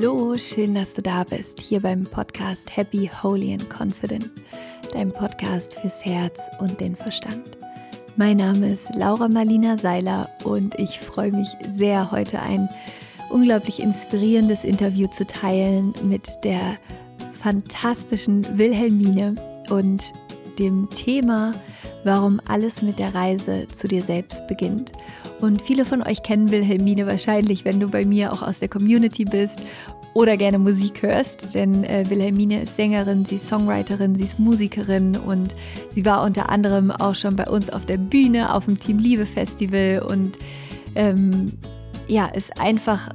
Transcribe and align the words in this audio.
Hallo, 0.00 0.36
schön, 0.36 0.76
dass 0.76 0.94
du 0.94 1.02
da 1.02 1.24
bist, 1.24 1.60
hier 1.60 1.80
beim 1.80 2.04
Podcast 2.04 2.76
Happy, 2.76 3.10
Holy 3.20 3.52
and 3.52 3.68
Confident, 3.68 4.30
dein 4.92 5.12
Podcast 5.12 5.76
fürs 5.80 6.04
Herz 6.04 6.38
und 6.60 6.80
den 6.80 6.94
Verstand. 6.94 7.42
Mein 8.14 8.36
Name 8.36 8.70
ist 8.70 8.94
Laura 8.94 9.26
Marlina 9.26 9.76
Seiler 9.76 10.30
und 10.44 10.78
ich 10.78 11.00
freue 11.00 11.32
mich 11.32 11.48
sehr, 11.68 12.12
heute 12.12 12.40
ein 12.40 12.68
unglaublich 13.30 13.80
inspirierendes 13.80 14.62
Interview 14.62 15.08
zu 15.08 15.26
teilen 15.26 15.92
mit 16.04 16.30
der 16.44 16.78
fantastischen 17.42 18.56
Wilhelmine 18.56 19.34
und 19.68 20.04
dem 20.60 20.88
Thema, 20.90 21.50
warum 22.04 22.40
alles 22.46 22.82
mit 22.82 23.00
der 23.00 23.16
Reise 23.16 23.66
zu 23.66 23.88
dir 23.88 24.04
selbst 24.04 24.46
beginnt. 24.46 24.92
Und 25.40 25.62
viele 25.62 25.84
von 25.84 26.02
euch 26.02 26.22
kennen 26.22 26.50
Wilhelmine 26.50 27.06
wahrscheinlich, 27.06 27.64
wenn 27.64 27.80
du 27.80 27.88
bei 27.88 28.04
mir 28.04 28.32
auch 28.32 28.42
aus 28.42 28.58
der 28.58 28.68
Community 28.68 29.24
bist 29.24 29.62
oder 30.14 30.36
gerne 30.36 30.58
Musik 30.58 31.02
hörst, 31.02 31.54
denn 31.54 31.84
äh, 31.84 32.04
Wilhelmine 32.08 32.62
ist 32.62 32.76
Sängerin, 32.76 33.24
sie 33.24 33.36
ist 33.36 33.46
Songwriterin, 33.46 34.16
sie 34.16 34.24
ist 34.24 34.40
Musikerin 34.40 35.16
und 35.16 35.54
sie 35.90 36.04
war 36.04 36.24
unter 36.24 36.48
anderem 36.48 36.90
auch 36.90 37.14
schon 37.14 37.36
bei 37.36 37.46
uns 37.46 37.70
auf 37.70 37.86
der 37.86 37.98
Bühne, 37.98 38.52
auf 38.52 38.64
dem 38.64 38.78
Team 38.78 38.98
Liebe 38.98 39.26
Festival. 39.26 40.04
Und 40.08 40.36
ähm, 40.96 41.52
ja, 42.08 42.26
ist 42.26 42.60
einfach 42.60 43.10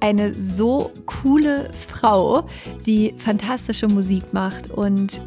eine 0.00 0.34
so 0.34 0.92
coole 1.04 1.70
Frau, 1.72 2.46
die 2.86 3.14
fantastische 3.18 3.88
Musik 3.88 4.32
macht. 4.32 4.70
Und 4.70 5.20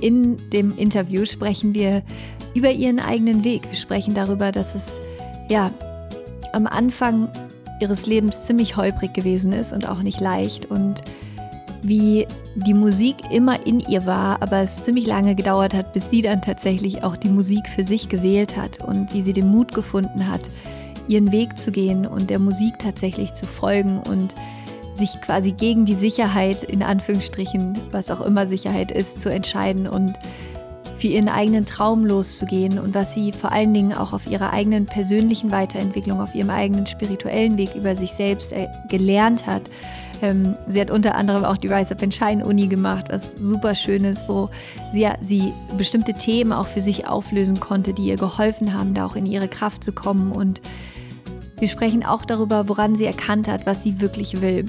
in 0.00 0.38
dem 0.50 0.76
Interview 0.76 1.24
sprechen 1.24 1.74
wir 1.74 2.02
über 2.54 2.70
ihren 2.70 3.00
eigenen 3.00 3.44
Weg. 3.44 3.62
Wir 3.70 3.78
sprechen 3.78 4.14
darüber, 4.14 4.50
dass 4.50 4.74
es 4.74 4.98
ja 5.48 5.70
am 6.52 6.66
Anfang 6.66 7.28
ihres 7.80 8.06
Lebens 8.06 8.46
ziemlich 8.46 8.76
holprig 8.76 9.12
gewesen 9.12 9.52
ist 9.52 9.72
und 9.72 9.88
auch 9.88 10.02
nicht 10.02 10.20
leicht 10.20 10.66
und 10.66 11.02
wie 11.82 12.26
die 12.54 12.74
Musik 12.74 13.16
immer 13.30 13.66
in 13.66 13.80
ihr 13.80 14.06
war, 14.06 14.40
aber 14.40 14.58
es 14.58 14.82
ziemlich 14.82 15.06
lange 15.06 15.34
gedauert 15.34 15.74
hat, 15.74 15.92
bis 15.92 16.08
sie 16.10 16.22
dann 16.22 16.40
tatsächlich 16.40 17.02
auch 17.02 17.16
die 17.16 17.28
Musik 17.28 17.68
für 17.68 17.84
sich 17.84 18.08
gewählt 18.08 18.56
hat 18.56 18.82
und 18.82 19.12
wie 19.12 19.22
sie 19.22 19.32
den 19.32 19.50
Mut 19.50 19.74
gefunden 19.74 20.28
hat, 20.28 20.42
ihren 21.08 21.32
Weg 21.32 21.58
zu 21.58 21.72
gehen 21.72 22.06
und 22.06 22.30
der 22.30 22.38
Musik 22.38 22.78
tatsächlich 22.78 23.34
zu 23.34 23.44
folgen 23.46 23.98
und 23.98 24.34
sich 24.94 25.20
quasi 25.20 25.52
gegen 25.52 25.84
die 25.84 25.96
Sicherheit, 25.96 26.62
in 26.62 26.82
Anführungsstrichen, 26.82 27.76
was 27.90 28.10
auch 28.10 28.20
immer 28.20 28.46
Sicherheit 28.46 28.92
ist, 28.92 29.18
zu 29.18 29.30
entscheiden 29.30 29.88
und 29.88 30.12
für 31.04 31.08
ihren 31.08 31.28
eigenen 31.28 31.66
Traum 31.66 32.06
loszugehen 32.06 32.78
und 32.78 32.94
was 32.94 33.12
sie 33.12 33.32
vor 33.32 33.52
allen 33.52 33.74
Dingen 33.74 33.92
auch 33.92 34.14
auf 34.14 34.26
ihrer 34.26 34.54
eigenen 34.54 34.86
persönlichen 34.86 35.50
Weiterentwicklung, 35.50 36.18
auf 36.18 36.34
ihrem 36.34 36.48
eigenen 36.48 36.86
spirituellen 36.86 37.58
Weg 37.58 37.74
über 37.74 37.94
sich 37.94 38.12
selbst 38.12 38.54
äh, 38.54 38.68
gelernt 38.88 39.46
hat. 39.46 39.60
Ähm, 40.22 40.54
sie 40.66 40.80
hat 40.80 40.90
unter 40.90 41.14
anderem 41.14 41.44
auch 41.44 41.58
die 41.58 41.66
Rise 41.66 41.92
Up 41.92 42.02
and 42.02 42.14
Shine 42.14 42.46
Uni 42.46 42.68
gemacht, 42.68 43.08
was 43.10 43.32
super 43.32 43.74
schön 43.74 44.04
ist, 44.04 44.30
wo 44.30 44.48
sie, 44.94 45.06
sie 45.20 45.52
bestimmte 45.76 46.14
Themen 46.14 46.54
auch 46.54 46.68
für 46.68 46.80
sich 46.80 47.06
auflösen 47.06 47.60
konnte, 47.60 47.92
die 47.92 48.06
ihr 48.06 48.16
geholfen 48.16 48.72
haben, 48.72 48.94
da 48.94 49.04
auch 49.04 49.14
in 49.14 49.26
ihre 49.26 49.48
Kraft 49.48 49.84
zu 49.84 49.92
kommen. 49.92 50.32
Und 50.32 50.62
wir 51.58 51.68
sprechen 51.68 52.02
auch 52.02 52.24
darüber, 52.24 52.66
woran 52.70 52.96
sie 52.96 53.04
erkannt 53.04 53.46
hat, 53.46 53.66
was 53.66 53.82
sie 53.82 54.00
wirklich 54.00 54.40
will. 54.40 54.64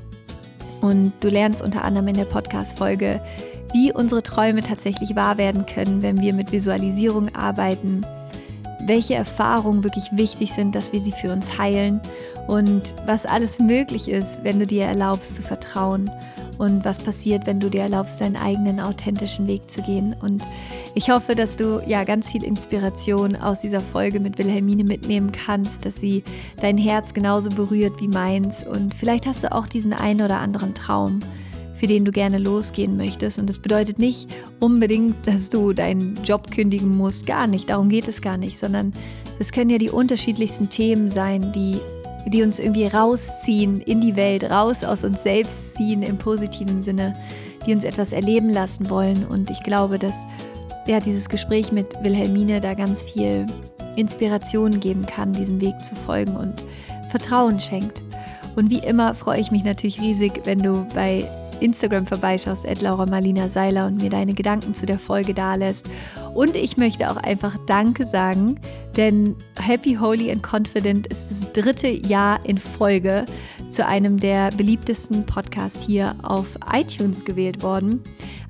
Und 0.81 1.13
du 1.21 1.29
lernst 1.29 1.61
unter 1.61 1.85
anderem 1.85 2.09
in 2.09 2.15
der 2.15 2.25
Podcast-Folge, 2.25 3.21
wie 3.75 3.91
unsere 3.91 4.23
Träume 4.23 4.61
tatsächlich 4.61 5.17
wahr 5.17 5.37
werden 5.37 5.65
können, 5.65 6.01
wenn 6.01 6.21
wir 6.21 6.33
mit 6.33 6.53
Visualisierung 6.53 7.35
arbeiten, 7.35 8.05
welche 8.87 9.15
Erfahrungen 9.15 9.83
wirklich 9.83 10.05
wichtig 10.13 10.53
sind, 10.53 10.73
dass 10.75 10.93
wir 10.93 11.01
sie 11.01 11.11
für 11.11 11.33
uns 11.33 11.57
heilen. 11.57 11.99
Und 12.47 12.95
was 13.05 13.25
alles 13.25 13.59
möglich 13.59 14.07
ist, 14.07 14.39
wenn 14.43 14.59
du 14.59 14.65
dir 14.65 14.85
erlaubst 14.85 15.35
zu 15.35 15.41
vertrauen. 15.41 16.09
Und 16.57 16.85
was 16.85 16.99
passiert, 16.99 17.47
wenn 17.47 17.59
du 17.59 17.69
dir 17.69 17.81
erlaubst, 17.81 18.21
deinen 18.21 18.37
eigenen 18.37 18.79
authentischen 18.79 19.45
Weg 19.45 19.69
zu 19.69 19.81
gehen. 19.81 20.15
Und 20.21 20.41
ich 20.93 21.09
hoffe, 21.09 21.35
dass 21.35 21.57
du 21.57 21.81
ja 21.85 22.05
ganz 22.05 22.31
viel 22.31 22.45
Inspiration 22.45 23.35
aus 23.35 23.59
dieser 23.59 23.81
Folge 23.81 24.21
mit 24.21 24.37
Wilhelmine 24.37 24.85
mitnehmen 24.85 25.33
kannst, 25.33 25.85
dass 25.85 25.95
sie 25.95 26.23
dein 26.61 26.77
Herz 26.77 27.13
genauso 27.13 27.49
berührt 27.49 27.99
wie 27.99 28.07
meins. 28.07 28.65
Und 28.65 28.95
vielleicht 28.95 29.25
hast 29.25 29.43
du 29.43 29.51
auch 29.51 29.67
diesen 29.67 29.91
einen 29.91 30.21
oder 30.21 30.39
anderen 30.39 30.73
Traum 30.75 31.19
für 31.77 31.87
den 31.87 32.05
du 32.05 32.11
gerne 32.11 32.37
losgehen 32.37 32.97
möchtest. 32.97 33.39
Und 33.39 33.49
das 33.49 33.59
bedeutet 33.59 33.99
nicht 33.99 34.27
unbedingt, 34.59 35.27
dass 35.27 35.49
du 35.49 35.73
deinen 35.73 36.17
Job 36.23 36.51
kündigen 36.51 36.95
musst. 36.95 37.25
Gar 37.25 37.47
nicht. 37.47 37.69
Darum 37.69 37.89
geht 37.89 38.07
es 38.07 38.21
gar 38.21 38.37
nicht. 38.37 38.57
Sondern 38.57 38.93
es 39.39 39.51
können 39.51 39.69
ja 39.69 39.77
die 39.77 39.89
unterschiedlichsten 39.89 40.69
Themen 40.69 41.09
sein, 41.09 41.51
die, 41.51 41.77
die 42.27 42.43
uns 42.43 42.59
irgendwie 42.59 42.87
rausziehen 42.87 43.81
in 43.81 44.01
die 44.01 44.15
Welt, 44.15 44.43
raus 44.45 44.83
aus 44.83 45.03
uns 45.03 45.23
selbst 45.23 45.75
ziehen 45.75 46.01
im 46.01 46.17
positiven 46.17 46.81
Sinne, 46.81 47.13
die 47.65 47.73
uns 47.73 47.83
etwas 47.83 48.11
erleben 48.11 48.49
lassen 48.49 48.89
wollen. 48.89 49.25
Und 49.25 49.49
ich 49.49 49.61
glaube, 49.63 49.99
dass 49.99 50.15
ja, 50.87 50.99
dieses 50.99 51.29
Gespräch 51.29 51.71
mit 51.71 51.87
Wilhelmine 52.03 52.61
da 52.61 52.73
ganz 52.73 53.01
viel 53.01 53.45
Inspiration 53.95 54.79
geben 54.79 55.05
kann, 55.05 55.33
diesem 55.33 55.59
Weg 55.61 55.83
zu 55.83 55.95
folgen 55.95 56.35
und 56.35 56.63
Vertrauen 57.09 57.59
schenkt. 57.59 58.01
Und 58.55 58.69
wie 58.69 58.79
immer 58.79 59.15
freue 59.15 59.39
ich 59.39 59.51
mich 59.51 59.63
natürlich 59.63 59.99
riesig, 59.99 60.41
wenn 60.45 60.61
du 60.61 60.85
bei 60.93 61.25
Instagram 61.61 62.05
vorbeischaust, 62.05 62.65
at 62.65 62.81
Laura 62.81 63.05
Marlina 63.05 63.49
Seiler 63.49 63.87
und 63.87 64.01
mir 64.01 64.09
deine 64.09 64.33
Gedanken 64.33 64.73
zu 64.73 64.85
der 64.85 64.99
Folge 64.99 65.33
dalässt. 65.33 65.89
Und 66.33 66.55
ich 66.55 66.77
möchte 66.77 67.09
auch 67.09 67.17
einfach 67.17 67.55
Danke 67.67 68.05
sagen, 68.05 68.59
denn 68.97 69.35
Happy, 69.59 69.95
Holy 69.95 70.31
and 70.31 70.41
Confident 70.43 71.07
ist 71.07 71.29
das 71.29 71.51
dritte 71.53 71.87
Jahr 71.87 72.39
in 72.45 72.57
Folge 72.57 73.25
zu 73.69 73.85
einem 73.85 74.19
der 74.19 74.51
beliebtesten 74.51 75.25
Podcasts 75.25 75.85
hier 75.85 76.15
auf 76.23 76.45
iTunes 76.71 77.25
gewählt 77.25 77.63
worden 77.63 78.01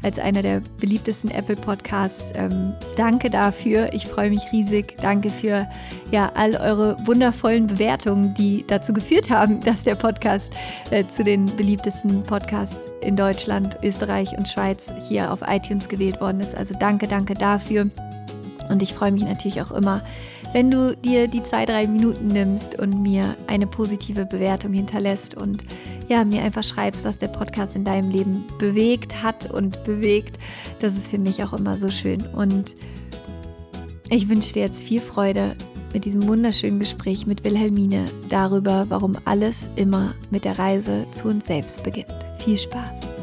als 0.05 0.19
einer 0.19 0.44
der 0.44 0.61
beliebtesten 0.79 1.31
Apple 1.31 1.55
Podcasts. 1.55 2.31
Ähm, 2.35 2.73
danke 2.95 3.31
dafür. 3.31 3.91
Ich 3.94 4.05
freue 4.05 4.29
mich 4.29 4.44
riesig. 4.51 4.95
Danke 5.01 5.31
für 5.31 5.67
ja, 6.11 6.31
all 6.35 6.55
eure 6.55 6.95
wundervollen 7.05 7.66
Bewertungen, 7.66 8.35
die 8.35 8.63
dazu 8.67 8.94
geführt 8.94 9.31
haben, 9.31 9.59
dass 9.66 9.84
der 9.84 9.95
Podcast 9.95 10.53
äh, 10.91 11.07
zu 11.07 11.23
den 11.23 11.47
beliebtesten 11.57 12.22
Podcasts 12.22 12.91
in 13.01 13.16
Deutschland, 13.16 13.79
Österreich 13.81 14.38
und 14.38 14.47
Schweiz 14.47 14.91
hier 15.07 15.34
auf 15.34 15.39
iTunes 15.47 15.89
gewählt 15.89 16.22
worden 16.22 16.39
ist. 16.39 16.55
Also 16.55 16.75
danke, 16.79 17.07
danke 17.07 17.34
dafür. 17.34 17.89
Und 18.69 18.84
ich 18.84 18.94
freue 18.94 19.11
mich 19.11 19.23
natürlich 19.23 19.61
auch 19.61 19.72
immer, 19.72 20.01
wenn 20.55 20.71
du 20.71 20.95
dir 20.95 21.27
die 21.27 21.43
zwei, 21.43 21.66
drei 21.66 21.85
Minuten 21.85 22.29
nimmst 22.29 22.79
und 22.79 23.01
mir 23.01 23.35
eine 23.45 23.67
positive 23.67 24.25
Bewertung 24.25 24.71
hinterlässt 24.71 25.35
und 25.35 25.66
ja, 26.07 26.23
mir 26.23 26.43
einfach 26.43 26.63
schreibst, 26.63 27.03
was 27.03 27.17
der 27.17 27.27
Podcast 27.27 27.75
in 27.75 27.83
deinem 27.83 28.09
Leben 28.09 28.45
bewegt 28.57 29.21
hat 29.21 29.51
und 29.51 29.83
bewegt. 29.83 30.39
Das 30.79 30.95
ist 30.95 31.09
für 31.09 31.17
mich 31.17 31.43
auch 31.43 31.51
immer 31.51 31.75
so 31.75 31.89
schön. 31.89 32.25
Und 32.27 32.73
ich 34.09 34.29
wünsche 34.29 34.53
dir 34.53 34.61
jetzt 34.61 34.81
viel 34.81 35.01
Freude 35.01 35.57
mit 35.91 36.05
diesem 36.05 36.25
wunderschönen 36.25 36.79
Gespräch 36.79 37.27
mit 37.27 37.43
Wilhelmine 37.43 38.05
darüber, 38.29 38.85
warum 38.87 39.17
alles 39.25 39.69
immer 39.75 40.16
mit 40.31 40.45
der 40.45 40.57
Reise 40.57 41.05
zu 41.11 41.27
uns 41.27 41.47
selbst 41.47 41.83
beginnt. 41.83 42.16
Viel 42.39 42.57
Spaß! 42.57 43.15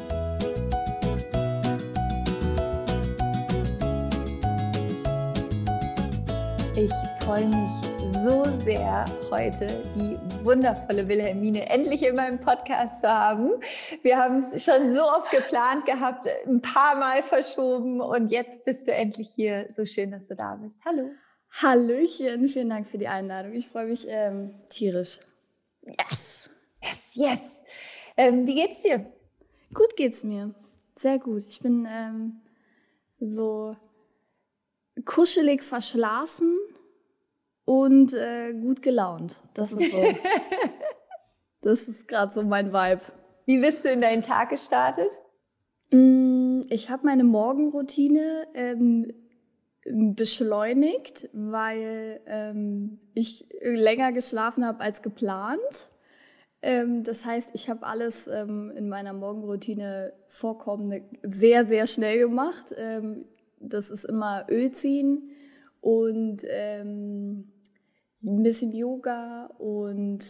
Ich 6.83 7.25
freue 7.25 7.47
mich 7.47 7.71
so 8.25 8.43
sehr, 8.65 9.05
heute 9.31 9.85
die 9.95 10.19
wundervolle 10.45 11.07
Wilhelmine 11.07 11.71
endlich 11.71 12.03
in 12.03 12.17
meinem 12.17 12.41
Podcast 12.41 13.03
zu 13.03 13.09
haben. 13.09 13.53
Wir 14.03 14.17
haben 14.17 14.41
es 14.41 14.65
schon 14.65 14.93
so 14.93 15.01
oft 15.03 15.31
geplant 15.31 15.87
gehabt, 15.87 16.27
ein 16.45 16.61
paar 16.61 16.97
Mal 16.97 17.23
verschoben 17.23 18.01
und 18.01 18.33
jetzt 18.33 18.65
bist 18.65 18.89
du 18.89 18.93
endlich 18.93 19.31
hier. 19.31 19.67
So 19.69 19.87
schön, 19.87 20.11
dass 20.11 20.27
du 20.27 20.35
da 20.35 20.57
bist. 20.57 20.85
Hallo. 20.85 21.11
Hallöchen, 21.63 22.49
vielen 22.49 22.71
Dank 22.71 22.89
für 22.89 22.99
die 22.99 23.07
Einladung. 23.07 23.53
Ich 23.53 23.69
freue 23.69 23.87
mich 23.87 24.05
ähm, 24.09 24.53
tierisch. 24.69 25.21
Yes, 25.83 26.51
yes, 26.83 27.11
yes. 27.15 27.41
Ähm, 28.17 28.45
wie 28.45 28.57
geht's 28.57 28.83
dir? 28.83 29.07
Gut 29.73 29.95
geht's 29.97 30.25
mir. 30.25 30.53
Sehr 30.97 31.21
gut. 31.21 31.45
Ich 31.47 31.61
bin 31.61 31.87
ähm, 31.89 32.41
so 33.21 33.77
kuschelig 35.05 35.63
verschlafen 35.63 36.59
und 37.65 38.15
äh, 38.15 38.53
gut 38.53 38.83
gelaunt. 38.83 39.41
Das 39.55 39.73
ist 39.73 39.91
so. 39.91 40.03
das 41.63 41.89
ist 41.89 42.09
gerade 42.09 42.33
so 42.33 42.43
mein 42.43 42.73
Vibe. 42.73 43.03
Wie 43.47 43.59
bist 43.59 43.85
du 43.85 43.91
in 43.91 44.01
deinen 44.01 44.23
Tag 44.23 44.51
gestartet? 44.51 45.09
Mm, 45.91 46.63
ich 46.71 46.91
habe 46.91 47.07
meine 47.07 47.25
Morgenroutine 47.25 48.47
ähm, 48.55 49.13
beschleunigt, 49.85 51.29
weil 51.33 52.21
ähm, 52.27 52.99
ich 53.15 53.47
länger 53.61 54.13
geschlafen 54.13 54.65
habe 54.65 54.81
als 54.81 55.03
geplant. 55.03 55.89
Ähm, 56.63 57.03
das 57.03 57.25
heißt, 57.25 57.51
ich 57.55 57.69
habe 57.69 57.85
alles 57.85 58.29
ähm, 58.29 58.73
in 58.77 58.89
meiner 58.89 59.13
Morgenroutine 59.13 60.13
vorkommende 60.29 61.03
sehr, 61.23 61.67
sehr 61.67 61.87
schnell 61.87 62.21
gemacht. 62.21 62.73
Das 63.63 63.91
ist 63.91 64.05
immer 64.05 64.47
Öl 64.51 64.71
ziehen 64.73 65.31
und 65.81 66.43
ähm, 66.49 67.53
ein 68.23 68.43
bisschen 68.43 68.73
Yoga 68.73 69.47
und 69.59 70.21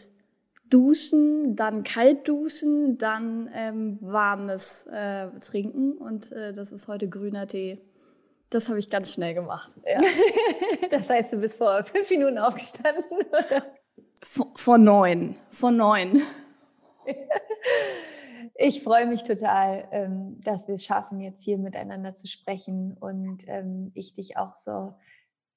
duschen, 0.71 1.55
dann 1.55 1.85
kalt 1.85 2.27
duschen, 2.29 2.97
dann 2.97 3.51
ähm, 3.55 3.99
warmes 4.01 4.87
äh, 4.91 5.29
trinken 5.41 5.99
und 5.99 6.33
äh, 6.33 6.55
das 6.55 6.73
ist 6.73 6.89
heute 6.89 7.09
grüner 7.09 7.47
Tee. 7.47 7.79
Das 8.49 8.69
habe 8.69 8.79
ich 8.79 8.91
ganz 8.91 9.13
schnell 9.13 9.35
gemacht. 9.35 9.71
Ja. 9.87 9.99
das 10.91 11.09
heißt, 11.11 11.33
du 11.33 11.39
bist 11.39 11.59
vor 11.59 11.85
fünf 11.85 12.09
Minuten 12.11 12.39
aufgestanden? 12.39 13.05
vor, 14.23 14.53
vor 14.55 14.79
neun. 14.79 15.37
Vor 15.51 15.71
neun. 15.71 16.23
Ich 18.65 18.85
freue 18.85 19.07
mich 19.07 19.25
total, 19.25 19.89
ähm, 19.91 20.41
dass 20.41 20.69
wir 20.69 20.77
es 20.77 20.85
schaffen, 20.85 21.21
jetzt 21.21 21.43
hier 21.43 21.59
miteinander 21.59 22.15
zu 22.15 22.29
sprechen 22.29 22.97
und 22.97 23.43
ähm, 23.49 23.91
ich 23.95 24.15
dich 24.15 24.37
auch 24.37 24.57
so 24.57 24.95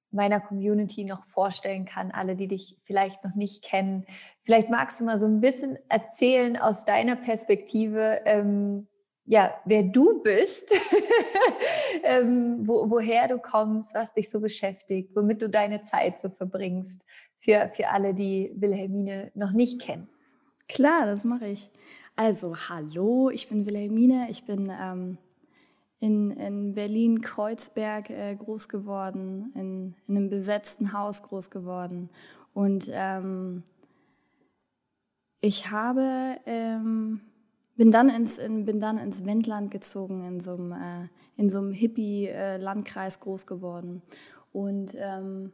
meiner 0.10 0.40
Community 0.40 1.04
noch 1.04 1.24
vorstellen 1.28 1.86
kann, 1.86 2.10
alle, 2.10 2.36
die 2.36 2.48
dich 2.48 2.80
vielleicht 2.84 3.24
noch 3.24 3.36
nicht 3.36 3.64
kennen. 3.64 4.08
Vielleicht 4.42 4.72
magst 4.72 5.00
du 5.00 5.06
mal 5.06 5.20
so 5.20 5.28
ein 5.28 5.40
bisschen 5.40 5.78
erzählen 5.88 6.58
aus 6.58 6.86
deiner 6.86 7.16
Perspektive, 7.16 8.22
ähm, 8.26 8.88
ja, 9.26 9.54
wer 9.66 9.84
du 9.84 10.24
bist, 10.24 10.74
ähm, 12.06 12.68
wo, 12.68 12.90
woher 12.90 13.28
du 13.28 13.38
kommst, 13.38 13.94
was 13.94 14.14
dich 14.14 14.32
so 14.32 14.40
beschäftigt, 14.40 15.16
womit 15.16 15.44
du 15.44 15.50
deine 15.50 15.84
Zeit 15.84 16.18
so 16.18 16.32
verbringst, 16.32 17.04
für, 17.38 17.70
für 17.72 17.90
alle, 17.90 18.16
die 18.16 18.52
Wilhelmine 18.56 19.32
noch 19.36 19.52
nicht 19.52 19.80
kennen. 19.80 20.10
Klar, 20.68 21.06
das 21.06 21.24
mache 21.24 21.46
ich. 21.46 21.70
Also, 22.18 22.56
hallo, 22.70 23.30
ich 23.30 23.50
bin 23.50 23.66
Wilhelmine, 23.66 24.28
ich 24.30 24.46
bin 24.46 24.72
ähm, 24.72 25.18
in, 26.00 26.32
in 26.32 26.74
Berlin-Kreuzberg 26.74 28.10
äh, 28.10 28.36
groß 28.38 28.70
geworden, 28.70 29.52
in, 29.54 29.96
in, 30.08 30.16
einem 30.16 30.30
besetzten 30.30 30.94
Haus 30.94 31.24
groß 31.24 31.50
geworden. 31.50 32.10
Und 32.54 32.90
ähm, 32.94 33.64
ich 35.42 35.72
habe, 35.72 36.38
ähm, 36.46 37.20
bin, 37.76 37.92
dann 37.92 38.08
ins, 38.08 38.38
in, 38.38 38.64
bin 38.64 38.80
dann 38.80 38.98
ins 38.98 39.26
Wendland 39.26 39.70
gezogen, 39.70 40.26
in 40.26 40.40
so 40.40 40.54
einem, 40.54 40.72
äh, 40.72 41.10
in 41.36 41.50
so 41.50 41.58
einem 41.58 41.74
Hippie-Landkreis 41.74 43.20
groß 43.20 43.46
geworden. 43.46 44.02
Und 44.54 44.96
ähm, 44.98 45.52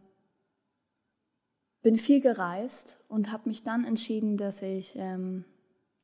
bin 1.82 1.96
viel 1.96 2.22
gereist 2.22 3.00
und 3.08 3.32
habe 3.32 3.50
mich 3.50 3.64
dann 3.64 3.84
entschieden, 3.84 4.38
dass 4.38 4.62
ich, 4.62 4.96
ähm, 4.96 5.44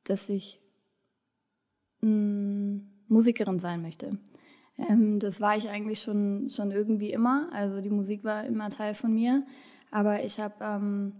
dass 0.08 0.28
ich 0.28 0.60
mh, 2.00 2.10
mm, 2.10 2.90
Musikerin 3.08 3.58
sein 3.58 3.82
möchte. 3.82 4.18
Ähm, 4.78 5.18
das 5.18 5.40
war 5.40 5.56
ich 5.56 5.68
eigentlich 5.68 6.00
schon, 6.00 6.48
schon 6.50 6.70
irgendwie 6.70 7.12
immer. 7.12 7.48
Also 7.52 7.80
die 7.80 7.90
Musik 7.90 8.22
war 8.24 8.44
immer 8.44 8.70
Teil 8.70 8.94
von 8.94 9.12
mir. 9.12 9.44
Aber 9.90 10.22
ich 10.22 10.38
habe 10.38 10.54
ähm, 10.60 11.14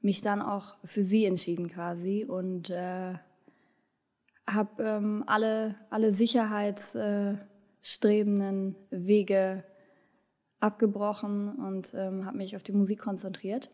mich 0.00 0.20
dann 0.20 0.42
auch 0.42 0.74
für 0.84 1.04
sie 1.04 1.24
entschieden 1.24 1.68
quasi 1.68 2.24
und 2.24 2.70
äh, 2.70 3.14
habe 4.46 4.82
ähm, 4.82 5.22
alle, 5.26 5.76
alle 5.90 6.12
sicherheitsstrebenden 6.12 8.76
äh, 8.90 9.06
Wege 9.06 9.64
abgebrochen 10.60 11.56
und 11.56 11.92
ähm, 11.94 12.24
habe 12.24 12.38
mich 12.38 12.56
auf 12.56 12.62
die 12.62 12.72
Musik 12.72 13.00
konzentriert. 13.00 13.70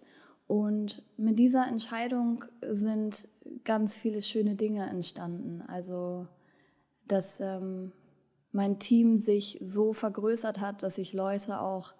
Und 0.50 1.04
mit 1.16 1.38
dieser 1.38 1.68
Entscheidung 1.68 2.44
sind 2.60 3.28
ganz 3.62 3.94
viele 3.94 4.20
schöne 4.20 4.56
Dinge 4.56 4.84
entstanden. 4.90 5.62
Also, 5.68 6.26
dass 7.06 7.38
ähm, 7.38 7.92
mein 8.50 8.80
Team 8.80 9.20
sich 9.20 9.60
so 9.62 9.92
vergrößert 9.92 10.58
hat, 10.58 10.82
dass 10.82 10.96
sich 10.96 11.12
Leute 11.12 11.60
auch 11.60 11.94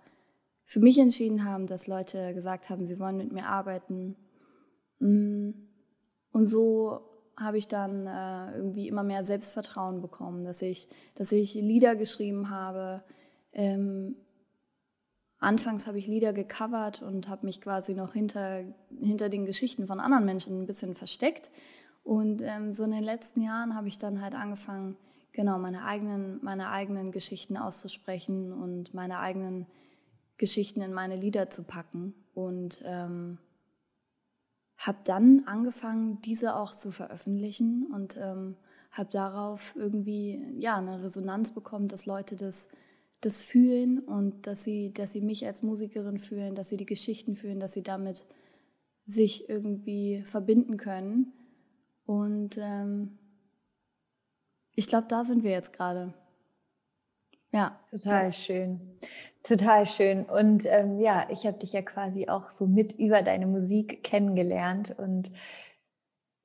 für 0.64 0.80
mich 0.80 0.98
entschieden 0.98 1.44
haben, 1.44 1.68
dass 1.68 1.86
Leute 1.86 2.34
gesagt 2.34 2.70
haben, 2.70 2.88
sie 2.88 2.98
wollen 2.98 3.18
mit 3.18 3.30
mir 3.30 3.46
arbeiten. 3.46 4.16
Mm. 4.98 5.50
Und 6.32 6.46
so 6.46 7.02
habe 7.36 7.56
ich 7.56 7.68
dann 7.68 8.08
äh, 8.08 8.56
irgendwie 8.56 8.88
immer 8.88 9.04
mehr 9.04 9.22
Selbstvertrauen 9.22 10.02
bekommen, 10.02 10.44
dass 10.44 10.60
ich, 10.60 10.88
dass 11.14 11.30
ich 11.30 11.54
Lieder 11.54 11.94
geschrieben 11.94 12.50
habe. 12.50 13.04
Ähm, 13.52 14.16
anfangs 15.40 15.86
habe 15.86 15.98
ich 15.98 16.06
Lieder 16.06 16.32
gecovert 16.32 17.02
und 17.02 17.28
habe 17.28 17.46
mich 17.46 17.60
quasi 17.60 17.94
noch 17.94 18.12
hinter, 18.12 18.62
hinter 18.98 19.28
den 19.28 19.46
Geschichten 19.46 19.86
von 19.86 19.98
anderen 19.98 20.24
Menschen 20.24 20.62
ein 20.62 20.66
bisschen 20.66 20.94
versteckt. 20.94 21.50
Und 22.04 22.42
ähm, 22.42 22.72
so 22.72 22.84
in 22.84 22.92
den 22.92 23.02
letzten 23.04 23.42
Jahren 23.42 23.74
habe 23.74 23.88
ich 23.88 23.98
dann 23.98 24.20
halt 24.20 24.34
angefangen, 24.34 24.96
genau 25.32 25.58
meine 25.58 25.84
eigenen, 25.84 26.42
meine 26.42 26.70
eigenen 26.70 27.12
Geschichten 27.12 27.56
auszusprechen 27.56 28.52
und 28.52 28.94
meine 28.94 29.18
eigenen 29.18 29.66
Geschichten 30.36 30.80
in 30.80 30.92
meine 30.92 31.16
Lieder 31.16 31.50
zu 31.50 31.64
packen 31.64 32.14
und 32.34 32.80
ähm, 32.84 33.38
habe 34.78 34.98
dann 35.04 35.44
angefangen, 35.46 36.20
diese 36.22 36.56
auch 36.56 36.72
zu 36.72 36.90
veröffentlichen 36.90 37.86
und 37.92 38.16
ähm, 38.16 38.56
habe 38.90 39.10
darauf 39.10 39.74
irgendwie 39.76 40.56
ja 40.58 40.76
eine 40.76 41.02
Resonanz 41.02 41.52
bekommen, 41.52 41.88
dass 41.88 42.06
Leute 42.06 42.36
das 42.36 42.68
das 43.20 43.42
fühlen 43.42 43.98
und 43.98 44.46
dass 44.46 44.64
sie 44.64 44.92
dass 44.92 45.12
sie 45.12 45.20
mich 45.20 45.46
als 45.46 45.62
Musikerin 45.62 46.18
fühlen, 46.18 46.54
dass 46.54 46.70
sie 46.70 46.76
die 46.76 46.86
Geschichten 46.86 47.36
fühlen, 47.36 47.60
dass 47.60 47.74
sie 47.74 47.82
damit 47.82 48.26
sich 49.04 49.48
irgendwie 49.48 50.22
verbinden 50.26 50.76
können 50.76 51.32
und 52.06 52.58
ähm, 52.58 53.18
ich 54.74 54.86
glaube, 54.86 55.06
da 55.08 55.24
sind 55.24 55.44
wir 55.44 55.50
jetzt 55.50 55.72
gerade. 55.72 56.12
Ja. 57.52 57.78
Total 57.90 58.32
schön. 58.32 58.80
Total 59.42 59.86
schön. 59.86 60.24
Und 60.24 60.64
ähm, 60.66 61.00
ja, 61.00 61.26
ich 61.30 61.46
habe 61.46 61.58
dich 61.58 61.72
ja 61.72 61.82
quasi 61.82 62.28
auch 62.28 62.50
so 62.50 62.66
mit 62.66 62.92
über 62.98 63.22
deine 63.22 63.46
Musik 63.46 64.02
kennengelernt. 64.02 64.94
Und 64.98 65.30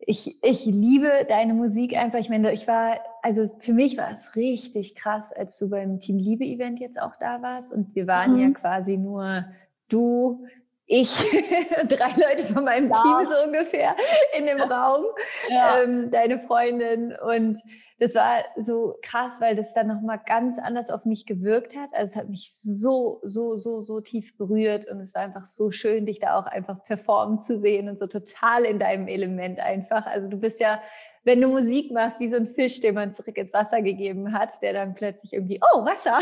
ich, 0.07 0.43
ich 0.43 0.65
liebe 0.65 1.09
deine 1.27 1.53
Musik 1.53 1.97
einfach. 1.97 2.19
Ich 2.19 2.29
meine, 2.29 2.53
ich 2.53 2.67
war, 2.67 2.99
also 3.21 3.49
für 3.59 3.73
mich 3.73 3.97
war 3.97 4.11
es 4.11 4.35
richtig 4.35 4.95
krass, 4.95 5.33
als 5.33 5.57
du 5.57 5.69
beim 5.69 5.99
Team 5.99 6.17
Liebe 6.17 6.45
Event 6.45 6.79
jetzt 6.79 7.01
auch 7.01 7.15
da 7.15 7.41
warst. 7.41 7.73
Und 7.73 7.95
wir 7.95 8.07
waren 8.07 8.33
mhm. 8.33 8.39
ja 8.39 8.49
quasi 8.51 8.97
nur 8.97 9.45
du, 9.89 10.45
ich, 10.87 11.17
drei 11.87 12.09
Leute 12.15 12.53
von 12.53 12.63
meinem 12.63 12.89
ja. 12.89 13.01
Team 13.01 13.27
so 13.27 13.47
ungefähr 13.47 13.95
in 14.37 14.45
dem 14.45 14.61
Raum, 14.61 15.05
ja. 15.49 15.81
ähm, 15.81 16.11
deine 16.11 16.39
Freundin 16.39 17.15
und 17.15 17.59
das 17.97 18.13
war 18.13 18.43
so 18.57 18.97
krass, 19.01 19.39
weil 19.39 19.55
das 19.55 19.73
dann 19.73 19.87
nochmal 19.87 20.19
ganz 20.25 20.59
anders 20.59 20.89
auf 20.89 21.05
mich 21.05 21.25
gewirkt 21.25 21.77
hat. 21.77 21.93
Also 21.93 22.11
es 22.11 22.15
hat 22.17 22.29
mich 22.29 22.51
so, 22.51 23.21
so, 23.23 23.55
so, 23.55 23.79
so 23.79 24.01
tief 24.01 24.37
berührt 24.37 24.85
und 24.89 24.99
es 24.99 25.15
war 25.15 25.21
einfach 25.21 25.45
so 25.45 25.71
schön, 25.71 26.05
dich 26.05 26.19
da 26.19 26.37
auch 26.37 26.45
einfach 26.45 26.83
performen 26.83 27.39
zu 27.39 27.57
sehen 27.57 27.87
und 27.87 27.97
so 27.97 28.07
total 28.07 28.65
in 28.65 28.79
deinem 28.79 29.07
Element 29.07 29.61
einfach. 29.61 30.05
Also 30.05 30.29
du 30.29 30.37
bist 30.37 30.59
ja, 30.59 30.81
wenn 31.23 31.39
du 31.39 31.47
Musik 31.47 31.91
machst, 31.91 32.19
wie 32.19 32.27
so 32.27 32.35
ein 32.35 32.47
Fisch, 32.47 32.81
den 32.81 32.95
man 32.95 33.13
zurück 33.13 33.37
ins 33.37 33.53
Wasser 33.53 33.81
gegeben 33.81 34.37
hat, 34.37 34.51
der 34.61 34.73
dann 34.73 34.93
plötzlich 34.93 35.31
irgendwie, 35.31 35.61
oh, 35.73 35.85
Wasser. 35.85 36.19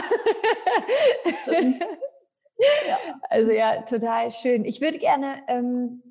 ja. 2.57 2.97
Also 3.29 3.51
ja, 3.51 3.81
total 3.81 4.31
schön. 4.31 4.65
Ich 4.65 4.81
würde 4.81 4.99
gerne 4.99 5.43
ähm, 5.47 6.01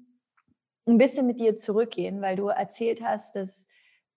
ein 0.87 0.99
bisschen 0.99 1.26
mit 1.26 1.40
dir 1.40 1.56
zurückgehen, 1.56 2.20
weil 2.20 2.37
du 2.37 2.49
erzählt 2.49 3.02
hast, 3.02 3.37
dass 3.37 3.66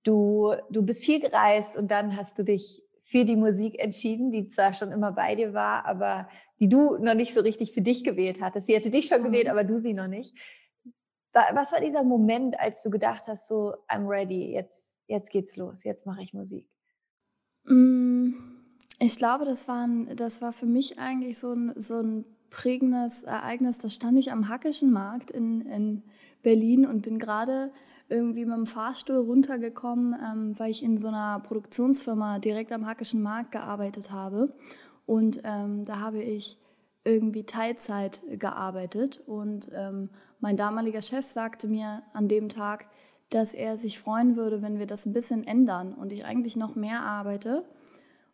Du, 0.06 0.54
du 0.70 0.84
bist 0.84 1.04
viel 1.04 1.20
gereist 1.20 1.76
und 1.78 1.90
dann 1.90 2.16
hast 2.16 2.38
du 2.38 2.44
dich 2.44 2.84
für 3.02 3.26
die 3.26 3.36
Musik 3.36 3.80
entschieden, 3.80 4.32
die 4.32 4.48
zwar 4.48 4.74
schon 4.76 4.92
immer 4.92 5.12
bei 5.12 5.34
dir 5.34 5.56
war, 5.56 5.86
aber 5.86 6.30
die 6.60 6.70
du 6.70 6.98
noch 6.98 7.16
nicht 7.16 7.34
so 7.34 7.42
richtig 7.42 7.74
für 7.74 7.82
dich 7.82 8.04
gewählt 8.04 8.40
hattest. 8.40 8.68
Sie 8.68 8.76
hätte 8.76 8.92
dich 8.92 9.08
schon 9.08 9.24
gewählt, 9.24 9.46
mhm. 9.46 9.50
aber 9.50 9.64
du 9.64 9.80
sie 9.80 9.96
noch 9.96 10.08
nicht. 10.08 10.38
Was 11.34 11.74
war 11.74 11.82
dieser 11.82 12.04
Moment, 12.04 12.58
als 12.60 12.84
du 12.84 12.92
gedacht 12.92 13.28
hast, 13.28 13.48
so, 13.48 13.74
I'm 13.90 14.08
ready, 14.08 14.54
jetzt, 14.54 15.00
jetzt 15.08 15.32
geht's 15.32 15.58
los, 15.58 15.84
jetzt 15.84 16.06
mache 16.06 16.22
ich 16.22 16.34
Musik? 16.34 16.70
Mm, 17.66 18.30
ich 19.00 19.18
glaube, 19.18 19.46
das 19.46 19.68
war, 19.68 19.86
ein, 19.86 20.16
das 20.16 20.42
war 20.42 20.54
für 20.54 20.66
mich 20.66 21.00
eigentlich 21.00 21.38
so 21.38 21.54
ein, 21.54 21.74
so 21.76 22.02
ein 22.02 22.26
prägendes 22.50 23.24
Ereignis. 23.24 23.80
Da 23.80 23.90
stand 23.90 24.18
ich 24.18 24.32
am 24.32 24.48
Hackischen 24.48 24.92
Markt 24.92 25.32
in, 25.32 25.62
in 25.62 26.04
Berlin 26.42 26.86
und 26.86 27.02
bin 27.02 27.20
gerade 27.20 27.72
irgendwie 28.08 28.46
mit 28.46 28.56
dem 28.56 28.66
Fahrstuhl 28.66 29.18
runtergekommen, 29.18 30.16
ähm, 30.24 30.60
weil 30.60 30.72
ich 30.72 30.84
in 30.84 30.98
so 30.98 31.08
einer 31.08 31.40
Produktionsfirma 31.40 32.40
direkt 32.40 32.72
am 32.72 32.86
Hackischen 32.86 33.22
Markt 33.22 33.52
gearbeitet 33.52 34.12
habe. 34.12 34.54
Und 35.06 35.42
ähm, 35.44 35.86
da 35.86 36.00
habe 36.00 36.22
ich 36.22 36.60
irgendwie 37.04 37.44
Teilzeit 37.44 38.22
gearbeitet. 38.40 39.22
Und 39.26 39.70
ähm, 39.74 40.10
mein 40.40 40.56
damaliger 40.56 41.02
Chef 41.02 41.30
sagte 41.30 41.68
mir 41.68 42.04
an 42.14 42.28
dem 42.28 42.50
Tag, 42.50 42.88
dass 43.30 43.54
er 43.54 43.78
sich 43.78 44.00
freuen 44.00 44.36
würde, 44.36 44.62
wenn 44.62 44.80
wir 44.80 44.88
das 44.88 45.06
ein 45.06 45.14
bisschen 45.14 45.46
ändern 45.46 45.94
und 45.94 46.12
ich 46.12 46.26
eigentlich 46.26 46.56
noch 46.56 46.76
mehr 46.76 47.02
arbeite. 47.02 47.66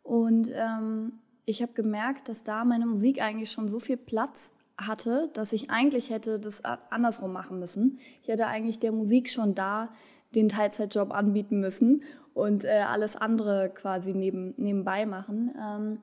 Und 0.03 0.51
ähm, 0.53 1.13
ich 1.45 1.61
habe 1.61 1.73
gemerkt, 1.73 2.29
dass 2.29 2.43
da 2.43 2.65
meine 2.65 2.85
Musik 2.85 3.21
eigentlich 3.21 3.51
schon 3.51 3.69
so 3.69 3.79
viel 3.79 3.97
Platz 3.97 4.53
hatte, 4.77 5.29
dass 5.33 5.53
ich 5.53 5.69
eigentlich 5.69 6.09
hätte 6.09 6.39
das 6.39 6.63
andersrum 6.63 7.33
machen 7.33 7.59
müssen. 7.59 7.99
Ich 8.21 8.29
hätte 8.29 8.47
eigentlich 8.47 8.79
der 8.79 8.91
Musik 8.91 9.29
schon 9.29 9.55
da 9.55 9.89
den 10.33 10.49
Teilzeitjob 10.49 11.11
anbieten 11.11 11.59
müssen 11.59 12.03
und 12.33 12.63
äh, 12.63 12.85
alles 12.87 13.15
andere 13.15 13.71
quasi 13.73 14.13
neben, 14.13 14.53
nebenbei 14.57 15.05
machen. 15.05 15.53
Ähm, 15.59 15.99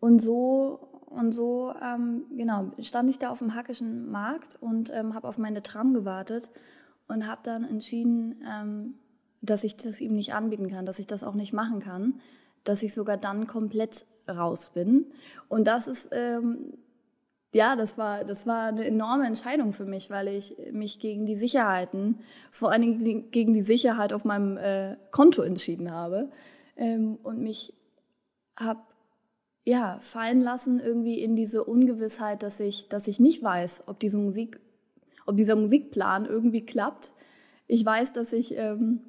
und 0.00 0.20
so 0.20 0.90
und 1.06 1.32
so 1.32 1.72
ähm, 1.80 2.24
genau 2.36 2.72
stand 2.80 3.08
ich 3.08 3.18
da 3.18 3.30
auf 3.30 3.38
dem 3.38 3.54
Hackischen 3.54 4.10
Markt 4.10 4.60
und 4.60 4.90
ähm, 4.92 5.14
habe 5.14 5.28
auf 5.28 5.38
meine 5.38 5.62
Tram 5.62 5.94
gewartet 5.94 6.50
und 7.06 7.28
habe 7.28 7.40
dann 7.44 7.64
entschieden, 7.64 8.34
ähm, 8.46 8.94
dass 9.40 9.62
ich 9.62 9.76
das 9.76 10.00
ihm 10.00 10.14
nicht 10.14 10.34
anbieten 10.34 10.68
kann, 10.68 10.86
dass 10.86 10.98
ich 10.98 11.06
das 11.06 11.22
auch 11.22 11.34
nicht 11.34 11.52
machen 11.52 11.78
kann, 11.78 12.20
dass 12.64 12.82
ich 12.82 12.94
sogar 12.94 13.16
dann 13.16 13.46
komplett 13.46 14.06
raus 14.28 14.70
bin. 14.70 15.06
Und 15.48 15.66
das 15.66 15.86
ist, 15.86 16.08
ähm, 16.12 16.74
ja, 17.52 17.76
das 17.76 17.96
war, 17.98 18.24
das 18.24 18.46
war 18.46 18.68
eine 18.68 18.84
enorme 18.84 19.26
Entscheidung 19.26 19.72
für 19.72 19.84
mich, 19.84 20.10
weil 20.10 20.28
ich 20.28 20.56
mich 20.72 20.98
gegen 20.98 21.24
die 21.24 21.36
Sicherheiten, 21.36 22.18
vor 22.50 22.72
allen 22.72 22.82
Dingen 22.82 23.30
gegen 23.30 23.54
die 23.54 23.62
Sicherheit 23.62 24.12
auf 24.12 24.24
meinem 24.24 24.56
äh, 24.56 24.96
Konto 25.10 25.42
entschieden 25.42 25.92
habe 25.92 26.30
ähm, 26.76 27.18
und 27.22 27.40
mich 27.40 27.74
habe 28.56 28.80
ja 29.64 29.98
fallen 30.00 30.40
lassen 30.40 30.80
irgendwie 30.80 31.20
in 31.20 31.36
diese 31.36 31.64
Ungewissheit, 31.64 32.42
dass 32.42 32.60
ich, 32.60 32.88
dass 32.88 33.08
ich 33.08 33.20
nicht 33.20 33.42
weiß, 33.42 33.84
ob 33.86 33.98
diese 33.98 34.18
Musik, 34.18 34.60
ob 35.26 35.36
dieser 35.36 35.56
Musikplan 35.56 36.26
irgendwie 36.26 36.64
klappt. 36.64 37.14
Ich 37.66 37.84
weiß, 37.84 38.12
dass 38.12 38.32
ich 38.32 38.56
ähm, 38.58 39.00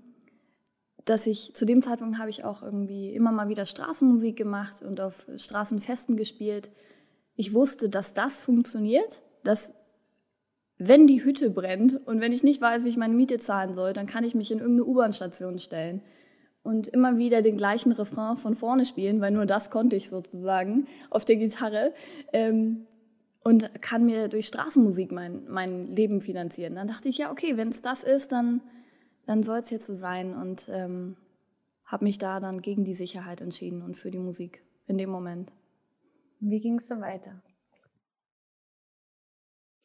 dass 1.05 1.27
ich 1.27 1.53
zu 1.53 1.65
dem 1.65 1.83
Zeitpunkt 1.83 2.17
habe 2.17 2.31
ich 2.31 2.43
auch 2.43 2.63
irgendwie 2.63 3.13
immer 3.13 3.31
mal 3.31 3.47
wieder 3.47 3.65
Straßenmusik 3.65 4.35
gemacht 4.35 4.81
und 4.81 4.99
auf 4.99 5.27
Straßenfesten 5.37 6.17
gespielt. 6.17 6.71
Ich 7.35 7.53
wusste, 7.53 7.89
dass 7.89 8.13
das 8.13 8.41
funktioniert, 8.41 9.21
dass 9.43 9.73
wenn 10.77 11.07
die 11.07 11.23
Hütte 11.23 11.51
brennt 11.51 12.05
und 12.05 12.21
wenn 12.21 12.31
ich 12.31 12.43
nicht 12.43 12.59
weiß, 12.59 12.83
wie 12.83 12.89
ich 12.89 12.97
meine 12.97 13.13
Miete 13.13 13.37
zahlen 13.37 13.73
soll, 13.73 13.93
dann 13.93 14.07
kann 14.07 14.23
ich 14.23 14.35
mich 14.35 14.51
in 14.51 14.59
irgendeine 14.59 14.85
U-Bahn-Station 14.85 15.59
stellen 15.59 16.01
und 16.63 16.87
immer 16.87 17.17
wieder 17.17 17.43
den 17.43 17.57
gleichen 17.57 17.91
Refrain 17.91 18.35
von 18.35 18.55
vorne 18.55 18.83
spielen, 18.83 19.21
weil 19.21 19.31
nur 19.31 19.45
das 19.45 19.69
konnte 19.69 19.95
ich 19.95 20.09
sozusagen 20.09 20.87
auf 21.11 21.23
der 21.23 21.35
Gitarre 21.35 21.93
ähm, 22.33 22.87
und 23.43 23.69
kann 23.81 24.05
mir 24.05 24.27
durch 24.27 24.47
Straßenmusik 24.47 25.11
mein, 25.11 25.45
mein 25.47 25.93
Leben 25.93 26.19
finanzieren. 26.19 26.75
Dann 26.75 26.87
dachte 26.87 27.07
ich, 27.07 27.19
ja, 27.19 27.31
okay, 27.31 27.55
wenn 27.57 27.69
es 27.69 27.83
das 27.83 28.03
ist, 28.03 28.31
dann 28.31 28.61
dann 29.25 29.43
soll 29.43 29.59
es 29.59 29.69
jetzt 29.69 29.87
so 29.87 29.93
sein 29.93 30.35
und 30.35 30.69
ähm, 30.69 31.17
habe 31.85 32.05
mich 32.05 32.17
da 32.17 32.39
dann 32.39 32.61
gegen 32.61 32.85
die 32.85 32.95
Sicherheit 32.95 33.41
entschieden 33.41 33.81
und 33.81 33.95
für 33.95 34.11
die 34.11 34.19
Musik 34.19 34.63
in 34.87 34.97
dem 34.97 35.09
Moment. 35.09 35.53
Wie 36.39 36.59
ging 36.59 36.77
es 36.77 36.87
dann 36.87 37.01
weiter? 37.01 37.41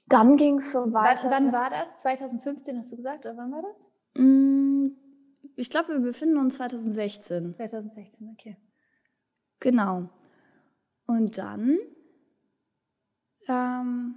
Dann 0.07 0.37
ging 0.37 0.59
es 0.59 0.73
so 0.73 0.93
weiter. 0.93 1.31
Wann, 1.31 1.47
wann, 1.47 1.53
war 1.53 1.71
das? 1.71 2.01
2015 2.01 2.79
hast 2.79 2.93
du 2.93 2.97
gesagt, 2.97 3.25
oder 3.27 3.37
wann 3.37 3.53
war 3.53 3.63
das? 3.63 3.87
Mm, 4.15 4.89
ich 5.57 5.71
glaube, 5.71 5.91
wir 5.91 6.01
befinden 6.01 6.39
uns 6.39 6.57
2016. 6.57 7.55
2016, 7.55 8.29
okay. 8.33 8.57
Genau. 9.61 10.09
Und 11.07 11.39
dann 11.39 11.79
ähm, 13.47 14.15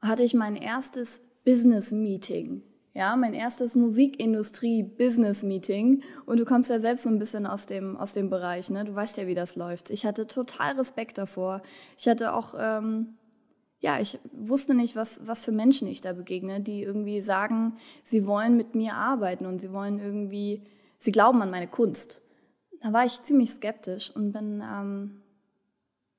hatte 0.00 0.22
ich 0.22 0.34
mein 0.34 0.56
erstes 0.56 1.20
Business 1.44 1.92
Meeting 1.92 2.62
ja, 2.98 3.14
mein 3.14 3.32
erstes 3.32 3.76
Musikindustrie-Business-Meeting. 3.76 6.02
Und 6.26 6.40
du 6.40 6.44
kommst 6.44 6.68
ja 6.68 6.80
selbst 6.80 7.04
so 7.04 7.10
ein 7.10 7.20
bisschen 7.20 7.46
aus 7.46 7.66
dem, 7.66 7.96
aus 7.96 8.12
dem 8.12 8.28
Bereich, 8.28 8.70
ne? 8.70 8.84
Du 8.84 8.92
weißt 8.92 9.18
ja, 9.18 9.28
wie 9.28 9.36
das 9.36 9.54
läuft. 9.54 9.90
Ich 9.90 10.04
hatte 10.04 10.26
total 10.26 10.76
Respekt 10.76 11.16
davor. 11.16 11.62
Ich 11.96 12.08
hatte 12.08 12.34
auch, 12.34 12.56
ähm, 12.58 13.16
ja, 13.78 14.00
ich 14.00 14.18
wusste 14.32 14.74
nicht, 14.74 14.96
was, 14.96 15.20
was 15.24 15.44
für 15.44 15.52
Menschen 15.52 15.86
ich 15.86 16.00
da 16.00 16.12
begegne, 16.12 16.60
die 16.60 16.82
irgendwie 16.82 17.20
sagen, 17.20 17.76
sie 18.02 18.26
wollen 18.26 18.56
mit 18.56 18.74
mir 18.74 18.94
arbeiten 18.94 19.46
und 19.46 19.60
sie 19.60 19.72
wollen 19.72 20.00
irgendwie, 20.00 20.66
sie 20.98 21.12
glauben 21.12 21.40
an 21.40 21.52
meine 21.52 21.68
Kunst. 21.68 22.20
Da 22.82 22.92
war 22.92 23.04
ich 23.04 23.22
ziemlich 23.22 23.52
skeptisch 23.52 24.10
und 24.10 24.32
bin, 24.32 24.60
ähm, 24.60 25.22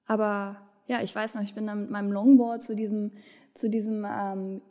aber 0.06 0.62
ja, 0.86 1.02
ich 1.02 1.14
weiß 1.14 1.36
noch, 1.36 1.44
ich 1.44 1.56
bin 1.56 1.68
dann 1.68 1.82
mit 1.82 1.90
meinem 1.90 2.14
Longboard 2.14 2.64
zu 2.64 2.74
diesem, 2.74 3.12
zu 3.54 3.70
diesem 3.70 4.08
ähm, 4.10 4.62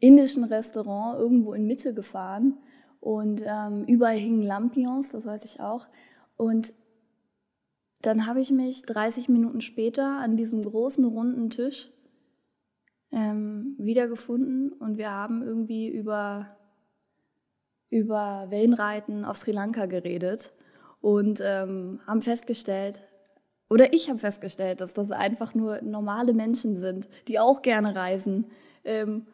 indischen 0.00 0.44
Restaurant 0.44 1.18
irgendwo 1.18 1.52
in 1.52 1.66
Mitte 1.66 1.94
gefahren 1.94 2.58
und 3.00 3.42
ähm, 3.46 3.84
überall 3.84 4.16
hingen 4.16 4.42
Lampions, 4.42 5.10
das 5.10 5.24
weiß 5.24 5.44
ich 5.44 5.60
auch. 5.60 5.86
Und 6.36 6.72
dann 8.02 8.26
habe 8.26 8.40
ich 8.40 8.50
mich 8.50 8.82
30 8.82 9.28
Minuten 9.28 9.60
später 9.60 10.18
an 10.20 10.36
diesem 10.36 10.62
großen 10.62 11.04
runden 11.04 11.50
Tisch 11.50 11.90
ähm, 13.12 13.74
wiedergefunden 13.78 14.72
und 14.72 14.96
wir 14.96 15.10
haben 15.10 15.42
irgendwie 15.42 15.88
über, 15.88 16.56
über 17.90 18.46
Wellenreiten 18.48 19.24
auf 19.24 19.36
Sri 19.36 19.52
Lanka 19.52 19.86
geredet 19.86 20.54
und 21.00 21.42
ähm, 21.44 22.00
haben 22.06 22.22
festgestellt, 22.22 23.02
oder 23.68 23.92
ich 23.92 24.08
habe 24.08 24.18
festgestellt, 24.18 24.80
dass 24.80 24.94
das 24.94 25.10
einfach 25.10 25.54
nur 25.54 25.80
normale 25.82 26.32
Menschen 26.32 26.78
sind, 26.80 27.08
die 27.28 27.38
auch 27.38 27.62
gerne 27.62 27.94
reisen 27.94 28.46
ähm, 28.84 29.26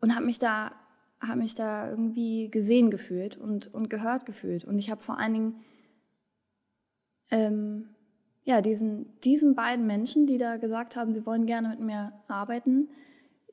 und 0.00 0.14
habe 0.14 0.26
mich 0.26 0.38
da 0.38 0.72
habe 1.20 1.40
mich 1.40 1.54
da 1.54 1.90
irgendwie 1.90 2.50
gesehen 2.50 2.90
gefühlt 2.90 3.36
und, 3.36 3.72
und 3.74 3.90
gehört 3.90 4.24
gefühlt. 4.24 4.64
Und 4.64 4.78
ich 4.78 4.90
habe 4.90 5.02
vor 5.02 5.18
allen 5.18 5.34
Dingen 5.34 5.54
ähm, 7.30 7.90
ja, 8.42 8.62
diesen, 8.62 9.18
diesen 9.20 9.54
beiden 9.54 9.86
Menschen, 9.86 10.26
die 10.26 10.38
da 10.38 10.56
gesagt 10.56 10.96
haben, 10.96 11.12
sie 11.12 11.26
wollen 11.26 11.46
gerne 11.46 11.68
mit 11.68 11.80
mir 11.80 12.12
arbeiten, 12.26 12.88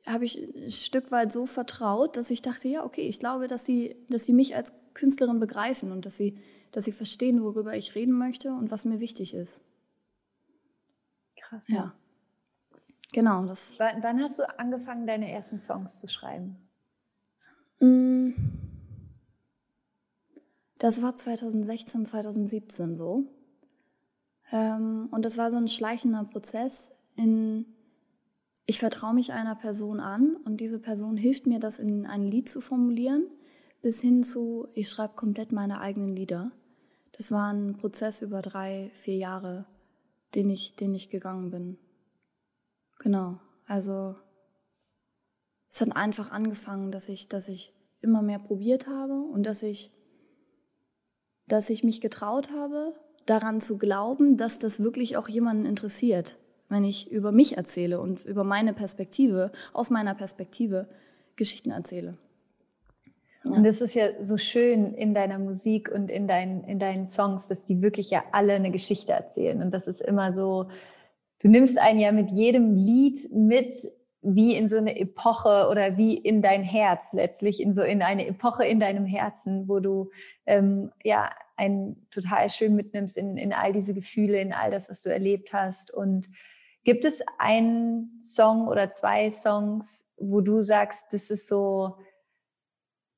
habe 0.06 0.24
ich 0.24 0.38
ein 0.38 0.72
Stück 0.72 1.12
weit 1.12 1.34
so 1.34 1.46
vertraut, 1.46 2.16
dass 2.16 2.32
ich 2.32 2.42
dachte, 2.42 2.70
ja, 2.70 2.86
okay, 2.86 3.08
ich 3.08 3.20
glaube, 3.20 3.48
dass 3.48 3.66
sie, 3.66 3.96
dass 4.10 4.25
sie 4.25 4.34
mich 4.34 4.56
als 4.56 4.72
Künstlerin 4.94 5.39
begreifen 5.39 5.92
und 5.92 6.06
dass 6.06 6.16
sie, 6.16 6.38
dass 6.72 6.86
sie 6.86 6.94
verstehen, 6.94 7.44
worüber 7.44 7.75
ich 7.75 7.96
reden 7.96 8.13
möchte 8.13 8.54
und 8.54 8.72
was 8.72 8.86
mir 8.86 9.01
wichtig 9.01 9.34
ist. 9.34 9.62
Krass. 11.36 11.68
Ja. 11.68 11.94
Genau, 13.13 13.45
das. 13.45 13.73
Wann, 13.77 14.03
wann 14.03 14.21
hast 14.21 14.39
du 14.39 14.59
angefangen, 14.59 15.07
deine 15.07 15.31
ersten 15.31 15.59
Songs 15.59 15.99
zu 15.99 16.07
schreiben? 16.07 16.57
Mm. 17.79 18.31
Das 20.79 21.01
war 21.01 21.15
2016, 21.15 22.05
2017 22.05 22.95
so. 22.95 23.23
Ähm, 24.51 25.09
und 25.11 25.25
das 25.25 25.37
war 25.37 25.51
so 25.51 25.57
ein 25.57 25.67
schleichender 25.67 26.23
Prozess 26.23 26.91
in, 27.15 27.65
ich 28.65 28.79
vertraue 28.79 29.13
mich 29.13 29.33
einer 29.33 29.55
Person 29.55 29.99
an 29.99 30.35
und 30.45 30.57
diese 30.57 30.79
Person 30.79 31.17
hilft 31.17 31.47
mir, 31.47 31.59
das 31.59 31.79
in 31.79 32.05
ein 32.05 32.23
Lied 32.23 32.47
zu 32.47 32.61
formulieren, 32.61 33.25
bis 33.81 34.01
hin 34.01 34.23
zu, 34.23 34.67
ich 34.75 34.89
schreibe 34.89 35.15
komplett 35.15 35.51
meine 35.51 35.81
eigenen 35.81 36.09
Lieder. 36.09 36.51
Das 37.11 37.31
war 37.31 37.51
ein 37.51 37.77
Prozess 37.77 38.21
über 38.21 38.41
drei, 38.41 38.91
vier 38.93 39.15
Jahre, 39.15 39.65
den 40.35 40.49
ich, 40.49 40.75
den 40.75 40.93
ich 40.93 41.09
gegangen 41.09 41.49
bin. 41.49 41.77
Genau. 43.00 43.39
Also 43.68 44.16
es 45.70 45.82
hat 45.82 45.96
einfach 45.96 46.32
angefangen, 46.32 46.92
dass 46.92 47.10
ich, 47.10 47.27
dass 47.27 47.50
ich 47.50 47.74
immer 48.01 48.22
mehr 48.22 48.39
probiert 48.39 48.88
habe 48.88 49.22
und 49.22 49.44
dass 49.44 49.63
ich, 49.63 49.92
dass 51.48 51.70
ich 51.70 51.84
mich 51.84 52.01
getraut 52.01 52.50
habe, 52.51 52.94
daran 53.25 53.62
zu 53.62 53.77
glauben, 53.77 54.38
dass 54.38 54.60
das 54.60 54.82
wirklich 54.82 55.18
auch 55.18 55.27
jemanden 55.27 55.66
interessiert, 55.66 56.38
wenn 56.70 56.84
ich 56.84 57.12
über 57.12 57.32
mich 57.32 57.58
erzähle 57.58 58.00
und 58.00 58.24
über 58.25 58.44
meine 58.44 58.74
Perspektive, 58.74 59.51
aus 59.74 59.89
meiner 59.89 60.16
Perspektive 60.16 60.88
Geschichten 61.36 61.72
erzähle. 61.72 62.18
Ja. 63.44 63.51
Und 63.51 63.66
es 63.66 63.82
ist 63.82 63.94
ja 63.94 64.08
so 64.22 64.38
schön 64.38 64.94
in 64.94 65.13
deiner 65.13 65.39
Musik 65.39 65.92
und 65.94 66.10
in 66.10 66.27
deinen, 66.27 66.63
in 66.63 66.80
deinen 66.80 67.06
Songs, 67.06 67.48
dass 67.48 67.66
die 67.66 67.82
wirklich 67.82 68.10
ja 68.10 68.24
alle 68.32 68.54
eine 68.54 68.72
Geschichte 68.72 69.13
erzählen. 69.13 69.62
Und 69.62 69.72
das 69.72 69.88
ist 69.88 70.01
immer 70.01 70.32
so, 70.32 70.68
du 71.39 71.48
nimmst 71.48 71.77
einen 71.79 72.00
ja 72.00 72.12
mit 72.12 72.32
jedem 72.32 72.75
Lied 72.75 73.32
mit 73.32 73.75
wie 74.22 74.56
in 74.56 74.67
so 74.67 74.77
eine 74.77 75.00
Epoche 75.00 75.67
oder 75.70 75.96
wie 75.96 76.17
in 76.17 76.41
dein 76.41 76.63
Herz 76.63 77.13
letztlich, 77.13 77.62
in 77.62 77.74
so 77.74 77.82
in 77.82 78.01
eine 78.01 78.27
Epoche 78.27 78.65
in 78.65 78.79
deinem 78.79 79.06
Herzen, 79.06 79.67
wo 79.67 79.79
du 79.79 80.10
ähm, 80.46 80.91
ja 81.03 81.29
einen 81.56 82.08
total 82.10 82.50
schön 82.50 82.75
mitnimmst 82.75 83.17
in, 83.17 83.38
in 83.38 83.53
all 83.53 83.74
diese 83.74 83.94
Gefühle, 83.94 84.39
in 84.39 84.53
all 84.53 84.70
das, 84.70 84.89
was 84.89 85.01
du 85.01 85.10
erlebt 85.10 85.53
hast. 85.53 85.94
Und 85.94 86.29
gibt 86.84 87.06
es 87.06 87.22
einen 87.38 88.20
Song 88.22 88.67
oder 88.67 88.91
zwei 88.91 89.32
Songs, 89.32 90.13
wo 90.17 90.41
du 90.41 90.62
sagst, 90.62 91.13
das 91.13 91.29
ist 91.32 91.48
so, 91.48 91.98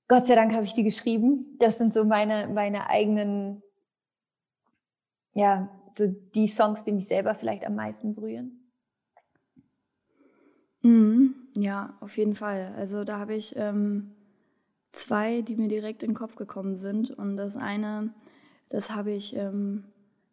Gott 0.07 0.25
sei 0.25 0.35
Dank 0.35 0.53
habe 0.53 0.65
ich 0.65 0.73
die 0.73 0.83
geschrieben. 0.83 1.57
Das 1.59 1.77
sind 1.77 1.93
so 1.93 2.03
meine, 2.05 2.47
meine 2.47 2.89
eigenen, 2.89 3.61
ja, 5.33 5.69
die 6.07 6.47
Songs, 6.47 6.83
die 6.83 6.91
mich 6.91 7.07
selber 7.07 7.35
vielleicht 7.35 7.65
am 7.65 7.75
meisten 7.75 8.15
berühren? 8.15 8.71
Mhm, 10.81 11.35
ja, 11.55 11.97
auf 11.99 12.17
jeden 12.17 12.35
Fall. 12.35 12.73
Also 12.77 13.03
da 13.03 13.19
habe 13.19 13.35
ich 13.35 13.55
ähm, 13.57 14.15
zwei, 14.91 15.41
die 15.41 15.55
mir 15.55 15.67
direkt 15.67 16.03
in 16.03 16.11
den 16.11 16.15
Kopf 16.15 16.35
gekommen 16.35 16.75
sind. 16.75 17.11
Und 17.11 17.37
das 17.37 17.57
eine, 17.57 18.13
das 18.69 18.95
habe 18.95 19.11
ich 19.11 19.35
ähm, 19.35 19.85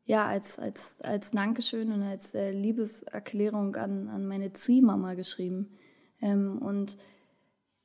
ja 0.04 0.26
als, 0.26 0.58
als, 0.58 1.00
als 1.00 1.32
Dankeschön 1.32 1.92
und 1.92 2.02
als 2.02 2.34
äh, 2.34 2.52
Liebeserklärung 2.52 3.76
an, 3.76 4.08
an 4.08 4.26
meine 4.26 4.52
Ziehmama 4.52 5.14
geschrieben. 5.14 5.76
Ähm, 6.20 6.58
und 6.58 6.96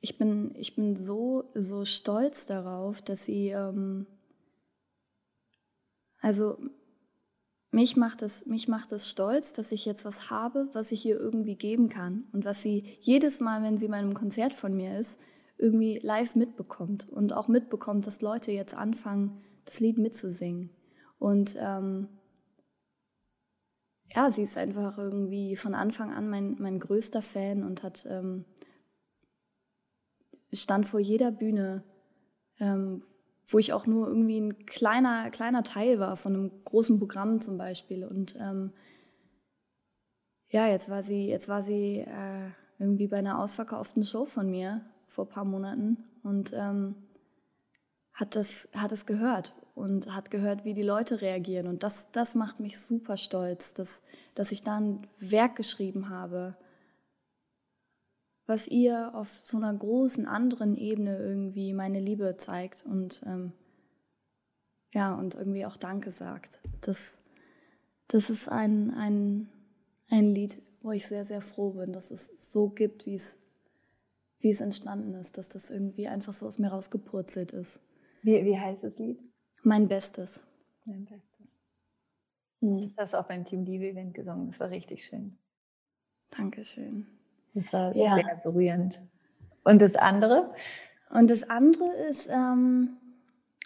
ich 0.00 0.18
bin, 0.18 0.54
ich 0.56 0.74
bin 0.74 0.96
so, 0.96 1.44
so 1.54 1.84
stolz 1.84 2.46
darauf, 2.46 3.02
dass 3.02 3.24
sie, 3.24 3.48
ähm, 3.48 4.06
also 6.20 6.58
mich 7.72 7.96
macht 7.96 8.20
es, 8.22 8.44
mich 8.46 8.68
macht 8.68 8.92
es 8.92 9.08
stolz, 9.10 9.54
dass 9.54 9.72
ich 9.72 9.86
jetzt 9.86 10.04
was 10.04 10.30
habe, 10.30 10.68
was 10.72 10.92
ich 10.92 11.04
ihr 11.06 11.18
irgendwie 11.18 11.56
geben 11.56 11.88
kann 11.88 12.24
und 12.32 12.44
was 12.44 12.62
sie 12.62 12.98
jedes 13.00 13.40
Mal, 13.40 13.62
wenn 13.62 13.78
sie 13.78 13.88
bei 13.88 13.96
einem 13.96 14.14
Konzert 14.14 14.52
von 14.52 14.76
mir 14.76 14.98
ist, 14.98 15.18
irgendwie 15.56 15.98
live 16.02 16.36
mitbekommt 16.36 17.08
und 17.08 17.32
auch 17.32 17.48
mitbekommt, 17.48 18.06
dass 18.06 18.20
Leute 18.20 18.52
jetzt 18.52 18.74
anfangen, 18.74 19.42
das 19.64 19.80
Lied 19.80 19.96
mitzusingen. 19.96 20.70
Und 21.18 21.56
ähm, 21.58 22.08
ja, 24.14 24.30
sie 24.30 24.42
ist 24.42 24.58
einfach 24.58 24.98
irgendwie 24.98 25.56
von 25.56 25.74
Anfang 25.74 26.12
an 26.12 26.28
mein, 26.28 26.56
mein 26.58 26.78
größter 26.78 27.22
Fan 27.22 27.62
und 27.62 27.82
hat 27.82 28.04
ähm, 28.06 28.44
stand 30.52 30.86
vor 30.86 31.00
jeder 31.00 31.32
Bühne, 31.32 31.84
ähm, 32.60 33.02
wo 33.46 33.58
ich 33.58 33.72
auch 33.72 33.86
nur 33.86 34.08
irgendwie 34.08 34.40
ein 34.40 34.66
kleiner, 34.66 35.30
kleiner 35.30 35.62
Teil 35.62 35.98
war 35.98 36.16
von 36.16 36.34
einem 36.34 36.64
großen 36.64 36.98
Programm 36.98 37.40
zum 37.40 37.58
Beispiel. 37.58 38.04
Und 38.04 38.36
ähm, 38.36 38.72
ja, 40.50 40.66
jetzt 40.66 40.90
war 40.90 41.02
sie, 41.02 41.26
jetzt 41.26 41.48
war 41.48 41.62
sie 41.62 41.98
äh, 41.98 42.50
irgendwie 42.78 43.08
bei 43.08 43.18
einer 43.18 43.38
ausverkauften 43.38 44.04
Show 44.04 44.24
von 44.24 44.50
mir 44.50 44.82
vor 45.06 45.26
ein 45.26 45.30
paar 45.30 45.44
Monaten 45.44 45.98
und 46.22 46.52
ähm, 46.54 46.96
hat 48.12 48.36
das, 48.36 48.68
hat 48.74 48.92
es 48.92 49.06
gehört 49.06 49.54
und 49.74 50.14
hat 50.14 50.30
gehört, 50.30 50.64
wie 50.64 50.74
die 50.74 50.82
Leute 50.82 51.20
reagieren. 51.20 51.66
Und 51.66 51.82
das, 51.82 52.12
das 52.12 52.34
macht 52.34 52.60
mich 52.60 52.78
super 52.78 53.16
stolz, 53.16 53.72
dass, 53.74 54.02
dass 54.34 54.52
ich 54.52 54.62
da 54.62 54.76
ein 54.78 55.06
Werk 55.18 55.56
geschrieben 55.56 56.10
habe, 56.10 56.56
was 58.46 58.68
ihr 58.68 59.14
auf 59.14 59.40
so 59.44 59.56
einer 59.56 59.72
großen 59.72 60.26
anderen 60.26 60.76
Ebene 60.76 61.18
irgendwie 61.18 61.72
meine 61.72 62.00
Liebe 62.00 62.36
zeigt 62.36 62.84
und 62.84 63.22
ähm, 63.26 63.52
ja, 64.92 65.14
und 65.14 65.34
irgendwie 65.34 65.64
auch 65.64 65.76
Danke 65.76 66.10
sagt. 66.10 66.60
Das, 66.82 67.18
das 68.08 68.30
ist 68.30 68.48
ein, 68.48 68.90
ein, 68.90 69.48
ein 70.10 70.34
Lied, 70.34 70.60
wo 70.82 70.92
ich 70.92 71.06
sehr, 71.06 71.24
sehr 71.24 71.40
froh 71.40 71.70
bin, 71.72 71.92
dass 71.92 72.10
es 72.10 72.30
so 72.36 72.68
gibt, 72.68 73.06
wie 73.06 73.14
es, 73.14 73.38
wie 74.40 74.50
es 74.50 74.60
entstanden 74.60 75.14
ist, 75.14 75.38
dass 75.38 75.48
das 75.48 75.70
irgendwie 75.70 76.08
einfach 76.08 76.32
so 76.32 76.46
aus 76.46 76.58
mir 76.58 76.68
rausgepurzelt 76.68 77.52
ist. 77.52 77.80
Wie, 78.22 78.44
wie 78.44 78.58
heißt 78.58 78.84
das 78.84 78.98
Lied? 78.98 79.18
Mein 79.62 79.88
Bestes. 79.88 80.42
Mein 80.84 81.04
Bestes. 81.04 81.58
Hm. 82.60 82.92
Das 82.96 83.14
auch 83.14 83.26
beim 83.26 83.44
Team 83.44 83.64
Liebe 83.64 83.88
Event 83.88 84.14
gesungen. 84.14 84.48
Das 84.48 84.60
war 84.60 84.70
richtig 84.70 85.04
schön. 85.04 85.38
Dankeschön. 86.30 87.06
Das 87.54 87.72
war 87.72 87.94
ja. 87.96 88.14
sehr 88.14 88.40
berührend. 88.42 89.00
Und 89.64 89.82
das 89.82 89.94
andere? 89.94 90.52
Und 91.10 91.30
das 91.30 91.48
andere 91.48 91.88
ist, 92.08 92.28
ähm, 92.32 92.96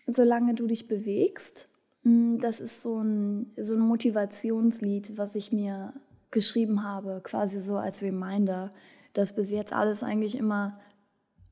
solange 0.07 0.55
du 0.55 0.67
dich 0.67 0.89
bewegst. 0.89 1.69
Hm, 2.03 2.39
das 2.41 2.61
ist 2.61 2.83
so 2.83 3.01
ein, 3.03 3.53
so 3.57 3.75
ein 3.75 3.81
Motivationslied, 3.81 5.17
was 5.17 5.35
ich 5.35 5.53
mir 5.53 5.93
geschrieben 6.31 6.83
habe, 6.83 7.21
quasi 7.23 7.61
so 7.61 7.77
als 7.77 8.03
Reminder, 8.03 8.71
dass 9.13 9.35
bis 9.35 9.51
jetzt 9.51 9.73
alles 9.73 10.03
eigentlich 10.03 10.37
immer 10.37 10.79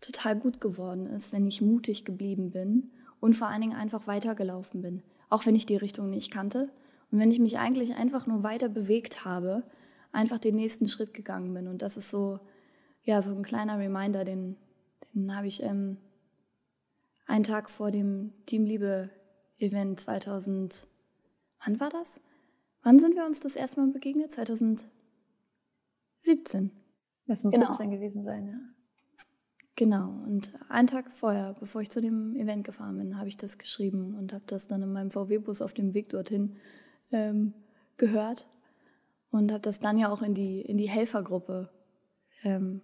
total 0.00 0.36
gut 0.36 0.60
geworden 0.60 1.06
ist, 1.06 1.32
wenn 1.32 1.46
ich 1.46 1.62
mutig 1.62 2.04
geblieben 2.04 2.50
bin 2.50 2.90
und 3.20 3.34
vor 3.34 3.48
allen 3.48 3.62
Dingen 3.62 3.76
einfach 3.76 4.06
weitergelaufen 4.06 4.82
bin, 4.82 5.02
auch 5.30 5.46
wenn 5.46 5.54
ich 5.54 5.64
die 5.64 5.76
Richtung 5.76 6.10
nicht 6.10 6.30
kannte 6.30 6.70
und 7.10 7.18
wenn 7.18 7.30
ich 7.30 7.38
mich 7.38 7.58
eigentlich 7.58 7.94
einfach 7.96 8.26
nur 8.26 8.42
weiter 8.42 8.68
bewegt 8.68 9.24
habe, 9.24 9.62
einfach 10.14 10.38
den 10.38 10.56
nächsten 10.56 10.88
Schritt 10.88 11.12
gegangen 11.12 11.52
bin 11.52 11.68
und 11.68 11.82
das 11.82 11.96
ist 11.96 12.10
so 12.10 12.40
ja 13.02 13.20
so 13.22 13.34
ein 13.34 13.42
kleiner 13.42 13.78
Reminder, 13.78 14.24
den 14.24 14.56
den 15.14 15.36
habe 15.36 15.46
ich 15.46 15.62
ähm, 15.62 15.98
einen 17.26 17.44
Tag 17.44 17.70
vor 17.70 17.90
dem 17.90 18.32
Teamliebe 18.46 19.10
Event 19.58 20.00
2000 20.00 20.88
wann 21.64 21.80
war 21.80 21.90
das? 21.90 22.20
Wann 22.82 22.98
sind 22.98 23.14
wir 23.14 23.24
uns 23.24 23.40
das 23.40 23.56
erste 23.56 23.80
Mal 23.80 23.92
begegnet? 23.92 24.30
2017. 24.30 24.90
Das 27.26 27.42
muss 27.44 27.54
genau. 27.54 27.68
17 27.68 27.90
gewesen 27.90 28.24
sein, 28.24 28.46
ja. 28.46 28.58
Genau, 29.76 30.10
und 30.26 30.52
einen 30.68 30.86
Tag 30.86 31.10
vorher, 31.10 31.56
bevor 31.58 31.80
ich 31.80 31.90
zu 31.90 32.00
dem 32.00 32.36
Event 32.36 32.62
gefahren 32.64 32.96
bin, 32.96 33.18
habe 33.18 33.28
ich 33.28 33.36
das 33.36 33.58
geschrieben 33.58 34.14
und 34.14 34.32
habe 34.32 34.44
das 34.46 34.68
dann 34.68 34.82
in 34.82 34.92
meinem 34.92 35.10
VW-Bus 35.10 35.62
auf 35.62 35.74
dem 35.74 35.94
Weg 35.94 36.10
dorthin 36.10 36.58
ähm, 37.10 37.54
gehört 37.96 38.46
und 39.30 39.50
habe 39.50 39.62
das 39.62 39.80
dann 39.80 39.98
ja 39.98 40.12
auch 40.12 40.22
in 40.22 40.34
die, 40.34 40.60
in 40.60 40.76
die 40.76 40.88
Helfergruppe 40.88 41.70
ähm, 42.42 42.82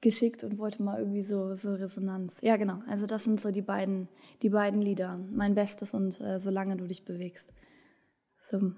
geschickt 0.00 0.44
und 0.44 0.58
wollte 0.58 0.82
mal 0.82 0.98
irgendwie 0.98 1.22
so, 1.22 1.54
so 1.54 1.74
Resonanz. 1.74 2.40
Ja, 2.42 2.56
genau, 2.56 2.80
also 2.88 3.06
das 3.06 3.24
sind 3.24 3.40
so 3.40 3.50
die 3.50 3.62
beiden, 3.62 4.08
die 4.42 4.50
beiden 4.50 4.82
Lieder, 4.82 5.18
mein 5.32 5.54
Bestes 5.54 5.94
und 5.94 6.20
äh, 6.20 6.38
Solange 6.38 6.76
du 6.76 6.86
dich 6.86 7.04
bewegst. 7.04 7.52
So, 8.50 8.72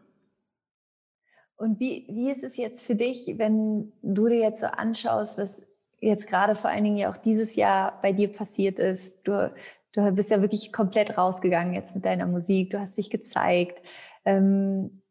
und 1.56 1.80
wie, 1.80 2.06
wie 2.08 2.30
ist 2.30 2.44
es 2.44 2.56
jetzt 2.56 2.84
für 2.84 2.94
dich, 2.94 3.34
wenn 3.38 3.92
du 4.02 4.28
dir 4.28 4.38
jetzt 4.38 4.60
so 4.60 4.66
anschaust, 4.66 5.38
was 5.38 5.62
jetzt 6.00 6.26
gerade 6.26 6.54
vor 6.54 6.70
allen 6.70 6.84
Dingen 6.84 6.98
ja 6.98 7.10
auch 7.10 7.16
dieses 7.16 7.56
Jahr 7.56 8.00
bei 8.02 8.12
dir 8.12 8.32
passiert 8.32 8.78
ist? 8.78 9.26
Du, 9.26 9.52
du 9.92 10.12
bist 10.12 10.30
ja 10.30 10.42
wirklich 10.42 10.72
komplett 10.72 11.16
rausgegangen 11.16 11.74
jetzt 11.74 11.94
mit 11.94 12.04
deiner 12.04 12.26
Musik, 12.26 12.70
du 12.70 12.80
hast 12.80 12.98
dich 12.98 13.08
gezeigt. 13.08 13.80
Ähm, 14.26 15.02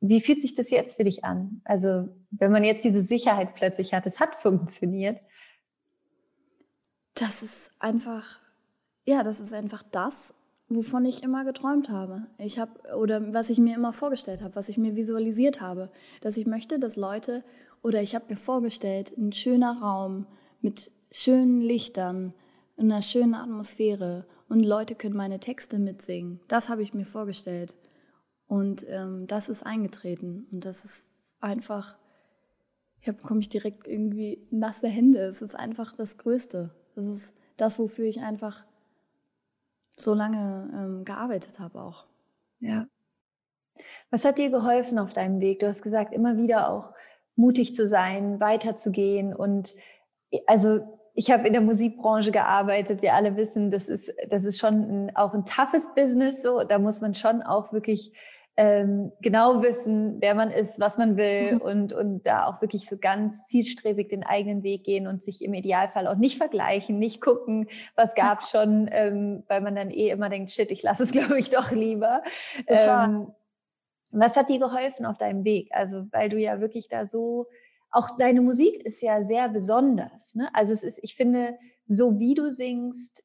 wie 0.00 0.20
fühlt 0.20 0.40
sich 0.40 0.54
das 0.54 0.70
jetzt 0.70 0.96
für 0.96 1.04
dich 1.04 1.24
an? 1.24 1.60
Also, 1.64 2.08
wenn 2.30 2.52
man 2.52 2.64
jetzt 2.64 2.84
diese 2.84 3.02
Sicherheit 3.02 3.54
plötzlich 3.54 3.94
hat, 3.94 4.06
es 4.06 4.20
hat 4.20 4.36
funktioniert. 4.36 5.20
Das 7.14 7.42
ist 7.42 7.70
einfach, 7.78 8.38
ja, 9.04 9.22
das 9.22 9.40
ist 9.40 9.54
einfach 9.54 9.82
das, 9.82 10.34
wovon 10.68 11.06
ich 11.06 11.22
immer 11.22 11.44
geträumt 11.44 11.88
habe. 11.88 12.26
Ich 12.38 12.58
habe 12.58 12.72
oder 12.96 13.32
was 13.32 13.50
ich 13.50 13.58
mir 13.58 13.74
immer 13.74 13.92
vorgestellt 13.92 14.42
habe, 14.42 14.56
was 14.56 14.68
ich 14.68 14.76
mir 14.76 14.96
visualisiert 14.96 15.60
habe, 15.60 15.90
dass 16.20 16.36
ich 16.36 16.46
möchte, 16.46 16.78
dass 16.78 16.96
Leute 16.96 17.42
oder 17.82 18.02
ich 18.02 18.14
habe 18.14 18.26
mir 18.28 18.36
vorgestellt, 18.36 19.16
ein 19.16 19.32
schöner 19.32 19.80
Raum 19.80 20.26
mit 20.60 20.90
schönen 21.10 21.60
Lichtern, 21.60 22.34
einer 22.76 23.00
schönen 23.00 23.34
Atmosphäre 23.34 24.26
und 24.48 24.62
Leute 24.62 24.94
können 24.94 25.16
meine 25.16 25.40
Texte 25.40 25.78
mitsingen. 25.78 26.40
Das 26.48 26.68
habe 26.68 26.82
ich 26.82 26.92
mir 26.92 27.06
vorgestellt 27.06 27.76
und 28.48 28.86
ähm, 28.88 29.26
das 29.26 29.48
ist 29.48 29.64
eingetreten 29.64 30.46
und 30.52 30.64
das 30.64 30.84
ist 30.84 31.06
einfach, 31.40 31.96
ja, 33.02 33.12
bekomme 33.12 33.40
ich 33.40 33.48
direkt 33.48 33.88
irgendwie 33.88 34.46
nasse 34.50 34.88
Hände. 34.88 35.20
Es 35.20 35.42
ist 35.42 35.54
einfach 35.54 35.94
das 35.94 36.18
Größte. 36.18 36.70
Das 36.94 37.06
ist 37.06 37.34
das, 37.56 37.78
wofür 37.78 38.04
ich 38.04 38.20
einfach 38.20 38.64
so 39.96 40.14
lange 40.14 40.70
ähm, 40.74 41.04
gearbeitet 41.04 41.58
habe 41.58 41.80
auch. 41.80 42.06
Ja. 42.60 42.86
Was 44.10 44.24
hat 44.24 44.38
dir 44.38 44.50
geholfen 44.50 44.98
auf 44.98 45.12
deinem 45.12 45.40
Weg? 45.40 45.58
Du 45.58 45.66
hast 45.66 45.82
gesagt, 45.82 46.12
immer 46.12 46.36
wieder 46.36 46.70
auch 46.70 46.92
mutig 47.34 47.74
zu 47.74 47.86
sein, 47.86 48.40
weiterzugehen. 48.40 49.34
Und 49.34 49.74
also 50.46 50.80
ich 51.14 51.30
habe 51.30 51.46
in 51.46 51.52
der 51.52 51.62
Musikbranche 51.62 52.30
gearbeitet. 52.30 53.02
Wir 53.02 53.14
alle 53.14 53.36
wissen, 53.36 53.70
das 53.70 53.88
ist, 53.88 54.12
das 54.28 54.44
ist 54.44 54.58
schon 54.58 54.74
ein, 54.74 55.16
auch 55.16 55.34
ein 55.34 55.44
toughes 55.44 55.94
Business. 55.94 56.42
So, 56.42 56.62
da 56.62 56.78
muss 56.78 57.00
man 57.00 57.14
schon 57.14 57.42
auch 57.42 57.72
wirklich 57.72 58.12
ähm, 58.56 59.12
genau 59.20 59.62
wissen, 59.62 60.16
wer 60.20 60.34
man 60.34 60.50
ist, 60.50 60.80
was 60.80 60.96
man 60.96 61.16
will 61.16 61.54
mhm. 61.54 61.60
und, 61.60 61.92
und 61.92 62.26
da 62.26 62.46
auch 62.46 62.62
wirklich 62.62 62.88
so 62.88 62.96
ganz 62.96 63.46
zielstrebig 63.46 64.08
den 64.08 64.24
eigenen 64.24 64.62
Weg 64.62 64.84
gehen 64.84 65.06
und 65.06 65.22
sich 65.22 65.44
im 65.44 65.52
Idealfall 65.52 66.06
auch 66.06 66.16
nicht 66.16 66.38
vergleichen, 66.38 66.98
nicht 66.98 67.20
gucken, 67.20 67.68
was 67.96 68.14
gab 68.14 68.42
schon, 68.42 68.88
ähm, 68.90 69.44
weil 69.48 69.60
man 69.60 69.76
dann 69.76 69.90
eh 69.90 70.08
immer 70.08 70.30
denkt, 70.30 70.50
shit, 70.50 70.70
ich 70.70 70.82
lasse 70.82 71.02
es, 71.02 71.10
glaube 71.12 71.38
ich, 71.38 71.50
doch 71.50 71.70
lieber. 71.70 72.22
Ähm, 72.66 73.28
was 74.10 74.36
hat 74.36 74.48
dir 74.48 74.58
geholfen 74.58 75.04
auf 75.04 75.18
deinem 75.18 75.44
Weg? 75.44 75.68
Also, 75.72 76.06
weil 76.12 76.30
du 76.30 76.38
ja 76.38 76.60
wirklich 76.60 76.88
da 76.88 77.04
so, 77.04 77.46
auch 77.90 78.16
deine 78.16 78.40
Musik 78.40 78.84
ist 78.84 79.02
ja 79.02 79.22
sehr 79.22 79.48
besonders. 79.48 80.34
Ne? 80.34 80.48
Also 80.54 80.72
es 80.72 80.82
ist, 80.82 80.98
ich 81.02 81.14
finde, 81.14 81.58
so 81.86 82.18
wie 82.18 82.34
du 82.34 82.50
singst, 82.50 83.24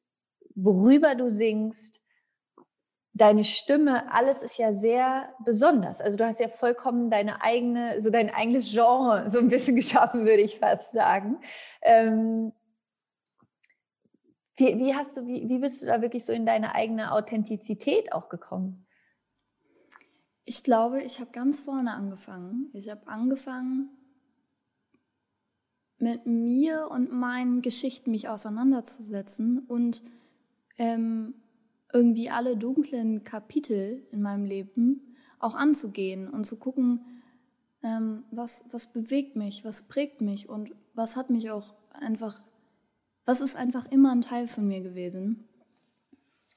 worüber 0.54 1.14
du 1.14 1.30
singst, 1.30 2.01
deine 3.14 3.44
Stimme, 3.44 4.10
alles 4.12 4.42
ist 4.42 4.58
ja 4.58 4.72
sehr 4.72 5.34
besonders. 5.44 6.00
Also 6.00 6.16
du 6.16 6.26
hast 6.26 6.40
ja 6.40 6.48
vollkommen 6.48 7.10
deine 7.10 7.42
eigene, 7.42 8.00
so 8.00 8.10
dein 8.10 8.30
eigenes 8.30 8.70
Genre 8.70 9.28
so 9.28 9.38
ein 9.38 9.48
bisschen 9.48 9.76
geschaffen, 9.76 10.20
würde 10.24 10.42
ich 10.42 10.58
fast 10.58 10.92
sagen. 10.92 11.38
Ähm, 11.82 12.52
wie, 14.56 14.78
wie, 14.78 14.94
hast 14.94 15.16
du, 15.16 15.26
wie, 15.26 15.48
wie 15.48 15.58
bist 15.58 15.82
du 15.82 15.86
da 15.86 16.02
wirklich 16.02 16.24
so 16.24 16.32
in 16.32 16.46
deine 16.46 16.74
eigene 16.74 17.12
Authentizität 17.12 18.12
auch 18.12 18.28
gekommen? 18.28 18.86
Ich 20.44 20.64
glaube, 20.64 21.02
ich 21.02 21.20
habe 21.20 21.30
ganz 21.30 21.60
vorne 21.60 21.94
angefangen. 21.94 22.70
Ich 22.72 22.90
habe 22.90 23.06
angefangen, 23.06 23.90
mit 25.98 26.26
mir 26.26 26.88
und 26.90 27.12
meinen 27.12 27.62
Geschichten 27.62 28.10
mich 28.10 28.28
auseinanderzusetzen 28.28 29.60
und 29.60 30.02
ähm, 30.76 31.34
irgendwie 31.92 32.30
alle 32.30 32.56
dunklen 32.56 33.24
Kapitel 33.24 34.06
in 34.10 34.22
meinem 34.22 34.44
Leben 34.44 35.16
auch 35.38 35.54
anzugehen 35.54 36.28
und 36.28 36.44
zu 36.44 36.56
gucken, 36.56 37.04
ähm, 37.82 38.24
was, 38.30 38.64
was 38.70 38.92
bewegt 38.92 39.36
mich, 39.36 39.64
was 39.64 39.88
prägt 39.88 40.20
mich 40.20 40.48
und 40.48 40.70
was 40.94 41.16
hat 41.16 41.30
mich 41.30 41.50
auch 41.50 41.74
einfach, 41.92 42.40
was 43.24 43.40
ist 43.40 43.56
einfach 43.56 43.90
immer 43.90 44.12
ein 44.12 44.22
Teil 44.22 44.46
von 44.46 44.66
mir 44.66 44.80
gewesen. 44.80 45.48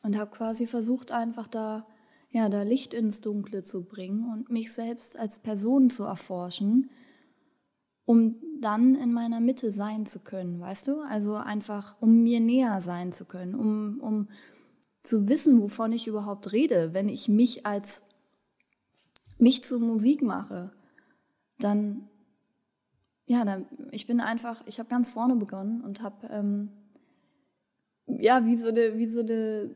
Und 0.04 0.18
habe 0.20 0.30
quasi 0.30 0.68
versucht, 0.68 1.12
einfach 1.12 1.48
da, 1.48 1.88
ja, 2.30 2.48
da 2.48 2.62
Licht 2.62 2.94
ins 2.94 3.22
Dunkle 3.22 3.64
zu 3.64 3.86
bringen 3.86 4.32
und 4.32 4.52
mich 4.52 4.72
selbst 4.72 5.18
als 5.18 5.40
Person 5.40 5.90
zu 5.90 6.04
erforschen, 6.04 6.92
um 8.06 8.36
dann 8.62 8.94
in 8.94 9.12
meiner 9.14 9.40
Mitte 9.40 9.72
sein 9.72 10.06
zu 10.06 10.20
können, 10.20 10.60
weißt 10.60 10.88
du? 10.88 11.02
Also 11.02 11.36
einfach, 11.36 12.00
um 12.02 12.22
mir 12.22 12.40
näher 12.40 12.82
sein 12.82 13.12
zu 13.12 13.26
können, 13.26 13.56
um, 13.56 14.00
um 14.00 14.28
zu 15.06 15.30
wissen, 15.30 15.62
wovon 15.62 15.92
ich 15.92 16.08
überhaupt 16.08 16.52
rede. 16.52 16.94
Wenn 16.94 17.10
ich 17.10 17.28
mich 17.28 17.66
als 17.66 18.04
mich 19.38 19.64
zur 19.64 19.80
Musik 19.80 20.22
mache, 20.22 20.72
dann, 21.60 22.10
ja, 23.26 23.44
dann, 23.46 23.66
ich 23.92 24.08
bin 24.08 24.20
einfach, 24.20 24.66
ich 24.66 24.80
habe 24.80 24.90
ganz 24.90 25.12
vorne 25.12 25.36
begonnen 25.36 25.82
und 25.82 26.02
habe, 26.02 26.28
ähm, 26.28 26.70
ja, 28.08 28.46
wie 28.46 28.56
so 28.56 28.70
eine, 28.70 28.98
wie 28.98 29.08
so 29.08 29.22
eine, 29.22 29.76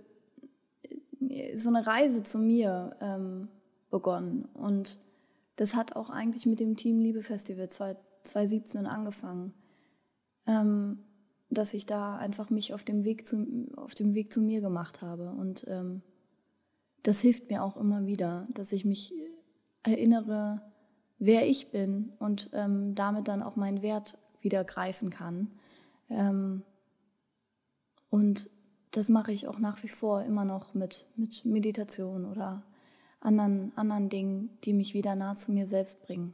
so 1.55 1.69
eine 1.69 1.85
Reise 1.85 2.23
zu 2.23 2.39
mir 2.39 2.95
ähm, 3.01 3.49
begonnen. 3.89 4.45
Und 4.53 4.99
das 5.55 5.75
hat 5.75 5.95
auch 5.95 6.09
eigentlich 6.09 6.45
mit 6.45 6.59
dem 6.59 6.75
Team 6.75 6.99
Liebe 6.99 7.21
Festival 7.23 7.69
2017 7.69 8.85
angefangen. 8.85 9.53
Ähm, 10.47 10.99
dass 11.49 11.73
ich 11.73 11.85
da 11.85 12.17
einfach 12.17 12.49
mich 12.49 12.73
auf 12.73 12.83
dem 12.83 13.03
Weg 13.03 13.25
zu, 13.25 13.67
auf 13.75 13.95
dem 13.95 14.13
Weg 14.13 14.31
zu 14.33 14.41
mir 14.41 14.61
gemacht 14.61 15.01
habe. 15.01 15.31
Und 15.31 15.65
ähm, 15.67 16.01
das 17.03 17.21
hilft 17.21 17.49
mir 17.49 17.63
auch 17.63 17.77
immer 17.77 18.05
wieder, 18.05 18.47
dass 18.53 18.71
ich 18.71 18.85
mich 18.85 19.13
erinnere, 19.83 20.61
wer 21.17 21.47
ich 21.47 21.71
bin 21.71 22.13
und 22.19 22.49
ähm, 22.53 22.95
damit 22.95 23.27
dann 23.27 23.43
auch 23.43 23.55
meinen 23.55 23.81
Wert 23.81 24.17
wieder 24.41 24.63
greifen 24.63 25.09
kann. 25.09 25.51
Ähm, 26.09 26.63
und 28.09 28.49
das 28.91 29.09
mache 29.09 29.31
ich 29.31 29.47
auch 29.47 29.59
nach 29.59 29.81
wie 29.83 29.89
vor 29.89 30.23
immer 30.23 30.45
noch 30.45 30.73
mit, 30.73 31.07
mit 31.15 31.45
Meditation 31.45 32.25
oder 32.25 32.63
anderen, 33.19 33.71
anderen 33.75 34.09
Dingen, 34.09 34.57
die 34.63 34.73
mich 34.73 34.93
wieder 34.93 35.15
nah 35.15 35.35
zu 35.35 35.51
mir 35.51 35.67
selbst 35.67 36.01
bringen. 36.01 36.33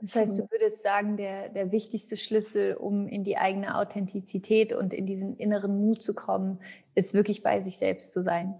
Das 0.00 0.14
heißt, 0.14 0.38
du 0.38 0.48
würdest 0.50 0.82
sagen, 0.82 1.16
der, 1.16 1.48
der 1.48 1.72
wichtigste 1.72 2.16
Schlüssel, 2.16 2.74
um 2.74 3.08
in 3.08 3.24
die 3.24 3.36
eigene 3.36 3.76
Authentizität 3.76 4.72
und 4.72 4.94
in 4.94 5.06
diesen 5.06 5.36
inneren 5.36 5.80
Mut 5.80 6.02
zu 6.02 6.14
kommen, 6.14 6.60
ist 6.94 7.14
wirklich 7.14 7.42
bei 7.42 7.60
sich 7.60 7.78
selbst 7.78 8.12
zu 8.12 8.22
sein. 8.22 8.54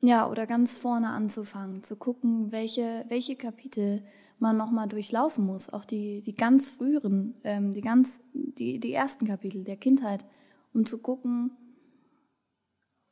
Ja, 0.00 0.30
oder 0.30 0.46
ganz 0.46 0.78
vorne 0.78 1.08
anzufangen, 1.08 1.82
zu 1.82 1.96
gucken, 1.96 2.50
welche, 2.50 3.04
welche 3.08 3.36
Kapitel 3.36 4.02
man 4.38 4.56
nochmal 4.56 4.88
durchlaufen 4.88 5.44
muss. 5.44 5.70
Auch 5.70 5.84
die, 5.84 6.22
die 6.22 6.34
ganz 6.34 6.70
früheren, 6.70 7.38
ähm, 7.44 7.72
die 7.72 7.82
ganz, 7.82 8.20
die, 8.32 8.80
die 8.80 8.94
ersten 8.94 9.26
Kapitel 9.26 9.64
der 9.64 9.76
Kindheit, 9.76 10.24
um 10.72 10.86
zu 10.86 10.98
gucken, 11.02 11.50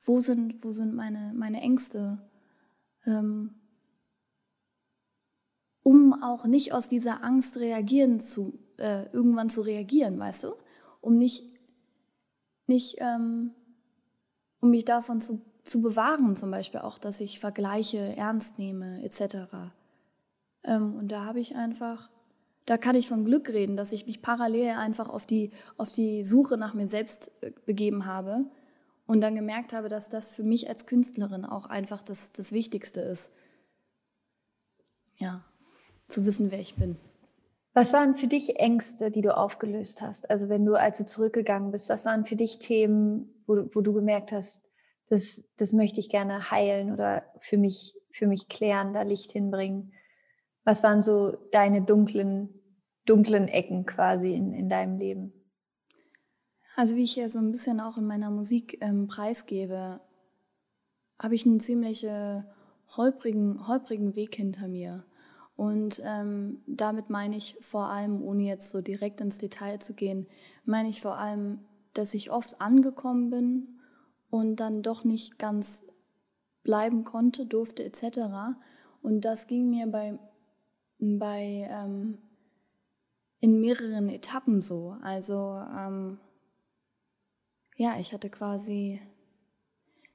wo 0.01 0.21
sind, 0.21 0.65
wo 0.65 0.73
sind 0.73 0.95
meine, 0.95 1.35
meine 1.37 1.61
Ängste, 1.61 2.19
ähm, 3.05 3.55
um 5.89 6.23
auch 6.23 6.45
nicht 6.45 6.75
aus 6.75 6.91
dieser 6.91 7.25
Angst 7.25 7.57
reagieren 7.57 8.21
zu, 8.21 8.59
äh, 8.77 9.07
irgendwann 9.11 9.49
zu 9.49 9.63
reagieren, 9.63 10.19
weißt 10.19 10.45
du? 10.45 10.53
Um 11.01 11.17
nicht, 11.17 11.47
nicht, 12.67 12.97
ähm, 12.99 13.55
um 14.61 14.69
mich 14.69 14.85
davon 14.85 15.23
zu, 15.23 15.41
zu 15.65 15.81
bewahren, 15.81 16.37
zum 16.37 16.51
Beispiel 16.51 16.81
auch, 16.81 16.99
dass 16.99 17.21
ich 17.21 17.41
Vergleiche 17.41 18.15
ernst 18.19 18.59
nehme, 18.59 19.03
etc. 19.03 19.47
Ähm, 20.63 20.95
und 20.95 21.11
da 21.11 21.25
habe 21.25 21.41
ich 21.41 21.57
einfach, 21.57 22.11
da 22.67 22.77
kann 22.77 22.95
ich 22.95 23.09
von 23.09 23.25
Glück 23.25 23.49
reden, 23.49 23.79
dass 23.79 23.93
ich 23.93 24.05
mich 24.05 24.21
parallel 24.21 24.73
einfach 24.73 25.09
auf 25.09 25.25
die, 25.25 25.53
auf 25.79 25.91
die 25.91 26.23
Suche 26.27 26.59
nach 26.59 26.75
mir 26.75 26.87
selbst 26.87 27.31
äh, 27.41 27.51
begeben 27.65 28.05
habe 28.05 28.45
und 29.07 29.23
dann 29.23 29.35
gemerkt 29.35 29.73
habe, 29.73 29.89
dass 29.89 30.11
das 30.11 30.33
für 30.33 30.43
mich 30.43 30.69
als 30.69 30.85
Künstlerin 30.85 31.47
auch 31.47 31.65
einfach 31.65 32.03
das, 32.03 32.31
das 32.33 32.53
Wichtigste 32.53 33.01
ist. 33.01 33.33
Ja 35.17 35.48
zu 36.09 36.27
wissen, 36.27 36.51
wer 36.51 36.61
ich 36.61 36.75
bin. 36.75 36.97
Was 37.75 37.93
waren 37.93 38.17
für 38.17 38.27
dich 38.27 38.59
Ängste, 38.59 39.11
die 39.11 39.21
du 39.21 39.37
aufgelöst 39.37 40.03
hast? 40.03 40.31
Also 40.31 40.49
wenn 40.49 40.65
du 40.65 40.75
also 40.75 41.05
zurückgegangen 41.05 41.71
bist, 41.71 41.89
was 41.91 42.05
waren 42.05 42.25
für 42.25 42.35
dich 42.35 42.59
Themen, 42.59 43.33
wo, 43.47 43.69
wo 43.73 43.81
du 43.83 43.93
gemerkt 43.93 44.33
hast, 44.33 44.69
das, 45.09 45.49
das 45.57 45.73
möchte 45.73 46.01
ich 46.01 46.09
gerne 46.09 46.51
heilen 46.51 46.93
oder 46.93 47.25
für 47.39 47.57
mich, 47.57 47.95
für 48.11 48.27
mich 48.27 48.49
klären, 48.49 48.95
da 48.95 49.03
Licht 49.03 49.33
hinbringen? 49.33 49.93
Was 50.65 50.83
waren 50.83 51.03
so 51.03 51.37
deine 51.53 51.83
dunklen, 51.83 52.49
dunklen 53.07 53.49
Ecken 53.49 53.87
quasi 53.87 54.35
in, 54.35 54.53
in 54.53 54.69
deinem 54.69 54.99
Leben? 54.99 55.33
Also 56.75 56.97
wie 56.97 57.05
ich 57.05 57.17
ja 57.17 57.29
so 57.29 57.39
ein 57.39 57.53
bisschen 57.53 57.81
auch 57.81 57.97
in 57.97 58.07
meiner 58.07 58.31
Musik 58.31 58.79
ähm, 58.81 59.09
preisgebe, 59.09 60.01
habe 61.19 61.35
ich 61.35 61.47
einen 61.47 61.61
ziemlich 61.61 62.07
holprigen, 62.97 63.67
holprigen 63.67 64.15
Weg 64.15 64.37
hinter 64.37 64.69
mir. 64.69 65.05
Und 65.59 66.01
ähm, 66.05 66.63
damit 66.69 67.11
meine 67.11 67.37
ich 67.37 67.57
vor 67.61 67.89
allem, 67.89 68.23
ohne 68.23 68.45
jetzt 68.45 68.71
so 68.71 68.81
direkt 68.81 69.21
ins 69.21 69.39
Detail 69.39 69.81
zu 69.81 69.93
gehen, 69.93 70.29
meine 70.65 70.89
ich 70.89 71.01
vor 71.01 71.19
allem, 71.19 71.59
dass 71.95 72.15
ich 72.15 72.31
oft 72.31 72.61
angekommen 72.61 73.29
bin 73.29 73.81
und 74.31 74.61
dann 74.61 74.85
doch 74.85 75.03
nicht 75.03 75.37
ganz 75.37 75.85
bleiben 76.63 77.03
konnte, 77.03 77.45
durfte 77.45 77.83
etc. 77.83 78.55
Und 79.03 79.23
das 79.23 79.49
ging 79.49 79.69
mir 79.69 79.89
bei, 79.89 80.17
bei 81.01 81.69
ähm, 81.69 82.19
in 83.41 83.61
mehreren 83.61 84.11
Etappen 84.11 84.63
so. 84.63 84.95
Also 85.03 85.61
ähm, 85.77 86.21
ja, 87.75 87.99
ich 87.99 88.13
hatte 88.13 88.31
quasi 88.31 89.01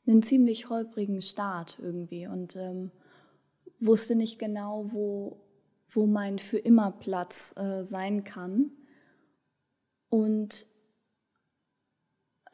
einen 0.07 0.23
ziemlich 0.23 0.69
holprigen 0.69 1.21
Start 1.21 1.79
irgendwie 1.81 2.27
und 2.27 2.55
ähm, 2.55 2.91
wusste 3.85 4.15
nicht 4.15 4.39
genau, 4.39 4.85
wo, 4.91 5.39
wo 5.89 6.05
mein 6.05 6.39
für 6.39 6.57
immer 6.57 6.91
Platz 6.91 7.53
äh, 7.57 7.83
sein 7.83 8.23
kann. 8.23 8.71
Und 10.09 10.67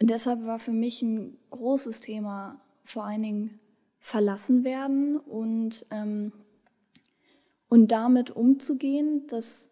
deshalb 0.01 0.45
war 0.45 0.59
für 0.59 0.71
mich 0.71 1.01
ein 1.01 1.37
großes 1.49 2.01
Thema 2.01 2.61
vor 2.83 3.05
allen 3.05 3.21
Dingen 3.21 3.59
verlassen 3.99 4.63
werden 4.63 5.17
und, 5.17 5.85
ähm, 5.91 6.31
und 7.67 7.91
damit 7.91 8.31
umzugehen, 8.31 9.27
das, 9.27 9.69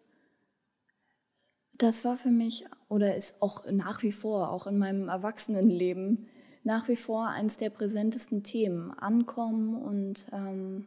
das 1.78 2.04
war 2.04 2.16
für 2.16 2.30
mich 2.30 2.66
oder 2.88 3.16
ist 3.16 3.42
auch 3.42 3.70
nach 3.70 4.02
wie 4.02 4.12
vor, 4.12 4.50
auch 4.50 4.66
in 4.66 4.78
meinem 4.78 5.08
Erwachsenenleben, 5.08 6.26
nach 6.62 6.88
wie 6.88 6.96
vor 6.96 7.28
eines 7.28 7.56
der 7.56 7.70
präsentesten 7.70 8.42
Themen. 8.42 8.90
Ankommen 8.92 9.80
und 9.80 10.26
ähm, 10.32 10.86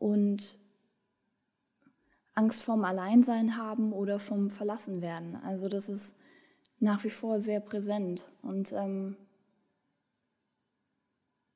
und 0.00 0.58
Angst 2.34 2.64
vorm 2.64 2.84
Alleinsein 2.84 3.56
haben 3.56 3.92
oder 3.92 4.18
vom 4.18 4.50
Verlassenwerden. 4.50 5.36
Also 5.36 5.68
das 5.68 5.88
ist 5.88 6.16
nach 6.80 7.04
wie 7.04 7.10
vor 7.10 7.38
sehr 7.38 7.60
präsent. 7.60 8.30
Und 8.42 8.72
ähm, 8.72 9.16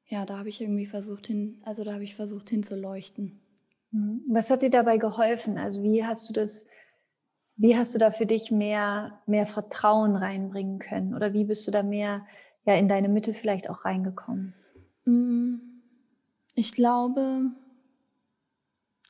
ja, 0.06 0.26
da 0.26 0.38
habe 0.38 0.50
ich 0.50 0.60
irgendwie 0.60 0.86
versucht 0.86 1.26
hin, 1.26 1.60
also 1.64 1.82
da 1.82 1.94
habe 1.94 2.04
ich 2.04 2.14
versucht 2.14 2.50
hinzuleuchten. 2.50 3.40
Mhm. 3.90 4.24
Was 4.30 4.50
hat 4.50 4.62
dir 4.62 4.70
dabei 4.70 4.98
geholfen? 4.98 5.56
Also 5.56 5.82
wie 5.82 6.04
hast 6.04 6.28
du 6.28 6.34
das, 6.34 6.66
wie 7.56 7.76
hast 7.76 7.94
du 7.94 7.98
da 7.98 8.10
für 8.10 8.26
dich 8.26 8.50
mehr, 8.50 9.22
mehr 9.26 9.46
Vertrauen 9.46 10.16
reinbringen 10.16 10.80
können? 10.80 11.14
Oder 11.14 11.32
wie 11.32 11.44
bist 11.44 11.66
du 11.66 11.70
da 11.70 11.82
mehr 11.82 12.26
ja, 12.66 12.74
in 12.74 12.88
deine 12.88 13.08
Mitte 13.08 13.32
vielleicht 13.32 13.70
auch 13.70 13.86
reingekommen? 13.86 14.54
Mm, 15.06 15.54
ich 16.54 16.72
glaube, 16.72 17.50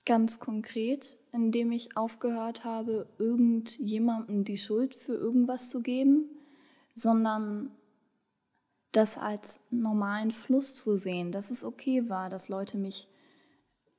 Ganz 0.06 0.38
konkret, 0.38 1.18
indem 1.32 1.72
ich 1.72 1.96
aufgehört 1.96 2.64
habe, 2.64 3.06
irgendjemandem 3.18 4.44
die 4.44 4.58
Schuld 4.58 4.94
für 4.94 5.14
irgendwas 5.14 5.70
zu 5.70 5.80
geben, 5.80 6.28
sondern 6.94 7.70
das 8.92 9.18
als 9.18 9.60
normalen 9.70 10.30
Fluss 10.30 10.76
zu 10.76 10.96
sehen, 10.98 11.32
dass 11.32 11.50
es 11.50 11.64
okay 11.64 12.08
war, 12.08 12.28
dass 12.28 12.48
Leute 12.48 12.78
mich 12.78 13.08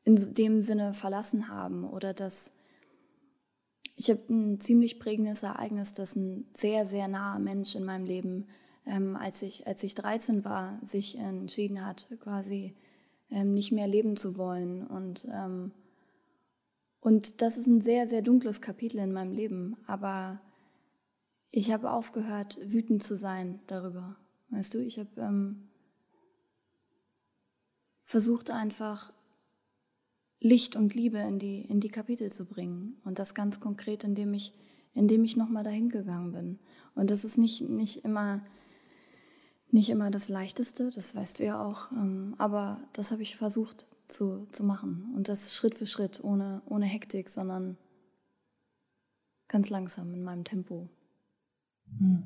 in 0.03 0.15
dem 0.35 0.61
Sinne 0.61 0.93
verlassen 0.93 1.49
haben 1.49 1.83
oder 1.83 2.13
dass 2.13 2.53
ich 3.97 4.09
habe 4.09 4.21
ein 4.29 4.59
ziemlich 4.59 4.99
prägendes 4.99 5.43
Ereignis, 5.43 5.93
dass 5.93 6.15
ein 6.15 6.45
sehr, 6.53 6.85
sehr 6.85 7.07
naher 7.07 7.39
Mensch 7.39 7.75
in 7.75 7.85
meinem 7.85 8.05
Leben, 8.05 8.47
ähm, 8.85 9.15
als, 9.15 9.41
ich, 9.41 9.67
als 9.67 9.83
ich 9.83 9.95
13 9.95 10.43
war, 10.43 10.79
sich 10.83 11.17
entschieden 11.17 11.85
hat, 11.85 12.07
quasi 12.19 12.75
ähm, 13.31 13.53
nicht 13.53 13.71
mehr 13.71 13.87
leben 13.87 14.17
zu 14.17 14.37
wollen. 14.37 14.85
Und 14.85 15.25
ähm, 15.31 15.71
und 17.05 17.43
das 17.43 17.59
ist 17.59 17.67
ein 17.67 17.81
sehr, 17.81 18.07
sehr 18.07 18.23
dunkles 18.23 18.61
Kapitel 18.61 18.97
in 18.97 19.13
meinem 19.13 19.31
Leben. 19.31 19.77
Aber 19.85 20.41
ich 21.51 21.71
habe 21.71 21.91
aufgehört, 21.91 22.57
wütend 22.65 23.03
zu 23.03 23.15
sein 23.15 23.59
darüber. 23.67 24.17
Weißt 24.49 24.73
du, 24.73 24.79
ich 24.79 24.97
habe 24.97 25.21
ähm, 25.21 25.69
versucht 28.01 28.49
einfach 28.49 29.13
Licht 30.39 30.75
und 30.75 30.95
Liebe 30.95 31.19
in 31.19 31.37
die, 31.37 31.61
in 31.61 31.79
die 31.79 31.89
Kapitel 31.89 32.31
zu 32.31 32.43
bringen. 32.43 32.99
Und 33.05 33.19
das 33.19 33.35
ganz 33.35 33.59
konkret, 33.59 34.03
indem 34.03 34.33
ich, 34.33 34.55
indem 34.95 35.23
ich 35.25 35.37
nochmal 35.37 35.63
dahin 35.63 35.89
gegangen 35.89 36.31
bin. 36.31 36.59
Und 36.95 37.11
das 37.11 37.23
ist 37.23 37.37
nicht, 37.37 37.69
nicht 37.69 38.03
immer, 38.03 38.43
nicht 39.69 39.91
immer 39.91 40.09
das 40.09 40.27
Leichteste, 40.27 40.89
das 40.89 41.13
weißt 41.13 41.37
du 41.37 41.45
ja 41.45 41.63
auch. 41.63 41.91
Ähm, 41.91 42.33
aber 42.39 42.79
das 42.93 43.11
habe 43.11 43.21
ich 43.21 43.37
versucht 43.37 43.85
zu, 44.07 44.47
zu 44.51 44.63
machen. 44.63 45.13
Und 45.15 45.29
das 45.29 45.55
Schritt 45.55 45.75
für 45.75 45.85
Schritt, 45.85 46.23
ohne, 46.23 46.61
ohne 46.65 46.85
Hektik, 46.85 47.29
sondern 47.29 47.77
ganz 49.47 49.69
langsam 49.69 50.13
in 50.13 50.23
meinem 50.23 50.43
Tempo. 50.43 50.89
Hm. 51.97 52.23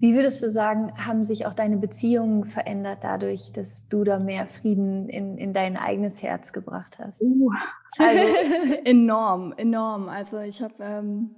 Wie 0.00 0.16
würdest 0.16 0.42
du 0.42 0.50
sagen, 0.50 0.92
haben 0.96 1.24
sich 1.24 1.46
auch 1.46 1.54
deine 1.54 1.76
Beziehungen 1.76 2.44
verändert 2.44 2.98
dadurch, 3.02 3.52
dass 3.52 3.88
du 3.88 4.02
da 4.02 4.18
mehr 4.18 4.48
Frieden 4.48 5.08
in, 5.08 5.38
in 5.38 5.52
dein 5.52 5.76
eigenes 5.76 6.24
Herz 6.24 6.52
gebracht 6.52 6.98
hast? 6.98 7.22
Uh, 7.22 7.50
also 7.98 8.24
enorm, 8.84 9.54
enorm. 9.56 10.08
Also 10.08 10.40
ich 10.40 10.60
habe 10.60 10.74
ähm, 10.80 11.36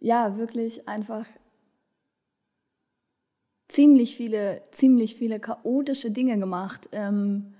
ja 0.00 0.36
wirklich 0.36 0.86
einfach 0.86 1.24
ziemlich 3.68 4.16
viele, 4.16 4.60
ziemlich 4.70 5.14
viele 5.14 5.40
chaotische 5.40 6.10
Dinge 6.10 6.38
gemacht, 6.38 6.90
ähm, 6.92 7.54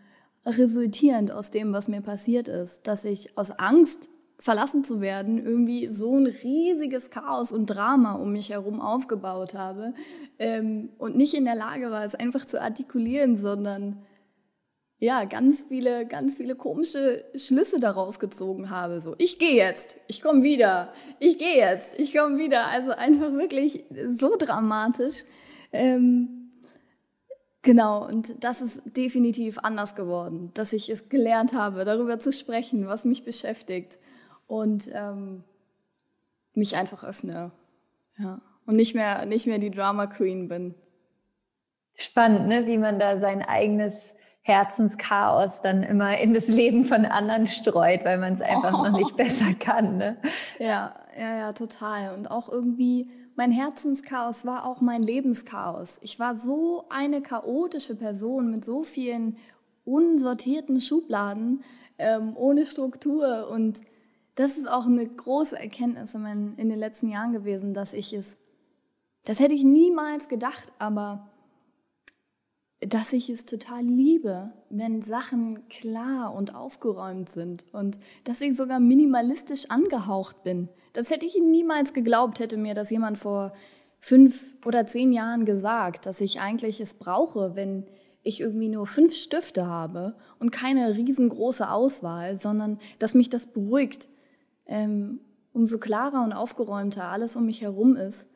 resultierend 0.48 1.30
aus 1.30 1.50
dem, 1.50 1.72
was 1.72 1.88
mir 1.88 2.00
passiert 2.00 2.48
ist, 2.48 2.86
dass 2.86 3.04
ich 3.04 3.36
aus 3.36 3.50
Angst 3.52 4.08
verlassen 4.40 4.84
zu 4.84 5.00
werden, 5.00 5.44
irgendwie 5.44 5.90
so 5.90 6.16
ein 6.16 6.26
riesiges 6.26 7.10
Chaos 7.10 7.52
und 7.52 7.66
Drama 7.66 8.12
um 8.14 8.32
mich 8.32 8.50
herum 8.50 8.80
aufgebaut 8.80 9.54
habe 9.54 9.94
ähm, 10.38 10.90
und 10.98 11.16
nicht 11.16 11.34
in 11.34 11.44
der 11.44 11.56
Lage 11.56 11.90
war, 11.90 12.04
es 12.04 12.14
einfach 12.14 12.44
zu 12.44 12.60
artikulieren, 12.60 13.36
sondern 13.36 14.04
ja, 15.00 15.24
ganz 15.24 15.62
viele, 15.68 16.06
ganz 16.06 16.36
viele 16.36 16.56
komische 16.56 17.24
Schlüsse 17.34 17.78
daraus 17.78 18.18
gezogen 18.18 18.70
habe. 18.70 19.00
So, 19.00 19.14
ich 19.18 19.38
gehe 19.38 19.54
jetzt, 19.54 19.96
ich 20.08 20.22
komme 20.22 20.42
wieder, 20.42 20.92
ich 21.20 21.38
gehe 21.38 21.56
jetzt, 21.56 21.98
ich 22.00 22.16
komme 22.16 22.36
wieder. 22.38 22.66
Also 22.66 22.90
einfach 22.90 23.32
wirklich 23.32 23.84
so 24.08 24.34
dramatisch. 24.36 25.24
Ähm, 25.72 26.37
genau, 27.62 28.06
und 28.06 28.42
das 28.42 28.60
ist 28.60 28.82
definitiv 28.96 29.58
anders 29.58 29.94
geworden, 29.94 30.50
dass 30.54 30.72
ich 30.72 30.88
es 30.88 31.08
gelernt 31.08 31.54
habe, 31.54 31.84
darüber 31.84 32.18
zu 32.18 32.32
sprechen, 32.32 32.86
was 32.86 33.04
mich 33.04 33.24
beschäftigt 33.24 33.98
und 34.46 34.90
ähm, 34.94 35.44
mich 36.54 36.76
einfach 36.76 37.04
öffne. 37.04 37.52
Ja. 38.18 38.40
Und 38.66 38.76
nicht 38.76 38.94
mehr, 38.94 39.24
nicht 39.24 39.46
mehr 39.46 39.58
die 39.58 39.70
Drama 39.70 40.06
Queen 40.06 40.48
bin. 40.48 40.74
Spannend, 41.94 42.48
ne? 42.48 42.66
wie 42.66 42.78
man 42.78 42.98
da 42.98 43.18
sein 43.18 43.42
eigenes 43.42 44.14
Herzenschaos 44.42 45.60
dann 45.60 45.82
immer 45.82 46.18
in 46.18 46.32
das 46.32 46.48
Leben 46.48 46.84
von 46.84 47.04
anderen 47.04 47.46
streut, 47.46 48.04
weil 48.04 48.18
man 48.18 48.32
es 48.32 48.40
einfach 48.40 48.72
oh. 48.72 48.84
noch 48.84 48.96
nicht 48.96 49.16
besser 49.16 49.52
kann. 49.58 49.98
Ne? 49.98 50.16
Ja, 50.58 50.94
ja, 51.18 51.38
ja, 51.38 51.52
total. 51.52 52.14
Und 52.14 52.30
auch 52.30 52.48
irgendwie, 52.48 53.10
mein 53.38 53.52
Herzenschaos 53.52 54.44
war 54.46 54.66
auch 54.66 54.80
mein 54.80 55.00
Lebenschaos. 55.00 56.00
Ich 56.02 56.18
war 56.18 56.34
so 56.34 56.86
eine 56.88 57.22
chaotische 57.22 57.94
Person 57.94 58.50
mit 58.50 58.64
so 58.64 58.82
vielen 58.82 59.36
unsortierten 59.84 60.80
Schubladen, 60.80 61.62
ähm, 61.98 62.36
ohne 62.36 62.66
Struktur 62.66 63.48
und 63.48 63.82
das 64.34 64.58
ist 64.58 64.68
auch 64.68 64.86
eine 64.86 65.06
große 65.06 65.56
Erkenntnis 65.56 66.14
in, 66.14 66.22
meinen, 66.22 66.56
in 66.56 66.68
den 66.68 66.80
letzten 66.80 67.10
Jahren 67.10 67.32
gewesen, 67.32 67.74
dass 67.74 67.92
ich 67.92 68.12
es, 68.12 68.38
das 69.24 69.38
hätte 69.38 69.54
ich 69.54 69.62
niemals 69.62 70.28
gedacht, 70.28 70.72
aber 70.80 71.28
dass 72.80 73.12
ich 73.12 73.28
es 73.28 73.44
total 73.44 73.82
liebe, 73.82 74.52
wenn 74.70 75.02
Sachen 75.02 75.68
klar 75.68 76.32
und 76.32 76.54
aufgeräumt 76.54 77.28
sind 77.28 77.66
und 77.72 77.98
dass 78.24 78.40
ich 78.40 78.56
sogar 78.56 78.78
minimalistisch 78.78 79.68
angehaucht 79.70 80.44
bin. 80.44 80.68
Das 80.92 81.10
hätte 81.10 81.26
ich 81.26 81.36
niemals 81.40 81.92
geglaubt, 81.92 82.38
hätte 82.38 82.56
mir 82.56 82.74
das 82.74 82.90
jemand 82.90 83.18
vor 83.18 83.52
fünf 84.00 84.54
oder 84.64 84.86
zehn 84.86 85.12
Jahren 85.12 85.44
gesagt, 85.44 86.06
dass 86.06 86.20
ich 86.20 86.40
eigentlich 86.40 86.80
es 86.80 86.94
brauche, 86.94 87.56
wenn 87.56 87.84
ich 88.22 88.40
irgendwie 88.40 88.68
nur 88.68 88.86
fünf 88.86 89.14
Stifte 89.14 89.66
habe 89.66 90.14
und 90.38 90.52
keine 90.52 90.96
riesengroße 90.96 91.68
Auswahl, 91.70 92.36
sondern 92.36 92.78
dass 92.98 93.14
mich 93.14 93.28
das 93.28 93.46
beruhigt, 93.46 94.08
ähm, 94.66 95.20
umso 95.52 95.78
klarer 95.78 96.22
und 96.22 96.32
aufgeräumter 96.32 97.08
alles 97.08 97.34
um 97.34 97.46
mich 97.46 97.62
herum 97.62 97.96
ist, 97.96 98.28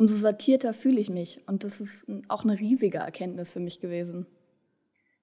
umso 0.00 0.14
sortierter 0.16 0.72
fühle 0.72 0.98
ich 0.98 1.10
mich. 1.10 1.46
Und 1.46 1.62
das 1.62 1.78
ist 1.78 2.06
auch 2.28 2.42
eine 2.42 2.58
riesige 2.58 2.98
Erkenntnis 2.98 3.52
für 3.52 3.60
mich 3.60 3.80
gewesen. 3.80 4.26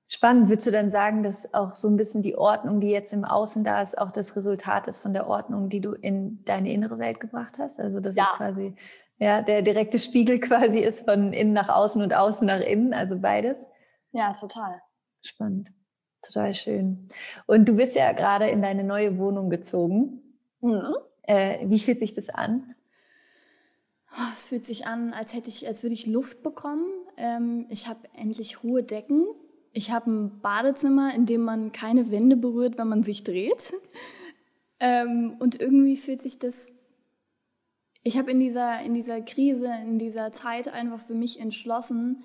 Spannend. 0.06 0.50
Würdest 0.50 0.68
du 0.68 0.72
dann 0.72 0.92
sagen, 0.92 1.24
dass 1.24 1.52
auch 1.56 1.74
so 1.74 1.88
ein 1.88 1.98
bisschen 1.98 2.22
die 2.22 2.38
Ordnung, 2.38 2.80
die 2.80 2.92
jetzt 2.92 3.12
im 3.12 3.26
Außen 3.26 3.63
da 3.63 3.82
ist, 3.82 3.98
auch 3.98 4.12
das 4.12 4.36
Resultat 4.36 4.88
ist 4.88 5.00
von 5.00 5.13
der 5.13 5.28
Ordnung, 5.28 5.70
die 5.70 5.82
du 5.82 5.94
in 5.94 6.46
deine 6.46 6.72
innere 6.72 7.00
Welt 7.00 7.20
gebracht 7.20 7.58
hast? 7.58 7.80
Also 7.80 8.00
das 8.00 8.16
ja. 8.16 8.24
ist 8.24 8.34
quasi 8.34 8.76
ja, 9.18 9.42
der 9.42 9.63
direkte 9.63 9.98
Spiegel 9.98 10.40
quasi 10.40 10.78
ist 10.78 11.10
von 11.10 11.34
innen 11.34 11.54
nach 11.54 11.70
außen 11.70 12.04
und 12.04 12.13
außen 12.13 12.46
nach 12.46 12.62
innen, 12.62 12.94
also 12.94 13.20
beides. 13.20 13.66
Ja, 14.12 14.32
total. 14.34 14.80
Spannend. 15.24 15.72
Total 16.22 16.54
schön. 16.54 17.10
Und 17.48 17.68
du 17.68 17.74
bist 17.76 17.96
ja 17.96 18.13
gerade 18.13 18.48
in 18.50 18.62
deine 18.62 18.84
neue 18.84 19.18
Wohnung 19.18 19.50
gezogen. 19.50 20.22
Mhm. 20.62 20.94
Äh, 21.24 21.68
wie 21.68 21.80
fühlt 21.80 21.98
sich 21.98 22.13
das 22.13 22.30
an? 22.30 22.76
Oh, 24.13 24.32
es 24.34 24.48
fühlt 24.48 24.65
sich 24.65 24.88
an, 24.88 25.13
als 25.13 25.34
hätte 25.34 25.50
ich, 25.50 25.67
als 25.67 25.84
würde 25.84 25.93
ich 25.93 26.06
Luft 26.06 26.43
bekommen. 26.43 26.86
Ähm, 27.17 27.65
ich 27.70 27.88
habe 27.88 28.00
endlich 28.13 28.63
hohe 28.63 28.84
Decken. 28.84 29.26
Ich 29.74 29.91
habe 29.91 30.10
ein 30.10 30.39
Badezimmer, 30.41 31.13
in 31.13 31.26
dem 31.26 31.41
man 31.41 31.72
keine 31.72 32.10
Wände 32.10 32.38
berührt, 32.38 32.78
wenn 32.78 32.88
man 32.88 33.04
sich 33.04 33.24
dreht. 33.24 33.74
Ähm, 34.80 35.36
und 35.39 35.60
irgendwie 35.60 35.98
fühlt 35.98 36.22
sich 36.22 36.39
das. 36.39 36.74
Ich 38.04 38.17
habe 38.17 38.32
in 38.32 38.39
dieser, 38.39 38.82
in 38.82 38.93
dieser 38.93 39.22
Krise, 39.22 39.70
in 39.84 40.00
dieser 40.00 40.32
Zeit 40.32 40.67
einfach 40.67 41.02
für 41.02 41.15
mich 41.15 41.39
entschlossen 41.39 42.24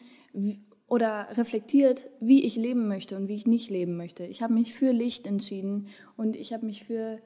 oder 0.86 1.28
reflektiert, 1.36 2.10
wie 2.20 2.44
ich 2.44 2.56
leben 2.56 2.86
möchte 2.86 3.16
und 3.16 3.26
wie 3.26 3.34
ich 3.34 3.46
nicht 3.46 3.70
leben 3.70 3.96
möchte. 3.96 4.24
Ich 4.24 4.42
habe 4.42 4.52
mich 4.52 4.74
für 4.74 4.92
Licht 4.92 5.26
entschieden 5.26 5.88
und 6.16 6.36
ich 6.36 6.52
habe 6.52 6.66
mich 6.66 6.84
für 6.84 7.20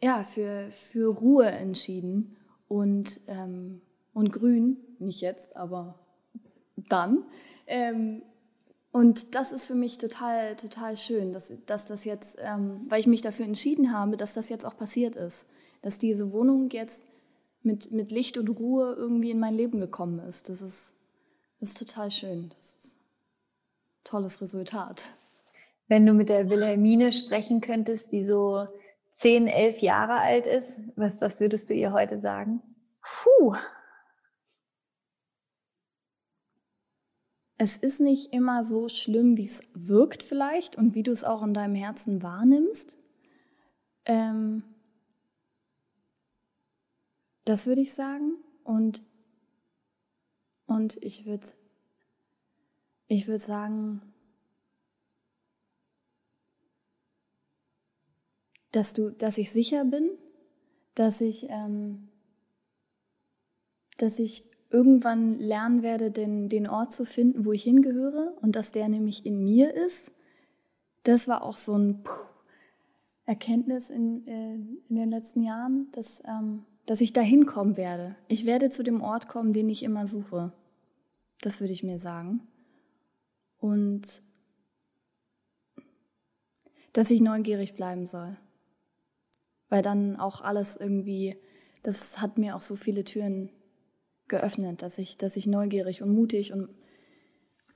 ja, 0.00 0.22
für, 0.22 0.68
für 0.70 1.12
Ruhe 1.12 1.46
entschieden 1.46 2.36
und, 2.74 3.20
ähm, 3.28 3.80
und 4.14 4.32
grün, 4.32 4.78
nicht 4.98 5.20
jetzt, 5.20 5.54
aber 5.54 5.94
dann. 6.88 7.24
Ähm, 7.68 8.22
und 8.90 9.36
das 9.36 9.52
ist 9.52 9.66
für 9.66 9.76
mich 9.76 9.98
total, 9.98 10.56
total 10.56 10.96
schön, 10.96 11.32
dass, 11.32 11.52
dass 11.66 11.86
das 11.86 12.04
jetzt, 12.04 12.36
ähm, 12.40 12.80
weil 12.88 12.98
ich 12.98 13.06
mich 13.06 13.22
dafür 13.22 13.44
entschieden 13.44 13.92
habe, 13.92 14.16
dass 14.16 14.34
das 14.34 14.48
jetzt 14.48 14.66
auch 14.66 14.76
passiert 14.76 15.14
ist. 15.14 15.46
Dass 15.82 16.00
diese 16.00 16.32
Wohnung 16.32 16.68
jetzt 16.70 17.04
mit, 17.62 17.92
mit 17.92 18.10
Licht 18.10 18.38
und 18.38 18.48
Ruhe 18.48 18.94
irgendwie 18.94 19.30
in 19.30 19.38
mein 19.38 19.54
Leben 19.54 19.78
gekommen 19.78 20.18
ist. 20.18 20.48
Das 20.48 20.60
ist, 20.60 20.96
das 21.60 21.70
ist 21.70 21.78
total 21.78 22.10
schön. 22.10 22.50
Das 22.56 22.74
ist 22.74 22.96
ein 22.96 24.04
tolles 24.04 24.42
Resultat. 24.42 25.06
Wenn 25.86 26.06
du 26.06 26.12
mit 26.12 26.28
der 26.28 26.50
Wilhelmine 26.50 27.12
sprechen 27.12 27.60
könntest, 27.60 28.10
die 28.10 28.24
so 28.24 28.66
zehn, 29.14 29.46
elf 29.46 29.78
Jahre 29.78 30.14
alt 30.14 30.46
ist, 30.46 30.80
was, 30.96 31.22
was 31.22 31.40
würdest 31.40 31.70
du 31.70 31.74
ihr 31.74 31.92
heute 31.92 32.18
sagen? 32.18 32.60
Puh. 33.00 33.54
Es 37.56 37.76
ist 37.76 38.00
nicht 38.00 38.34
immer 38.34 38.64
so 38.64 38.88
schlimm, 38.88 39.36
wie 39.36 39.46
es 39.46 39.62
wirkt 39.72 40.22
vielleicht 40.22 40.76
und 40.76 40.94
wie 40.94 41.04
du 41.04 41.12
es 41.12 41.24
auch 41.24 41.42
in 41.42 41.54
deinem 41.54 41.76
Herzen 41.76 42.22
wahrnimmst. 42.22 42.98
Ähm, 44.04 44.64
das 47.44 47.66
würde 47.66 47.80
ich 47.80 47.94
sagen. 47.94 48.36
Und, 48.64 49.02
und 50.66 50.96
ich 51.02 51.24
würde 51.24 51.46
ich 53.06 53.28
würd 53.28 53.40
sagen, 53.40 54.13
dass 58.74 58.92
du, 58.92 59.10
dass 59.10 59.38
ich 59.38 59.50
sicher 59.50 59.84
bin, 59.84 60.10
dass 60.94 61.20
ich, 61.20 61.48
ähm, 61.48 62.08
dass 63.98 64.18
ich 64.18 64.44
irgendwann 64.70 65.38
lernen 65.38 65.82
werde, 65.82 66.10
den, 66.10 66.48
den 66.48 66.68
Ort 66.68 66.92
zu 66.92 67.04
finden, 67.04 67.44
wo 67.44 67.52
ich 67.52 67.62
hingehöre 67.62 68.36
und 68.40 68.56
dass 68.56 68.72
der 68.72 68.88
nämlich 68.88 69.24
in 69.24 69.44
mir 69.44 69.72
ist. 69.74 70.10
Das 71.04 71.28
war 71.28 71.42
auch 71.42 71.56
so 71.56 71.76
ein 71.76 72.02
Puh, 72.02 72.10
Erkenntnis 73.24 73.90
in, 73.90 74.26
äh, 74.26 74.54
in 74.54 74.96
den 74.96 75.10
letzten 75.10 75.42
Jahren, 75.42 75.88
dass, 75.92 76.22
ähm, 76.26 76.64
dass 76.86 77.00
ich 77.00 77.12
da 77.12 77.20
hinkommen 77.20 77.76
werde. 77.76 78.16
Ich 78.26 78.44
werde 78.44 78.70
zu 78.70 78.82
dem 78.82 79.00
Ort 79.00 79.28
kommen, 79.28 79.52
den 79.52 79.68
ich 79.68 79.84
immer 79.84 80.06
suche. 80.06 80.52
Das 81.42 81.60
würde 81.60 81.72
ich 81.72 81.84
mir 81.84 82.00
sagen. 82.00 82.40
Und 83.60 84.22
dass 86.92 87.10
ich 87.10 87.20
neugierig 87.20 87.74
bleiben 87.74 88.06
soll 88.06 88.36
weil 89.74 89.82
dann 89.82 90.20
auch 90.20 90.40
alles 90.40 90.76
irgendwie, 90.76 91.36
das 91.82 92.20
hat 92.20 92.38
mir 92.38 92.54
auch 92.54 92.60
so 92.60 92.76
viele 92.76 93.02
Türen 93.02 93.50
geöffnet, 94.28 94.82
dass 94.82 94.98
ich, 94.98 95.18
dass 95.18 95.34
ich 95.34 95.48
neugierig 95.48 96.00
und 96.00 96.14
mutig 96.14 96.52
und, 96.52 96.68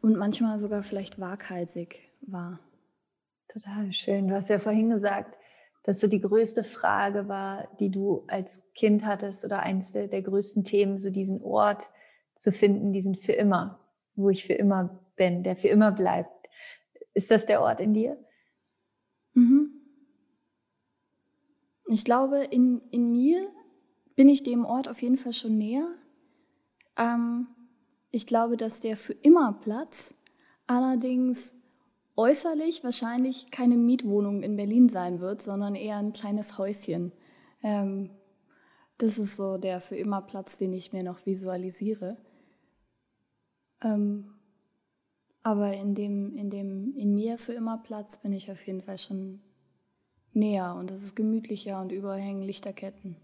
und 0.00 0.16
manchmal 0.16 0.60
sogar 0.60 0.84
vielleicht 0.84 1.18
waghalsig 1.18 2.08
war. 2.20 2.60
Total 3.48 3.92
schön. 3.92 4.28
Du 4.28 4.36
hast 4.36 4.48
ja 4.48 4.60
vorhin 4.60 4.90
gesagt, 4.90 5.36
dass 5.82 5.98
so 5.98 6.06
die 6.06 6.20
größte 6.20 6.62
Frage 6.62 7.26
war, 7.26 7.66
die 7.80 7.90
du 7.90 8.22
als 8.28 8.72
Kind 8.74 9.04
hattest 9.04 9.44
oder 9.44 9.64
eins 9.64 9.90
der, 9.90 10.06
der 10.06 10.22
größten 10.22 10.62
Themen, 10.62 10.98
so 10.98 11.10
diesen 11.10 11.42
Ort 11.42 11.88
zu 12.36 12.52
finden, 12.52 12.92
diesen 12.92 13.16
für 13.16 13.32
immer, 13.32 13.80
wo 14.14 14.30
ich 14.30 14.44
für 14.44 14.52
immer 14.52 15.04
bin, 15.16 15.42
der 15.42 15.56
für 15.56 15.66
immer 15.66 15.90
bleibt. 15.90 16.30
Ist 17.12 17.32
das 17.32 17.46
der 17.46 17.60
Ort 17.60 17.80
in 17.80 17.92
dir? 17.92 18.24
Mhm. 19.34 19.77
Ich 21.90 22.04
glaube, 22.04 22.44
in, 22.44 22.82
in 22.90 23.12
mir 23.12 23.48
bin 24.14 24.28
ich 24.28 24.42
dem 24.42 24.66
Ort 24.66 24.88
auf 24.88 25.00
jeden 25.00 25.16
Fall 25.16 25.32
schon 25.32 25.56
näher. 25.56 25.88
Ähm, 26.98 27.46
ich 28.10 28.26
glaube, 28.26 28.58
dass 28.58 28.80
der 28.80 28.96
für 28.96 29.14
immer 29.14 29.54
Platz 29.54 30.14
allerdings 30.66 31.54
äußerlich 32.14 32.84
wahrscheinlich 32.84 33.50
keine 33.50 33.78
Mietwohnung 33.78 34.42
in 34.42 34.56
Berlin 34.56 34.90
sein 34.90 35.20
wird, 35.20 35.40
sondern 35.40 35.74
eher 35.74 35.96
ein 35.96 36.12
kleines 36.12 36.58
Häuschen. 36.58 37.12
Ähm, 37.62 38.10
das 38.98 39.18
ist 39.18 39.36
so 39.36 39.56
der 39.56 39.80
für 39.80 39.96
immer 39.96 40.20
Platz, 40.20 40.58
den 40.58 40.74
ich 40.74 40.92
mir 40.92 41.02
noch 41.02 41.24
visualisiere. 41.24 42.18
Ähm, 43.82 44.34
aber 45.42 45.72
in 45.72 45.94
dem, 45.94 46.36
in 46.36 46.50
dem, 46.50 46.94
in 46.96 47.14
mir 47.14 47.38
für 47.38 47.54
immer 47.54 47.78
Platz 47.78 48.20
bin 48.20 48.32
ich 48.32 48.50
auf 48.52 48.66
jeden 48.66 48.82
Fall 48.82 48.98
schon 48.98 49.40
näher 50.38 50.74
und 50.78 50.90
es 50.90 51.02
ist 51.02 51.16
gemütlicher 51.16 51.80
und 51.80 51.92
überall 51.92 52.20
hängen 52.20 52.42
Lichterketten. 52.42 53.16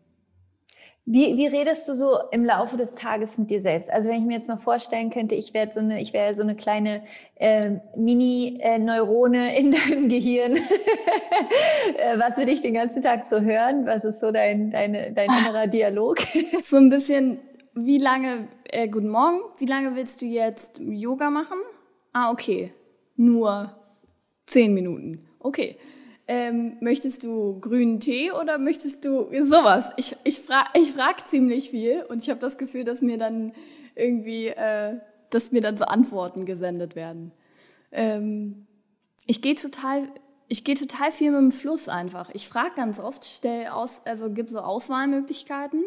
Wie, 1.06 1.36
wie 1.36 1.46
redest 1.46 1.86
du 1.86 1.94
so 1.94 2.18
im 2.32 2.46
Laufe 2.46 2.78
des 2.78 2.94
Tages 2.94 3.36
mit 3.36 3.50
dir 3.50 3.60
selbst? 3.60 3.90
Also 3.90 4.08
wenn 4.08 4.20
ich 4.20 4.24
mir 4.24 4.34
jetzt 4.34 4.48
mal 4.48 4.56
vorstellen 4.56 5.10
könnte, 5.10 5.34
ich 5.34 5.52
wäre 5.52 5.70
so 5.70 5.80
eine, 5.80 6.00
ich 6.00 6.14
wäre 6.14 6.34
so 6.34 6.42
eine 6.42 6.56
kleine 6.56 7.02
äh, 7.34 7.72
Mini-Neurone 7.94 9.56
in 9.58 9.72
deinem 9.72 10.08
Gehirn. 10.08 10.56
Äh, 11.98 12.18
was 12.18 12.38
würde 12.38 12.52
ich 12.52 12.62
den 12.62 12.74
ganzen 12.74 13.02
Tag 13.02 13.26
so 13.26 13.40
hören? 13.40 13.84
Was 13.86 14.04
ist 14.04 14.20
so 14.20 14.30
dein, 14.30 14.70
deine, 14.70 15.12
dein 15.12 15.28
innerer 15.28 15.66
Dialog? 15.66 16.18
so 16.62 16.76
ein 16.76 16.88
bisschen, 16.88 17.38
wie 17.74 17.98
lange, 17.98 18.48
äh, 18.70 18.88
guten 18.88 19.08
Morgen, 19.10 19.40
wie 19.58 19.66
lange 19.66 19.94
willst 19.96 20.22
du 20.22 20.26
jetzt 20.26 20.80
Yoga 20.80 21.28
machen? 21.28 21.58
Ah, 22.14 22.30
okay. 22.30 22.72
Nur 23.16 23.74
zehn 24.46 24.72
Minuten. 24.72 25.26
Okay 25.40 25.76
ähm, 26.26 26.76
möchtest 26.80 27.24
du 27.24 27.60
grünen 27.60 28.00
Tee 28.00 28.32
oder 28.32 28.58
möchtest 28.58 29.04
du 29.04 29.28
sowas? 29.42 29.90
Ich, 29.96 30.16
ich 30.24 30.40
frage 30.40 30.70
ich 30.74 30.92
frag 30.92 31.26
ziemlich 31.26 31.70
viel 31.70 32.02
und 32.08 32.22
ich 32.22 32.30
habe 32.30 32.40
das 32.40 32.56
Gefühl, 32.56 32.84
dass 32.84 33.02
mir 33.02 33.18
dann 33.18 33.52
irgendwie, 33.94 34.48
äh, 34.48 34.98
dass 35.30 35.52
mir 35.52 35.60
dann 35.60 35.76
so 35.76 35.84
Antworten 35.84 36.46
gesendet 36.46 36.96
werden. 36.96 37.32
Ähm, 37.92 38.66
ich 39.26 39.42
gehe 39.42 39.54
total, 39.54 40.08
ich 40.48 40.64
gehe 40.64 40.74
total 40.74 41.12
viel 41.12 41.30
mit 41.30 41.40
dem 41.40 41.52
Fluss 41.52 41.88
einfach. 41.88 42.30
Ich 42.32 42.48
frage 42.48 42.74
ganz 42.76 43.00
oft, 43.00 43.24
stell 43.24 43.68
aus, 43.68 44.02
also 44.04 44.30
gib 44.30 44.48
so 44.48 44.60
Auswahlmöglichkeiten. 44.60 45.84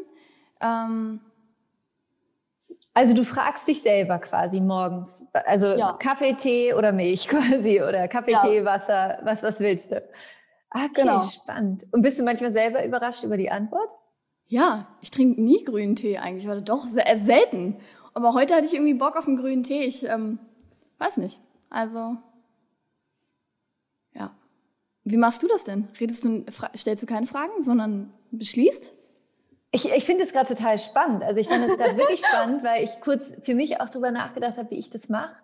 Ähm, 0.61 1.19
also 2.97 3.13
du 3.13 3.23
fragst 3.23 3.67
dich 3.67 3.79
selber 3.83 4.17
quasi 4.17 4.59
morgens, 4.59 5.23
also 5.31 5.67
ja. 5.67 5.93
Kaffee, 5.93 6.33
Tee 6.33 6.73
oder 6.73 6.91
Milch 6.91 7.27
quasi 7.29 7.79
oder 7.79 8.07
Kaffee, 8.07 8.31
ja. 8.31 8.41
Tee, 8.41 8.65
Wasser, 8.65 9.19
was, 9.21 9.43
was 9.43 9.59
willst 9.59 9.91
du? 9.91 9.97
Okay, 10.71 10.89
genau. 10.95 11.21
spannend. 11.21 11.85
Und 11.91 12.01
bist 12.01 12.17
du 12.17 12.23
manchmal 12.23 12.51
selber 12.51 12.83
überrascht 12.83 13.23
über 13.23 13.37
die 13.37 13.51
Antwort? 13.51 13.91
Ja, 14.47 14.87
ich 15.01 15.11
trinke 15.11 15.39
nie 15.39 15.63
grünen 15.63 15.95
Tee 15.95 16.17
eigentlich, 16.17 16.47
oder 16.47 16.61
doch 16.61 16.85
sehr, 16.85 17.07
äh, 17.07 17.17
selten. 17.17 17.77
Aber 18.15 18.33
heute 18.33 18.55
hatte 18.55 18.65
ich 18.65 18.73
irgendwie 18.73 18.95
Bock 18.95 19.15
auf 19.15 19.27
einen 19.27 19.37
grünen 19.37 19.61
Tee. 19.61 19.83
Ich 19.83 20.03
ähm, 20.03 20.39
weiß 20.97 21.17
nicht. 21.17 21.39
Also, 21.69 22.17
ja. 24.13 24.33
Wie 25.03 25.17
machst 25.17 25.43
du 25.43 25.47
das 25.47 25.65
denn? 25.65 25.87
Redest 25.99 26.25
du, 26.25 26.43
stellst 26.75 27.03
du 27.03 27.07
keine 27.07 27.27
Fragen, 27.27 27.61
sondern 27.61 28.11
beschließt? 28.31 28.96
Ich, 29.77 29.85
ich 29.93 30.05
finde 30.05 30.23
es 30.23 30.33
gerade 30.33 30.47
total 30.55 30.79
spannend. 30.79 31.23
Also 31.23 31.39
ich 31.39 31.47
fand 31.47 31.63
es 31.69 31.77
gerade 31.77 31.97
wirklich 31.97 32.25
spannend, 32.25 32.63
weil 32.63 32.83
ich 32.83 32.99
kurz 32.99 33.35
für 33.43 33.53
mich 33.53 33.79
auch 33.79 33.89
darüber 33.89 34.09
nachgedacht 34.09 34.57
habe, 34.57 34.71
wie 34.71 34.79
ich 34.79 34.89
das 34.89 35.07
mache. 35.07 35.35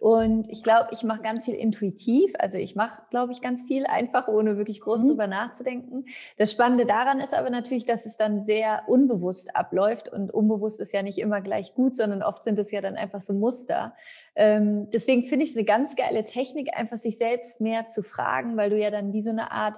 Und 0.00 0.48
ich 0.48 0.64
glaube, 0.64 0.88
ich 0.90 1.04
mache 1.04 1.22
ganz 1.22 1.44
viel 1.44 1.54
intuitiv. 1.54 2.32
Also 2.40 2.58
ich 2.58 2.74
mache, 2.74 3.02
glaube 3.10 3.30
ich, 3.30 3.40
ganz 3.40 3.64
viel 3.68 3.86
einfach, 3.86 4.26
ohne 4.26 4.56
wirklich 4.56 4.80
groß 4.80 5.04
mhm. 5.04 5.08
drüber 5.10 5.26
nachzudenken. 5.28 6.06
Das 6.38 6.50
Spannende 6.50 6.86
daran 6.86 7.20
ist 7.20 7.34
aber 7.34 7.50
natürlich, 7.50 7.86
dass 7.86 8.04
es 8.04 8.16
dann 8.16 8.42
sehr 8.42 8.82
unbewusst 8.88 9.54
abläuft. 9.54 10.08
Und 10.08 10.34
unbewusst 10.34 10.80
ist 10.80 10.92
ja 10.92 11.04
nicht 11.04 11.18
immer 11.18 11.40
gleich 11.40 11.74
gut, 11.74 11.94
sondern 11.94 12.24
oft 12.24 12.42
sind 12.42 12.58
es 12.58 12.72
ja 12.72 12.80
dann 12.80 12.96
einfach 12.96 13.20
so 13.20 13.32
Muster. 13.32 13.94
Ähm, 14.34 14.90
deswegen 14.90 15.24
finde 15.26 15.44
ich 15.44 15.52
es 15.52 15.56
eine 15.56 15.66
ganz 15.66 15.94
geile 15.94 16.24
Technik, 16.24 16.76
einfach 16.76 16.96
sich 16.96 17.16
selbst 17.16 17.60
mehr 17.60 17.86
zu 17.86 18.02
fragen, 18.02 18.56
weil 18.56 18.70
du 18.70 18.76
ja 18.76 18.90
dann 18.90 19.12
wie 19.12 19.22
so 19.22 19.30
eine 19.30 19.52
Art 19.52 19.76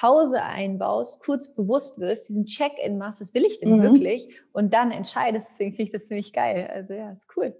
Pause 0.00 0.42
einbaust, 0.42 1.22
kurz 1.22 1.54
bewusst 1.54 2.00
wirst, 2.00 2.28
diesen 2.28 2.46
Check-in 2.46 2.98
machst, 2.98 3.20
was 3.20 3.32
will 3.32 3.44
ich 3.44 3.60
denn 3.60 3.78
mhm. 3.78 3.82
wirklich? 3.82 4.28
Und 4.52 4.74
dann 4.74 4.90
entscheidest, 4.90 5.52
deswegen 5.52 5.70
finde 5.70 5.82
ich 5.84 5.92
das 5.92 6.06
ziemlich 6.06 6.32
geil. 6.32 6.68
Also 6.72 6.94
ja, 6.94 7.12
ist 7.12 7.28
cool. 7.36 7.56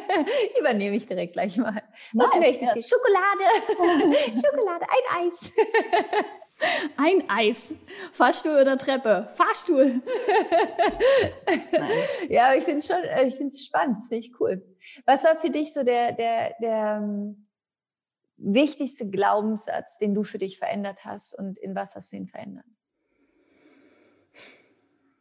Übernehme 0.60 0.96
ich 0.96 1.06
direkt 1.06 1.34
gleich 1.34 1.56
mal. 1.56 1.80
Was 2.14 2.34
nice, 2.34 2.40
möchtest 2.40 2.76
du? 2.76 2.82
Schokolade! 2.82 4.14
Schokolade, 4.44 4.86
ein 4.88 5.26
Eis! 5.26 5.52
Ein 6.96 7.22
Eis. 7.28 7.72
Fahrstuhl 8.12 8.60
oder 8.60 8.76
Treppe? 8.76 9.28
Fahrstuhl. 9.32 10.02
ja, 12.28 12.46
aber 12.46 12.56
ich 12.56 12.64
finde 12.64 12.78
es 12.78 12.88
schon, 12.88 12.96
äh, 12.96 13.28
ich 13.28 13.36
finde 13.36 13.52
es 13.52 13.64
spannend, 13.64 13.98
das 13.98 14.08
finde 14.08 14.26
ich 14.26 14.40
cool. 14.40 14.66
Was 15.06 15.22
war 15.22 15.36
für 15.36 15.50
dich 15.50 15.72
so 15.72 15.84
der, 15.84 16.10
der, 16.14 16.56
der, 16.60 17.00
ähm, 17.00 17.47
wichtigste 18.38 19.10
Glaubenssatz, 19.10 19.98
den 19.98 20.14
du 20.14 20.22
für 20.24 20.38
dich 20.38 20.58
verändert 20.58 21.04
hast 21.04 21.38
und 21.38 21.58
in 21.58 21.74
was 21.74 21.94
hast 21.94 22.12
du 22.12 22.16
ihn 22.16 22.26
verändert? 22.28 22.66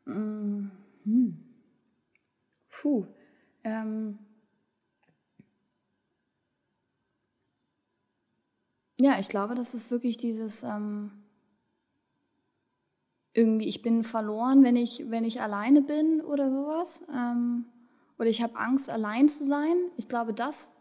Mhm. 0.06 0.72
Puh. 2.70 3.06
Ähm. 3.64 4.20
Ja, 9.00 9.20
ich 9.20 9.30
glaube, 9.30 9.54
das 9.54 9.74
ist 9.74 9.92
wirklich 9.92 10.18
dieses 10.18 10.64
ähm, 10.64 11.12
irgendwie, 13.34 13.68
ich 13.68 13.84
bin 13.84 14.04
verloren, 14.04 14.64
wenn 14.64 14.76
ich, 14.76 15.06
wenn 15.10 15.24
ich 15.24 15.42
alleine 15.42 15.82
bin 15.84 16.22
oder 16.22 16.50
sowas. 16.50 17.04
Ähm, 17.14 17.66
oder 18.18 18.30
ich 18.30 18.42
habe 18.42 18.58
Angst, 18.58 18.90
allein 18.90 19.28
zu 19.28 19.46
sein. 19.46 19.76
Ich 19.98 20.08
glaube, 20.08 20.34
das 20.34 20.74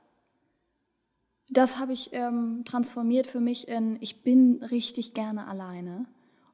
das 1.49 1.79
habe 1.79 1.93
ich 1.93 2.13
ähm, 2.13 2.63
transformiert 2.65 3.27
für 3.27 3.41
mich 3.41 3.69
in, 3.69 3.99
ich 4.01 4.23
bin 4.23 4.63
richtig 4.65 5.15
gerne 5.15 5.47
alleine 5.47 6.07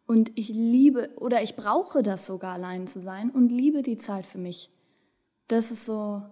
und 0.06 0.36
ich 0.38 0.50
liebe 0.50 1.10
oder 1.16 1.42
ich 1.42 1.56
brauche 1.56 2.02
das 2.02 2.26
sogar 2.26 2.54
allein 2.54 2.86
zu 2.86 3.00
sein 3.00 3.30
und 3.30 3.50
liebe 3.50 3.82
die 3.82 3.96
Zeit 3.96 4.26
für 4.26 4.38
mich. 4.38 4.70
Das 5.48 5.70
ist 5.70 5.86
so, 5.86 6.22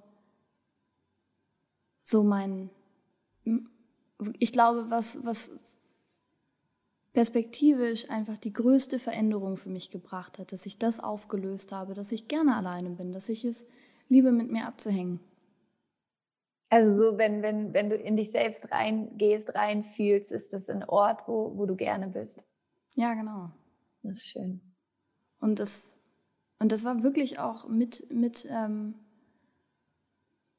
so 2.05 2.23
mein, 2.23 2.71
ich 4.39 4.53
glaube, 4.53 4.91
was, 4.91 5.25
was 5.25 5.53
perspektivisch 7.13 8.09
einfach 8.11 8.37
die 8.37 8.53
größte 8.53 8.99
Veränderung 8.99 9.57
für 9.57 9.71
mich 9.71 9.91
gebracht 9.91 10.39
hat, 10.39 10.53
dass 10.53 10.67
ich 10.67 10.79
das 10.79 11.01
aufgelöst 11.01 11.73
habe, 11.73 11.95
dass 11.95 12.13
ich 12.13 12.29
gerne 12.29 12.57
alleine 12.57 12.91
bin, 12.91 13.13
dass 13.13 13.29
ich 13.29 13.45
es 13.45 13.65
liebe, 14.09 14.33
mit 14.33 14.51
mir 14.51 14.67
abzuhängen. 14.67 15.21
Also 16.71 16.95
so, 16.95 17.19
wenn, 17.19 17.43
wenn, 17.43 17.75
wenn 17.75 17.91
du 17.91 17.97
in 17.97 18.17
dich 18.17 18.31
selbst 18.31 18.71
reingehst, 18.71 19.55
reinfühlst, 19.57 20.31
ist 20.31 20.53
das 20.53 20.71
ein 20.71 20.85
Ort, 20.85 21.27
wo, 21.27 21.57
wo 21.57 21.67
du 21.67 21.75
gerne 21.75 22.07
bist. 22.07 22.45
Ja, 22.95 23.13
genau. 23.15 23.51
Das 24.03 24.19
ist 24.19 24.29
schön. 24.29 24.61
Und 25.41 25.59
das, 25.59 26.01
und 26.61 26.71
das 26.71 26.85
war 26.85 27.03
wirklich 27.03 27.41
auch 27.41 27.69
mit, 27.69 28.07
mit 28.13 28.47
ähm, 28.49 28.95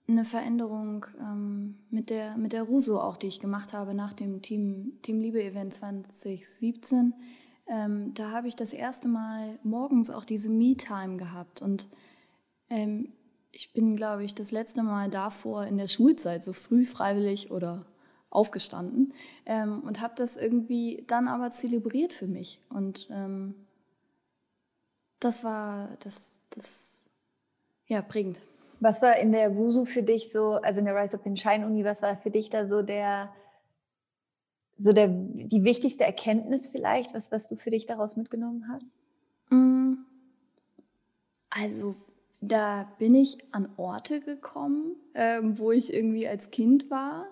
eine 0.08 0.26
Veränderung 0.26 1.06
ähm, 1.20 1.80
mit, 1.90 2.10
der, 2.10 2.38
mit 2.38 2.52
der 2.52 2.64
Ruso 2.64 3.00
auch, 3.00 3.16
die 3.16 3.28
ich 3.28 3.40
gemacht 3.40 3.74
habe 3.74 3.94
nach 3.94 4.14
dem 4.14 4.42
Team, 4.42 5.00
Team 5.02 5.20
Liebe-Event 5.20 5.74
2017. 5.74 7.14
Ähm, 7.68 8.14
da 8.14 8.32
habe 8.32 8.50
ich 8.50 8.56
das 8.58 8.74
erste 8.74 9.08
Mal 9.08 9.60
morgens 9.64 10.10
auch 10.10 10.26
diese 10.26 10.50
Me-Time 10.50 11.16
gehabt 11.16 11.62
und 11.62 11.90
ähm, 12.70 13.14
ich 13.52 13.74
bin, 13.74 13.96
glaube 13.96 14.24
ich, 14.24 14.36
das 14.36 14.52
letzte 14.52 14.84
Mal 14.84 15.10
davor 15.10 15.66
in 15.66 15.78
der 15.78 15.88
Schulzeit 15.88 16.44
so 16.44 16.54
früh 16.54 16.86
freiwillig 16.86 17.52
oder 17.52 17.86
aufgestanden 18.30 19.14
ähm, 19.46 19.82
und 19.82 20.02
habe 20.02 20.14
das 20.16 20.38
irgendwie 20.38 21.04
dann 21.08 21.28
aber 21.28 21.52
zelebriert 21.52 22.14
für 22.14 22.28
mich. 22.28 22.62
Und 22.70 23.10
ähm, 23.12 23.56
das 25.20 25.44
war 25.44 25.98
das, 26.00 26.42
das, 26.50 27.06
ja, 27.88 28.02
prägend. 28.02 28.42
Was 28.80 29.02
war 29.02 29.18
in 29.18 29.32
der 29.32 29.56
WUSU 29.56 29.86
für 29.86 30.02
dich 30.02 30.32
so, 30.32 30.54
also 30.54 30.80
in 30.80 30.86
der 30.86 30.96
Rise 30.96 31.18
Up 31.18 31.26
in 31.26 31.38
Shine 31.38 31.66
Uni, 31.68 31.84
was 31.84 32.02
war 32.02 32.18
für 32.18 32.32
dich 32.32 32.50
da 32.50 32.66
so 32.66 32.82
der, 32.82 33.32
so 34.78 34.94
der, 34.94 35.08
die 35.10 35.64
wichtigste 35.64 36.06
Erkenntnis 36.06 36.70
vielleicht, 36.70 37.14
was, 37.14 37.32
was 37.32 37.48
du 37.48 37.56
für 37.56 37.70
dich 37.70 37.86
daraus 37.86 38.16
mitgenommen 38.16 38.68
hast? 38.72 38.96
Mm. 39.50 40.06
Also 41.50 41.96
da 42.42 42.92
bin 42.98 43.14
ich 43.16 43.38
an 43.54 43.70
Orte 43.78 44.20
gekommen, 44.20 44.96
ähm, 45.14 45.58
wo 45.60 45.72
ich 45.72 45.94
irgendwie 45.94 46.28
als 46.28 46.50
Kind 46.50 46.90
war, 46.90 47.28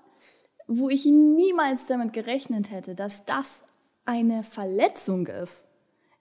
wo 0.68 0.90
ich 0.90 1.06
niemals 1.06 1.88
damit 1.88 2.14
gerechnet 2.14 2.72
hätte, 2.72 2.94
dass 2.94 3.26
das 3.26 3.64
eine 4.06 4.44
Verletzung 4.44 5.28
ist. 5.28 5.66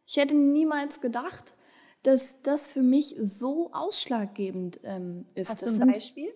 Ich 0.06 0.16
hätte 0.16 0.34
niemals 0.34 1.02
gedacht, 1.02 1.54
dass 2.02 2.40
das 2.42 2.70
für 2.70 2.82
mich 2.82 3.14
so 3.20 3.70
ausschlaggebend 3.72 4.80
ähm, 4.84 5.26
ist. 5.34 5.50
Hast 5.50 5.66
du 5.66 5.82
ein 5.82 5.92
Beispiel? 5.92 6.32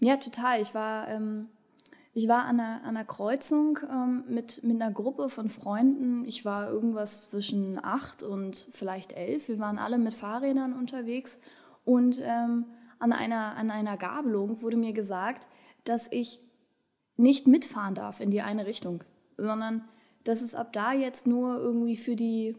Ja, 0.00 0.16
total. 0.16 0.60
Ich 0.60 0.74
war, 0.74 1.08
ähm, 1.08 1.48
Ich 2.14 2.28
war 2.28 2.44
an 2.44 2.60
einer, 2.60 2.82
an 2.82 2.96
einer 2.96 3.04
Kreuzung 3.06 3.78
ähm, 3.90 4.24
mit, 4.28 4.62
mit 4.62 4.82
einer 4.82 4.92
Gruppe 4.92 5.30
von 5.30 5.48
Freunden. 5.48 6.26
Ich 6.26 6.44
war 6.44 6.68
irgendwas 6.68 7.30
zwischen 7.30 7.82
acht 7.82 8.22
und 8.22 8.68
vielleicht 8.70 9.12
elf. 9.12 9.48
Wir 9.48 9.58
waren 9.58 9.78
alle 9.78 9.98
mit 9.98 10.12
Fahrrädern 10.12 10.74
unterwegs. 10.74 11.40
Und 11.84 12.20
ähm, 12.22 12.66
an, 12.98 13.12
einer, 13.12 13.56
an 13.56 13.70
einer 13.70 13.96
Gabelung 13.96 14.60
wurde 14.60 14.76
mir 14.76 14.92
gesagt, 14.92 15.48
dass 15.84 16.12
ich 16.12 16.38
nicht 17.16 17.46
mitfahren 17.46 17.94
darf 17.94 18.20
in 18.20 18.30
die 18.30 18.42
eine 18.42 18.66
Richtung, 18.66 19.04
sondern 19.38 19.82
dass 20.24 20.42
es 20.42 20.54
ab 20.54 20.72
da 20.72 20.92
jetzt 20.92 21.26
nur 21.26 21.56
irgendwie 21.56 21.96
für 21.96 22.14
die, 22.14 22.56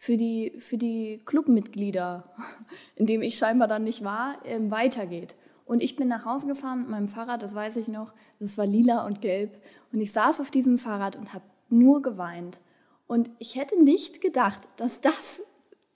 für 0.00 0.16
die, 0.16 0.52
für 0.58 0.78
die 0.78 1.22
Clubmitglieder, 1.24 2.34
in 2.96 3.06
dem 3.06 3.22
ich 3.22 3.38
scheinbar 3.38 3.68
dann 3.68 3.84
nicht 3.84 4.02
war, 4.02 4.34
ähm, 4.44 4.72
weitergeht. 4.72 5.36
Und 5.66 5.82
ich 5.82 5.96
bin 5.96 6.08
nach 6.08 6.24
Hause 6.24 6.46
gefahren 6.46 6.80
mit 6.80 6.88
meinem 6.88 7.08
Fahrrad, 7.08 7.42
das 7.42 7.54
weiß 7.54 7.76
ich 7.76 7.88
noch, 7.88 8.14
das 8.38 8.56
war 8.56 8.66
lila 8.66 9.04
und 9.04 9.20
gelb. 9.20 9.60
Und 9.92 10.00
ich 10.00 10.12
saß 10.12 10.40
auf 10.40 10.50
diesem 10.50 10.78
Fahrrad 10.78 11.16
und 11.16 11.34
habe 11.34 11.44
nur 11.68 12.02
geweint. 12.02 12.60
Und 13.08 13.30
ich 13.38 13.56
hätte 13.56 13.82
nicht 13.82 14.20
gedacht, 14.20 14.60
dass 14.76 15.00
das, 15.00 15.42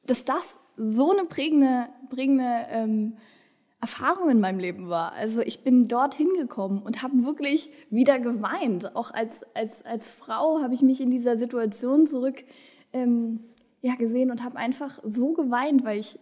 dass 0.04 0.24
das 0.24 0.58
so 0.76 1.12
eine 1.12 1.24
prägende, 1.24 1.88
prägende 2.08 2.66
ähm, 2.70 3.16
Erfahrung 3.80 4.28
in 4.28 4.40
meinem 4.40 4.58
Leben 4.58 4.88
war. 4.88 5.12
Also 5.12 5.40
ich 5.40 5.62
bin 5.62 5.88
dorthin 5.88 6.28
gekommen 6.36 6.82
und 6.82 7.02
habe 7.02 7.24
wirklich 7.24 7.70
wieder 7.90 8.18
geweint. 8.18 8.94
Auch 8.94 9.12
als, 9.12 9.44
als, 9.54 9.84
als 9.86 10.10
Frau 10.10 10.60
habe 10.60 10.74
ich 10.74 10.82
mich 10.82 11.00
in 11.00 11.10
dieser 11.10 11.38
Situation 11.38 12.06
zurück 12.06 12.44
ähm, 12.92 13.40
ja, 13.80 13.94
gesehen 13.94 14.30
und 14.30 14.44
habe 14.44 14.56
einfach 14.56 14.98
so 15.04 15.32
geweint, 15.32 15.84
weil 15.84 16.00
ich 16.00 16.18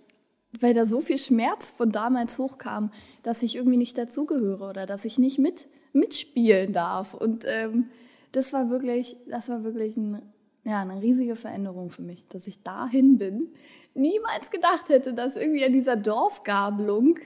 weil 0.53 0.75
da 0.75 0.85
so 0.85 1.01
viel 1.01 1.19
Schmerz 1.19 1.71
von 1.71 1.93
damals 1.93 2.39
hochkam, 2.39 2.91
dass 3.23 3.43
ich 3.43 3.57
irgendwie 3.57 3.77
nicht 3.77 3.99
dazugehöre 3.99 4.71
oder 4.71 4.87
dass 4.87 5.05
ich 5.05 5.19
nicht 5.19 5.39
mit, 5.39 5.69
mitspielen 5.93 6.73
darf. 6.73 7.15
Und 7.15 7.45
ähm, 7.47 7.91
das 8.33 8.53
war 8.53 8.71
wirklich, 8.71 9.17
das 9.29 9.49
war 9.49 9.65
wirklich 9.65 9.97
ein, 9.97 10.23
ja, 10.65 10.81
eine 10.81 11.03
riesige 11.03 11.37
Veränderung 11.37 11.91
für 11.91 12.03
mich, 12.03 12.29
dass 12.29 12.47
ich 12.47 12.63
dahin 12.63 13.19
bin. 13.19 13.53
Niemals 13.95 14.51
gedacht 14.51 14.89
hätte, 14.89 15.13
dass 15.13 15.37
irgendwie 15.37 15.65
an 15.65 15.73
dieser 15.73 15.97
Dorfgabelung 15.97 17.19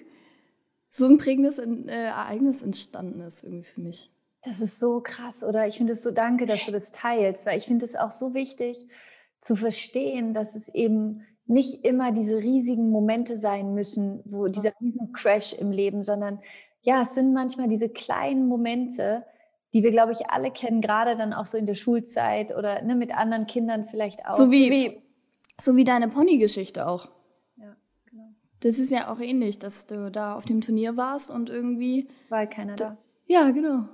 so 0.89 1.07
ein 1.07 1.19
prägendes 1.19 1.59
äh, 1.59 1.67
Ereignis 1.87 2.63
entstanden 2.63 3.21
ist 3.21 3.45
irgendwie 3.45 3.65
für 3.65 3.81
mich. 3.81 4.11
Das 4.45 4.61
ist 4.61 4.79
so 4.79 5.01
krass, 5.01 5.45
oder? 5.45 5.69
Ich 5.69 5.77
finde 5.77 5.93
es 5.93 6.03
so 6.03 6.11
danke, 6.11 6.47
dass 6.47 6.67
du 6.67 6.73
das 6.73 6.91
teilst, 6.91 7.47
weil 7.47 7.59
ich 7.59 7.65
finde 7.65 7.85
es 7.85 7.95
auch 7.95 8.11
so 8.11 8.35
wichtig 8.35 8.89
zu 9.41 9.55
verstehen, 9.57 10.35
dass 10.35 10.57
es 10.57 10.69
eben 10.69 11.25
nicht 11.53 11.85
immer 11.85 12.13
diese 12.13 12.39
riesigen 12.39 12.91
Momente 12.91 13.37
sein 13.37 13.75
müssen, 13.75 14.21
wo 14.25 14.49
dieser 14.49 14.73
riesen 14.81 15.13
Crash 15.13 15.53
im 15.53 15.71
Leben, 15.71 16.03
sondern 16.03 16.41
ja, 16.83 17.03
es 17.03 17.15
sind 17.15 17.33
manchmal 17.33 17.69
diese 17.69 17.89
kleinen 17.89 18.49
Momente, 18.49 19.25
die 19.73 19.83
wir, 19.83 19.91
glaube 19.91 20.13
ich, 20.13 20.31
alle 20.31 20.51
kennen, 20.51 20.81
gerade 20.81 21.17
dann 21.17 21.33
auch 21.33 21.47
so 21.47 21.57
in 21.57 21.67
der 21.67 21.75
Schulzeit 21.75 22.55
oder 22.57 22.83
ne, 22.83 22.95
mit 22.95 23.17
anderen 23.17 23.47
Kindern 23.47 23.85
vielleicht 23.85 24.27
auch. 24.27 24.35
So 24.35 24.51
wie, 24.51 24.71
wie 24.71 25.03
so 25.61 25.77
wie 25.77 25.85
deine 25.85 26.09
Pony-Geschichte 26.09 26.87
auch. 26.87 27.09
Ja, 27.57 27.77
genau. 28.11 28.31
Das 28.61 28.79
ist 28.79 28.91
ja 28.91 29.13
auch 29.13 29.21
ähnlich, 29.21 29.59
dass 29.59 29.87
du 29.87 30.11
da 30.11 30.35
auf 30.35 30.45
dem 30.45 30.61
Turnier 30.61 30.97
warst 30.97 31.31
und 31.31 31.49
irgendwie. 31.49 32.09
War 32.29 32.41
halt 32.41 32.51
keiner 32.51 32.75
da. 32.75 32.97
Ja, 33.27 33.51
genau. 33.51 33.85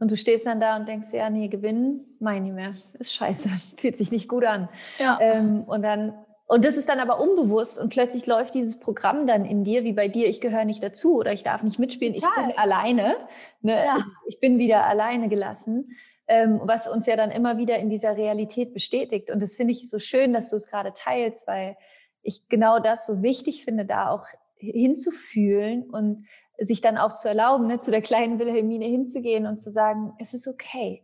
Und 0.00 0.10
du 0.10 0.16
stehst 0.16 0.46
dann 0.46 0.60
da 0.60 0.76
und 0.76 0.88
denkst, 0.88 1.12
ja, 1.12 1.30
nee, 1.30 1.48
gewinnen, 1.48 2.16
meine 2.18 2.48
ich 2.48 2.52
mehr. 2.52 2.74
Ist 2.98 3.14
scheiße, 3.14 3.48
fühlt 3.76 3.96
sich 3.96 4.10
nicht 4.10 4.28
gut 4.28 4.44
an. 4.44 4.68
Ja. 4.98 5.18
Ähm, 5.20 5.62
und 5.62 5.82
dann 5.82 6.14
und 6.54 6.64
das 6.64 6.76
ist 6.76 6.88
dann 6.88 7.00
aber 7.00 7.18
unbewusst 7.18 7.80
und 7.80 7.88
plötzlich 7.88 8.26
läuft 8.26 8.54
dieses 8.54 8.78
Programm 8.78 9.26
dann 9.26 9.44
in 9.44 9.64
dir, 9.64 9.82
wie 9.82 9.92
bei 9.92 10.06
dir, 10.06 10.28
ich 10.28 10.40
gehöre 10.40 10.64
nicht 10.64 10.84
dazu 10.84 11.16
oder 11.16 11.32
ich 11.32 11.42
darf 11.42 11.64
nicht 11.64 11.80
mitspielen, 11.80 12.14
Total. 12.14 12.30
ich 12.30 12.46
bin 12.46 12.58
alleine. 12.58 13.16
Ne? 13.60 13.72
Ja. 13.72 14.04
Ich 14.28 14.38
bin 14.38 14.56
wieder 14.58 14.86
alleine 14.86 15.28
gelassen, 15.28 15.96
ähm, 16.28 16.60
was 16.62 16.86
uns 16.86 17.06
ja 17.06 17.16
dann 17.16 17.32
immer 17.32 17.58
wieder 17.58 17.78
in 17.78 17.90
dieser 17.90 18.16
Realität 18.16 18.72
bestätigt. 18.72 19.32
Und 19.32 19.42
das 19.42 19.56
finde 19.56 19.72
ich 19.72 19.90
so 19.90 19.98
schön, 19.98 20.32
dass 20.32 20.50
du 20.50 20.54
es 20.54 20.68
gerade 20.68 20.92
teilst, 20.92 21.48
weil 21.48 21.76
ich 22.22 22.48
genau 22.48 22.78
das 22.78 23.04
so 23.04 23.20
wichtig 23.20 23.64
finde, 23.64 23.84
da 23.84 24.10
auch 24.10 24.28
hinzufühlen 24.58 25.90
und 25.90 26.22
sich 26.56 26.80
dann 26.80 26.98
auch 26.98 27.14
zu 27.14 27.26
erlauben, 27.26 27.66
ne, 27.66 27.80
zu 27.80 27.90
der 27.90 28.00
kleinen 28.00 28.38
Wilhelmine 28.38 28.84
hinzugehen 28.84 29.48
und 29.48 29.58
zu 29.58 29.72
sagen, 29.72 30.12
es 30.20 30.34
ist 30.34 30.46
okay. 30.46 31.02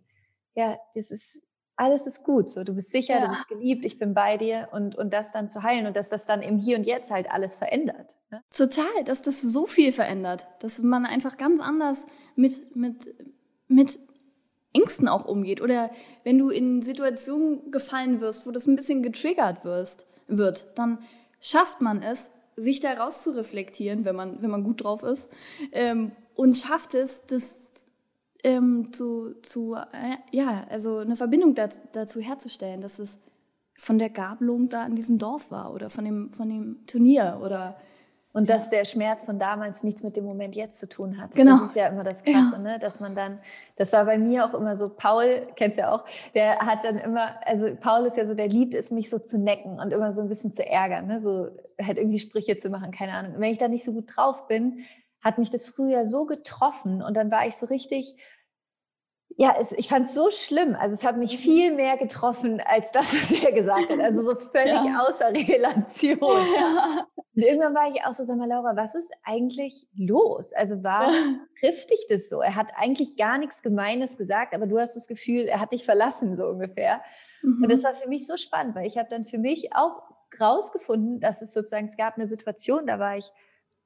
Ja, 0.54 0.78
das 0.94 1.10
ist, 1.10 1.42
alles 1.80 2.06
ist 2.06 2.24
gut, 2.24 2.50
so 2.50 2.62
du 2.62 2.74
bist 2.74 2.92
sicher, 2.92 3.14
ja. 3.14 3.22
du 3.22 3.28
bist 3.28 3.48
geliebt, 3.48 3.84
ich 3.86 3.98
bin 3.98 4.12
bei 4.12 4.36
dir 4.36 4.68
und, 4.72 4.96
und 4.96 5.14
das 5.14 5.32
dann 5.32 5.48
zu 5.48 5.62
heilen 5.62 5.86
und 5.86 5.96
dass 5.96 6.10
das 6.10 6.26
dann 6.26 6.42
im 6.42 6.58
Hier 6.58 6.76
und 6.76 6.86
Jetzt 6.86 7.10
halt 7.10 7.30
alles 7.30 7.56
verändert. 7.56 8.16
Ne? 8.30 8.42
Total, 8.54 9.04
dass 9.04 9.22
das 9.22 9.40
so 9.40 9.66
viel 9.66 9.90
verändert, 9.90 10.46
dass 10.60 10.82
man 10.82 11.06
einfach 11.06 11.38
ganz 11.38 11.58
anders 11.58 12.06
mit, 12.36 12.76
mit, 12.76 13.14
mit 13.66 13.98
Ängsten 14.74 15.08
auch 15.08 15.24
umgeht 15.24 15.62
oder 15.62 15.90
wenn 16.22 16.38
du 16.38 16.50
in 16.50 16.82
Situationen 16.82 17.70
gefallen 17.70 18.20
wirst, 18.20 18.46
wo 18.46 18.50
das 18.50 18.66
ein 18.66 18.76
bisschen 18.76 19.02
getriggert 19.02 19.64
wirst, 19.64 20.06
wird, 20.28 20.78
dann 20.78 20.98
schafft 21.40 21.80
man 21.80 22.02
es, 22.02 22.30
sich 22.56 22.80
da 22.80 22.92
raus 22.92 23.22
zu 23.22 23.30
reflektieren, 23.30 24.04
wenn 24.04 24.14
man, 24.14 24.42
wenn 24.42 24.50
man 24.50 24.64
gut 24.64 24.84
drauf 24.84 25.02
ist, 25.02 25.30
ähm, 25.72 26.12
und 26.34 26.56
schafft 26.56 26.92
es, 26.92 27.24
das 27.26 27.86
ähm, 28.44 28.92
zu, 28.92 29.34
zu 29.42 29.74
äh, 29.74 30.16
ja, 30.30 30.64
also 30.70 30.98
eine 30.98 31.16
Verbindung 31.16 31.54
dazu, 31.54 31.80
dazu 31.92 32.20
herzustellen, 32.20 32.80
dass 32.80 32.98
es 32.98 33.18
von 33.76 33.98
der 33.98 34.10
Gabelung 34.10 34.68
da 34.68 34.86
in 34.86 34.94
diesem 34.94 35.18
Dorf 35.18 35.50
war 35.50 35.72
oder 35.72 35.90
von 35.90 36.04
dem, 36.04 36.32
von 36.32 36.48
dem 36.48 36.86
Turnier 36.86 37.40
oder 37.42 37.76
und 38.32 38.48
ja. 38.48 38.56
dass 38.56 38.70
der 38.70 38.84
Schmerz 38.84 39.24
von 39.24 39.38
damals 39.38 39.82
nichts 39.82 40.02
mit 40.02 40.16
dem 40.16 40.24
Moment 40.24 40.54
jetzt 40.54 40.78
zu 40.78 40.88
tun 40.88 41.20
hat. 41.20 41.32
Genau. 41.32 41.52
Das 41.52 41.70
ist 41.70 41.74
ja 41.74 41.88
immer 41.88 42.04
das 42.04 42.22
Krasse, 42.22 42.56
ja. 42.56 42.58
ne? 42.58 42.78
dass 42.78 43.00
man 43.00 43.16
dann, 43.16 43.40
das 43.76 43.92
war 43.92 44.04
bei 44.04 44.18
mir 44.18 44.44
auch 44.44 44.54
immer 44.54 44.76
so, 44.76 44.86
Paul, 44.88 45.48
kennst 45.56 45.78
ja 45.78 45.92
auch, 45.92 46.04
der 46.34 46.58
hat 46.60 46.84
dann 46.84 46.98
immer, 46.98 47.34
also 47.44 47.74
Paul 47.80 48.06
ist 48.06 48.16
ja 48.16 48.26
so, 48.26 48.34
der 48.34 48.48
liebt 48.48 48.74
es, 48.74 48.92
mich 48.92 49.10
so 49.10 49.18
zu 49.18 49.38
necken 49.38 49.80
und 49.80 49.92
immer 49.92 50.12
so 50.12 50.22
ein 50.22 50.28
bisschen 50.28 50.52
zu 50.52 50.64
ärgern, 50.64 51.08
ne? 51.08 51.18
so 51.18 51.48
halt 51.82 51.98
irgendwie 51.98 52.20
Sprüche 52.20 52.56
zu 52.56 52.70
machen, 52.70 52.92
keine 52.92 53.14
Ahnung. 53.14 53.34
Und 53.34 53.40
wenn 53.40 53.50
ich 53.50 53.58
da 53.58 53.66
nicht 53.66 53.84
so 53.84 53.92
gut 53.92 54.12
drauf 54.14 54.46
bin, 54.46 54.84
hat 55.20 55.38
mich 55.38 55.50
das 55.50 55.66
früher 55.66 56.06
so 56.06 56.26
getroffen 56.26 57.02
und 57.02 57.14
dann 57.14 57.30
war 57.30 57.46
ich 57.46 57.56
so 57.56 57.66
richtig, 57.66 58.16
ja, 59.36 59.54
es, 59.58 59.72
ich 59.72 59.88
fand 59.88 60.06
es 60.06 60.14
so 60.14 60.30
schlimm. 60.30 60.76
Also 60.78 60.94
es 60.94 61.06
hat 61.06 61.16
mich 61.16 61.38
mhm. 61.38 61.42
viel 61.42 61.74
mehr 61.74 61.96
getroffen 61.96 62.60
als 62.64 62.92
das, 62.92 63.14
was 63.14 63.32
er 63.32 63.52
gesagt 63.52 63.90
hat. 63.90 64.00
Also 64.00 64.22
so 64.22 64.34
völlig 64.54 64.84
ja. 64.84 65.00
außer 65.00 65.30
Relation. 65.30 66.18
Ja. 66.56 67.06
Und 67.34 67.42
irgendwann 67.42 67.74
war 67.74 67.88
ich 67.88 68.04
auch 68.04 68.12
so, 68.12 68.24
sag 68.24 68.36
mal, 68.36 68.48
Laura, 68.48 68.74
was 68.74 68.94
ist 68.94 69.12
eigentlich 69.22 69.86
los? 69.96 70.52
Also 70.52 70.82
warum 70.82 71.40
trifft 71.60 71.90
dich 71.90 72.04
das 72.08 72.28
so? 72.28 72.40
Er 72.40 72.56
hat 72.56 72.72
eigentlich 72.76 73.16
gar 73.16 73.38
nichts 73.38 73.62
Gemeines 73.62 74.18
gesagt, 74.18 74.52
aber 74.52 74.66
du 74.66 74.78
hast 74.78 74.96
das 74.96 75.06
Gefühl, 75.06 75.42
er 75.42 75.60
hat 75.60 75.72
dich 75.72 75.84
verlassen, 75.84 76.34
so 76.34 76.46
ungefähr. 76.46 77.00
Mhm. 77.42 77.62
Und 77.62 77.72
das 77.72 77.84
war 77.84 77.94
für 77.94 78.08
mich 78.08 78.26
so 78.26 78.36
spannend, 78.36 78.74
weil 78.74 78.86
ich 78.86 78.98
habe 78.98 79.08
dann 79.08 79.26
für 79.26 79.38
mich 79.38 79.74
auch 79.74 80.02
rausgefunden, 80.40 81.20
dass 81.20 81.40
es 81.40 81.52
sozusagen, 81.52 81.86
es 81.86 81.96
gab 81.96 82.16
eine 82.16 82.26
Situation, 82.26 82.86
da 82.86 82.98
war 82.98 83.16
ich 83.16 83.30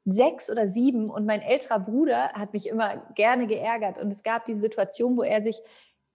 sechs 0.05 0.51
oder 0.51 0.67
sieben 0.69 1.09
und 1.09 1.27
mein 1.27 1.43
älterer 1.43 1.81
Bruder 1.81 2.33
hat 2.33 2.53
mich 2.53 2.69
immer 2.69 2.97
gerne 3.15 3.47
geärgert 3.47 3.99
und 3.99 4.13
es 4.13 4.23
gab 4.23 4.45
diese 4.45 4.61
Situation, 4.61 5.17
wo 5.17 5.23
er 5.23 5.43
sich 5.43 5.61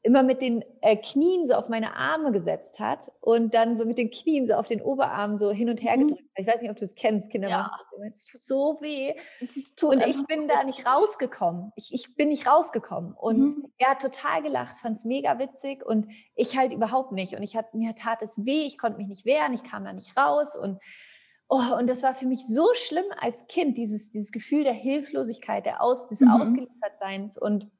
immer 0.01 0.23
mit 0.23 0.41
den 0.41 0.63
äh, 0.81 0.95
Knien 0.95 1.45
so 1.45 1.53
auf 1.55 1.67
meine 1.67 1.95
Arme 1.95 2.31
gesetzt 2.31 2.79
hat 2.79 3.11
und 3.19 3.53
dann 3.53 3.75
so 3.75 3.85
mit 3.85 3.97
den 3.97 4.09
Knien 4.09 4.47
so 4.47 4.53
auf 4.53 4.65
den 4.65 4.81
Oberarm 4.81 5.35
so 5.35 5.51
hin 5.51 5.69
und 5.69 5.83
her 5.83 5.97
mhm. 5.97 6.07
gedrückt. 6.07 6.29
Ich 6.35 6.47
weiß 6.47 6.61
nicht, 6.61 6.71
ob 6.71 6.77
du 6.77 6.85
es 6.85 6.95
kennst, 6.95 7.29
Kinder. 7.29 7.49
Ja. 7.49 7.71
Es 8.07 8.27
tut 8.27 8.41
so 8.41 8.77
weh. 8.81 9.13
und 9.81 10.01
ich 10.07 10.25
bin 10.25 10.47
da 10.47 10.63
nicht 10.63 10.85
rausgekommen. 10.85 11.73
Ich, 11.75 11.93
ich 11.93 12.15
bin 12.15 12.29
nicht 12.29 12.47
rausgekommen. 12.47 13.13
Und 13.13 13.39
mhm. 13.39 13.73
er 13.77 13.89
hat 13.89 14.01
total 14.01 14.41
gelacht, 14.41 14.77
fand 14.77 14.95
es 14.95 15.03
mega 15.03 15.37
witzig 15.37 15.85
und 15.85 16.07
ich 16.35 16.57
halt 16.57 16.71
überhaupt 16.71 17.11
nicht. 17.11 17.35
Und 17.35 17.43
ich 17.43 17.57
hat, 17.57 17.73
mir 17.73 17.93
tat 17.93 18.21
es 18.21 18.45
weh, 18.45 18.65
ich 18.65 18.77
konnte 18.77 18.99
mich 18.99 19.07
nicht 19.07 19.25
wehren, 19.25 19.53
ich 19.53 19.63
kam 19.63 19.83
da 19.83 19.91
nicht 19.91 20.15
raus 20.17 20.55
und 20.55 20.79
Oh, 21.51 21.75
und 21.79 21.87
das 21.87 22.03
war 22.03 22.13
für 22.13 22.27
mich 22.27 22.45
so 22.45 22.67
schlimm 22.75 23.05
als 23.17 23.47
Kind, 23.47 23.75
dieses, 23.79 24.11
dieses 24.11 24.31
Gefühl 24.31 24.63
der 24.63 24.73
Hilflosigkeit, 24.73 25.65
der 25.65 25.81
Aus, 25.81 26.07
des 26.07 26.21
mhm. 26.21 26.29
Ausgeliefertseins. 26.29 27.39
Und 27.39 27.71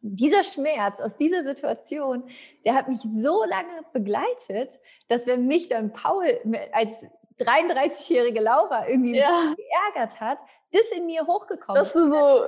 dieser 0.00 0.42
Schmerz 0.42 0.98
aus 0.98 1.16
dieser 1.16 1.44
Situation, 1.44 2.28
der 2.64 2.74
hat 2.74 2.88
mich 2.88 2.98
so 2.98 3.44
lange 3.44 3.82
begleitet, 3.92 4.80
dass 5.06 5.28
wenn 5.28 5.46
mich 5.46 5.68
dann 5.68 5.92
Paul 5.92 6.26
als 6.72 7.06
33-jährige 7.38 8.40
Laura 8.40 8.88
irgendwie 8.88 9.16
ja. 9.16 9.54
geärgert 9.56 10.20
hat, 10.20 10.38
das 10.72 10.90
in 10.90 11.06
mir 11.06 11.24
hochgekommen 11.24 11.80
ist 11.80 11.92
so 11.92 12.46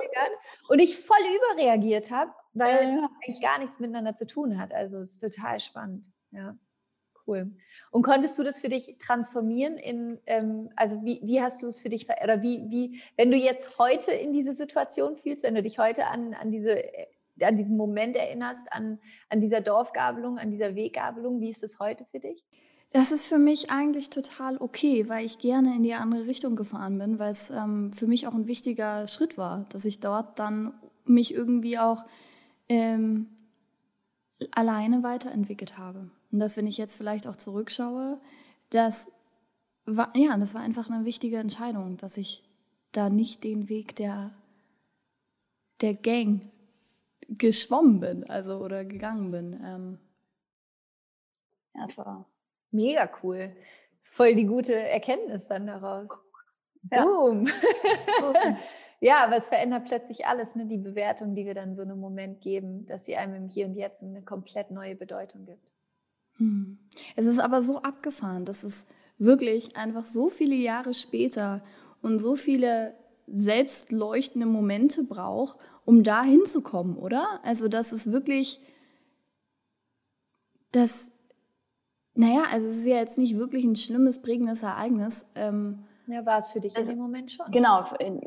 und 0.67 0.79
ich 0.79 0.97
voll 0.97 1.17
überreagiert 1.53 2.11
habe, 2.11 2.31
weil 2.53 2.89
ja, 2.89 3.09
eigentlich 3.23 3.41
gar 3.41 3.57
nichts 3.57 3.79
miteinander 3.79 4.15
zu 4.15 4.27
tun 4.27 4.59
hat. 4.59 4.73
Also 4.73 4.97
es 4.97 5.13
ist 5.13 5.19
total 5.19 5.61
spannend. 5.61 6.07
Ja 6.31 6.57
cool. 7.27 7.51
Und 7.91 8.01
konntest 8.01 8.37
du 8.39 8.43
das 8.43 8.59
für 8.59 8.69
dich 8.69 8.97
transformieren 8.99 9.77
in, 9.77 10.19
ähm, 10.25 10.69
also 10.75 11.03
wie, 11.03 11.19
wie 11.23 11.41
hast 11.41 11.63
du 11.63 11.67
es 11.67 11.79
für 11.79 11.89
dich, 11.89 12.07
oder 12.23 12.41
wie, 12.41 12.65
wie, 12.69 13.01
wenn 13.17 13.31
du 13.31 13.37
jetzt 13.37 13.77
heute 13.77 14.11
in 14.11 14.33
diese 14.33 14.53
Situation 14.53 15.17
fühlst, 15.17 15.43
wenn 15.43 15.55
du 15.55 15.61
dich 15.61 15.79
heute 15.79 16.07
an, 16.07 16.33
an 16.33 16.51
diese, 16.51 16.83
äh, 16.83 17.07
an 17.41 17.55
diesen 17.55 17.77
Moment 17.77 18.15
erinnerst, 18.15 18.71
an, 18.71 18.99
an 19.29 19.41
dieser 19.41 19.61
Dorfgabelung, 19.61 20.37
an 20.37 20.49
dieser 20.49 20.75
Weggabelung, 20.75 21.39
wie 21.41 21.49
ist 21.49 21.63
es 21.63 21.79
heute 21.79 22.05
für 22.11 22.19
dich? 22.19 22.43
Das 22.93 23.11
ist 23.11 23.25
für 23.25 23.37
mich 23.37 23.69
eigentlich 23.69 24.09
total 24.09 24.57
okay, 24.57 25.09
weil 25.09 25.25
ich 25.25 25.39
gerne 25.39 25.75
in 25.75 25.83
die 25.83 25.93
andere 25.93 26.25
Richtung 26.25 26.55
gefahren 26.55 26.97
bin, 26.97 27.19
weil 27.19 27.31
es 27.31 27.49
ähm, 27.49 27.91
für 27.91 28.07
mich 28.07 28.27
auch 28.27 28.33
ein 28.33 28.47
wichtiger 28.47 29.07
Schritt 29.07 29.37
war, 29.37 29.65
dass 29.69 29.85
ich 29.85 29.99
dort 29.99 30.39
dann 30.39 30.73
mich 31.03 31.33
irgendwie 31.33 31.77
auch 31.77 32.05
ähm, 32.69 33.27
alleine 34.51 35.03
weiterentwickelt 35.03 35.77
habe. 35.77 36.09
Und 36.31 36.39
dass, 36.39 36.57
wenn 36.57 36.67
ich 36.67 36.77
jetzt 36.77 36.95
vielleicht 36.95 37.27
auch 37.27 37.35
zurückschaue, 37.35 38.19
das 38.69 39.11
war, 39.85 40.11
ja, 40.15 40.37
das 40.37 40.53
war 40.53 40.61
einfach 40.61 40.89
eine 40.89 41.05
wichtige 41.05 41.37
Entscheidung, 41.37 41.97
dass 41.97 42.17
ich 42.17 42.43
da 42.91 43.09
nicht 43.09 43.43
den 43.43 43.69
Weg 43.69 43.95
der, 43.95 44.31
der 45.81 45.93
Gang 45.93 46.49
geschwommen 47.29 47.99
bin, 47.99 48.29
also 48.29 48.57
oder 48.57 48.85
gegangen 48.85 49.31
bin. 49.31 49.59
Ähm, 49.63 49.99
ja, 51.75 51.85
es 51.85 51.97
war 51.97 52.25
mega 52.71 53.09
cool. 53.23 53.55
Voll 54.03 54.35
die 54.35 54.45
gute 54.45 54.73
Erkenntnis 54.73 55.47
dann 55.47 55.67
daraus. 55.67 56.09
Ja. 56.91 57.03
Boom. 57.03 57.47
ja, 58.99 59.23
aber 59.25 59.37
es 59.37 59.49
verändert 59.49 59.85
plötzlich 59.85 60.25
alles, 60.25 60.55
ne? 60.55 60.65
die 60.65 60.77
Bewertung, 60.77 61.35
die 61.35 61.45
wir 61.45 61.53
dann 61.53 61.75
so 61.75 61.81
einem 61.81 61.99
Moment 61.99 62.41
geben, 62.41 62.85
dass 62.85 63.05
sie 63.05 63.17
einem 63.17 63.35
im 63.35 63.49
Hier 63.49 63.65
und 63.65 63.75
Jetzt 63.75 64.03
eine 64.03 64.21
komplett 64.21 64.71
neue 64.71 64.95
Bedeutung 64.95 65.45
gibt. 65.45 65.65
Hm. 66.37 66.77
Es 67.15 67.25
ist 67.25 67.39
aber 67.39 67.61
so 67.61 67.81
abgefahren, 67.81 68.45
dass 68.45 68.63
es 68.63 68.87
wirklich 69.17 69.75
einfach 69.75 70.05
so 70.05 70.29
viele 70.29 70.55
Jahre 70.55 70.93
später 70.93 71.63
und 72.01 72.19
so 72.19 72.35
viele 72.35 72.95
selbstleuchtende 73.27 74.47
Momente 74.47 75.03
braucht, 75.03 75.57
um 75.85 76.03
da 76.03 76.23
hinzukommen, 76.23 76.97
oder? 76.97 77.39
Also, 77.43 77.67
dass 77.67 77.91
es 77.91 78.11
wirklich, 78.11 78.61
das, 80.71 81.11
naja, 82.13 82.43
also 82.51 82.67
es 82.67 82.77
ist 82.77 82.85
ja 82.85 82.97
jetzt 82.97 83.17
nicht 83.17 83.37
wirklich 83.37 83.65
ein 83.65 83.75
schlimmes, 83.75 84.21
prägendes 84.21 84.63
Ereignis. 84.63 85.25
Ähm, 85.35 85.83
ja, 86.07 86.25
war 86.25 86.39
es 86.39 86.51
für 86.51 86.61
dich 86.61 86.75
also, 86.75 86.89
in 86.89 86.97
dem 86.97 87.03
Moment 87.03 87.31
schon. 87.31 87.51
Genau, 87.51 87.85
in, 87.99 88.21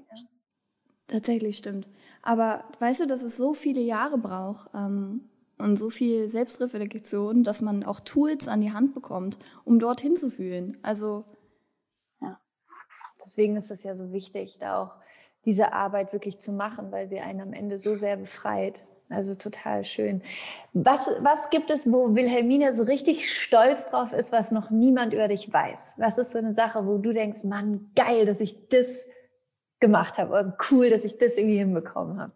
tatsächlich 1.07 1.57
stimmt. 1.57 1.89
Aber 2.23 2.65
weißt 2.79 3.01
du, 3.01 3.07
dass 3.07 3.23
es 3.23 3.37
so 3.37 3.55
viele 3.55 3.81
Jahre 3.81 4.19
braucht 4.19 4.71
ähm, 4.75 5.30
und 5.61 5.79
so 5.79 5.91
viel 5.91 6.29
Selbstreflexion, 6.29 7.45
dass 7.45 7.63
man 7.63 7.85
auch 7.85 8.01
Tools 8.01 8.49
an 8.49 8.61
die 8.61 8.73
Hand 8.73 8.95
bekommt, 8.95 9.39
um 9.65 9.79
dorthin 9.79 10.17
zu 10.17 10.31
fühlen. 10.31 10.79
Also 10.83 11.25
ja, 12.21 12.41
deswegen 13.25 13.57
ist 13.57 13.71
es 13.71 13.83
ja 13.83 13.95
so 13.95 14.13
wichtig, 14.13 14.59
da 14.59 14.83
auch 14.83 14.97
diese 15.45 15.73
Arbeit 15.73 16.13
wirklich 16.13 16.39
zu 16.39 16.53
machen, 16.53 16.93
weil 16.93 17.09
sie 17.09 17.21
einen 17.21 17.41
am 17.41 17.53
Ende 17.53 17.79
so 17.79 17.95
sehr 17.95 18.17
befreit. 18.17 18.85
Also 19.09 19.35
total 19.35 19.85
schön. 19.85 20.23
Was, 20.73 21.11
was 21.21 21.51
gibt 21.51 21.71
es, 21.71 21.91
wo 21.91 22.15
Wilhelmina 22.15 22.73
so 22.73 22.85
richtig 22.85 23.33
stolz 23.33 23.91
drauf 23.91 24.13
ist, 24.13 24.31
was 24.31 24.53
noch 24.53 24.71
niemand 24.71 25.13
über 25.15 25.27
dich 25.27 25.53
weiß? 25.53 25.95
Was 25.97 26.17
ist 26.17 26.31
so 26.31 26.39
eine 26.39 26.55
Sache, 26.55 26.87
wo 26.87 26.99
du 26.99 27.13
denkst, 27.13 27.43
Mann, 27.43 27.91
geil, 27.97 28.25
dass 28.25 28.41
ich 28.41 28.69
das 28.69 29.07
gemacht 29.81 30.19
habe 30.19 30.31
oder 30.31 30.57
cool, 30.71 30.91
dass 30.91 31.05
ich 31.05 31.19
das 31.19 31.37
irgendwie 31.37 31.59
hinbekommen 31.59 32.21
habe? 32.21 32.33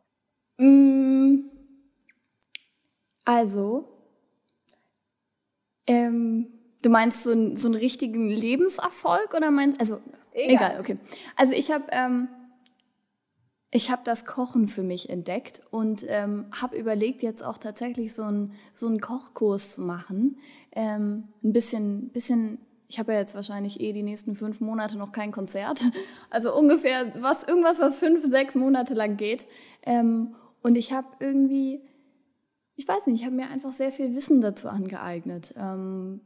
Mm, 0.58 1.48
also, 3.24 3.88
ähm, 5.86 6.48
du 6.82 6.90
meinst 6.90 7.22
so, 7.22 7.32
ein, 7.32 7.56
so 7.56 7.68
einen 7.68 7.76
richtigen 7.76 8.28
Lebenserfolg 8.30 9.34
oder 9.34 9.50
meinst, 9.50 9.80
also, 9.80 10.00
egal, 10.32 10.70
egal 10.70 10.80
okay. 10.80 10.98
Also 11.36 11.54
ich 11.54 11.70
habe 11.70 11.84
ähm, 11.90 12.28
ich 13.74 13.90
habe 13.90 14.02
das 14.04 14.24
Kochen 14.24 14.68
für 14.68 14.84
mich 14.84 15.10
entdeckt 15.10 15.60
und 15.72 16.06
ähm, 16.08 16.46
habe 16.52 16.76
überlegt, 16.76 17.24
jetzt 17.24 17.42
auch 17.42 17.58
tatsächlich 17.58 18.14
so 18.14 18.22
einen 18.22 18.52
so 18.72 18.86
einen 18.86 19.00
Kochkurs 19.00 19.74
zu 19.74 19.80
machen. 19.80 20.38
Ähm, 20.70 21.24
ein 21.42 21.52
bisschen, 21.52 22.10
bisschen 22.10 22.58
ich 22.86 23.00
habe 23.00 23.14
ja 23.14 23.18
jetzt 23.18 23.34
wahrscheinlich 23.34 23.80
eh 23.80 23.92
die 23.92 24.04
nächsten 24.04 24.36
fünf 24.36 24.60
Monate 24.60 24.96
noch 24.96 25.10
kein 25.10 25.32
Konzert. 25.32 25.84
Also 26.30 26.56
ungefähr 26.56 27.12
was, 27.20 27.42
irgendwas, 27.42 27.80
was 27.80 27.98
fünf, 27.98 28.24
sechs 28.24 28.54
Monate 28.54 28.94
lang 28.94 29.16
geht. 29.16 29.46
Ähm, 29.82 30.36
und 30.62 30.76
ich 30.76 30.92
habe 30.92 31.08
irgendwie, 31.18 31.80
ich 32.76 32.88
weiß 32.88 33.06
nicht, 33.06 33.20
ich 33.20 33.26
habe 33.26 33.36
mir 33.36 33.50
einfach 33.50 33.72
sehr 33.72 33.92
viel 33.92 34.14
Wissen 34.14 34.40
dazu 34.40 34.68
angeeignet. 34.68 35.54
Ähm, 35.56 36.20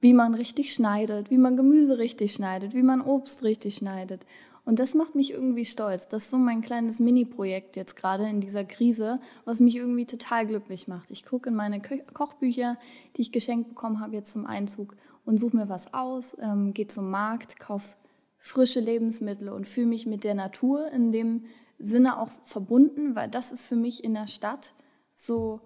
wie 0.00 0.12
man 0.12 0.34
richtig 0.34 0.72
schneidet, 0.72 1.30
wie 1.30 1.38
man 1.38 1.56
Gemüse 1.56 1.98
richtig 1.98 2.32
schneidet, 2.32 2.74
wie 2.74 2.82
man 2.82 3.00
Obst 3.00 3.42
richtig 3.42 3.76
schneidet. 3.76 4.26
Und 4.64 4.80
das 4.80 4.94
macht 4.94 5.14
mich 5.14 5.32
irgendwie 5.32 5.64
stolz. 5.64 6.08
Das 6.08 6.24
ist 6.24 6.30
so 6.30 6.38
mein 6.38 6.60
kleines 6.60 6.98
Mini-Projekt 6.98 7.76
jetzt 7.76 7.94
gerade 7.94 8.28
in 8.28 8.40
dieser 8.40 8.64
Krise, 8.64 9.20
was 9.44 9.60
mich 9.60 9.76
irgendwie 9.76 10.06
total 10.06 10.44
glücklich 10.44 10.88
macht. 10.88 11.10
Ich 11.10 11.24
gucke 11.24 11.48
in 11.48 11.54
meine 11.54 11.80
Ko 11.80 11.96
Kochbücher, 12.12 12.76
die 13.16 13.22
ich 13.22 13.32
geschenkt 13.32 13.68
bekommen 13.68 14.00
habe 14.00 14.16
jetzt 14.16 14.32
zum 14.32 14.44
Einzug 14.44 14.96
und 15.24 15.38
suche 15.38 15.56
mir 15.56 15.68
was 15.68 15.94
aus, 15.94 16.36
ähm, 16.40 16.74
gehe 16.74 16.88
zum 16.88 17.10
Markt, 17.10 17.60
kaufe 17.60 17.96
frische 18.38 18.80
Lebensmittel 18.80 19.48
und 19.48 19.66
fühle 19.66 19.86
mich 19.86 20.04
mit 20.04 20.24
der 20.24 20.34
Natur 20.34 20.90
in 20.92 21.12
dem 21.12 21.44
Sinne 21.78 22.18
auch 22.18 22.30
verbunden, 22.44 23.14
weil 23.14 23.28
das 23.28 23.52
ist 23.52 23.66
für 23.66 23.76
mich 23.76 24.02
in 24.02 24.14
der 24.14 24.26
Stadt 24.26 24.74
so 25.16 25.60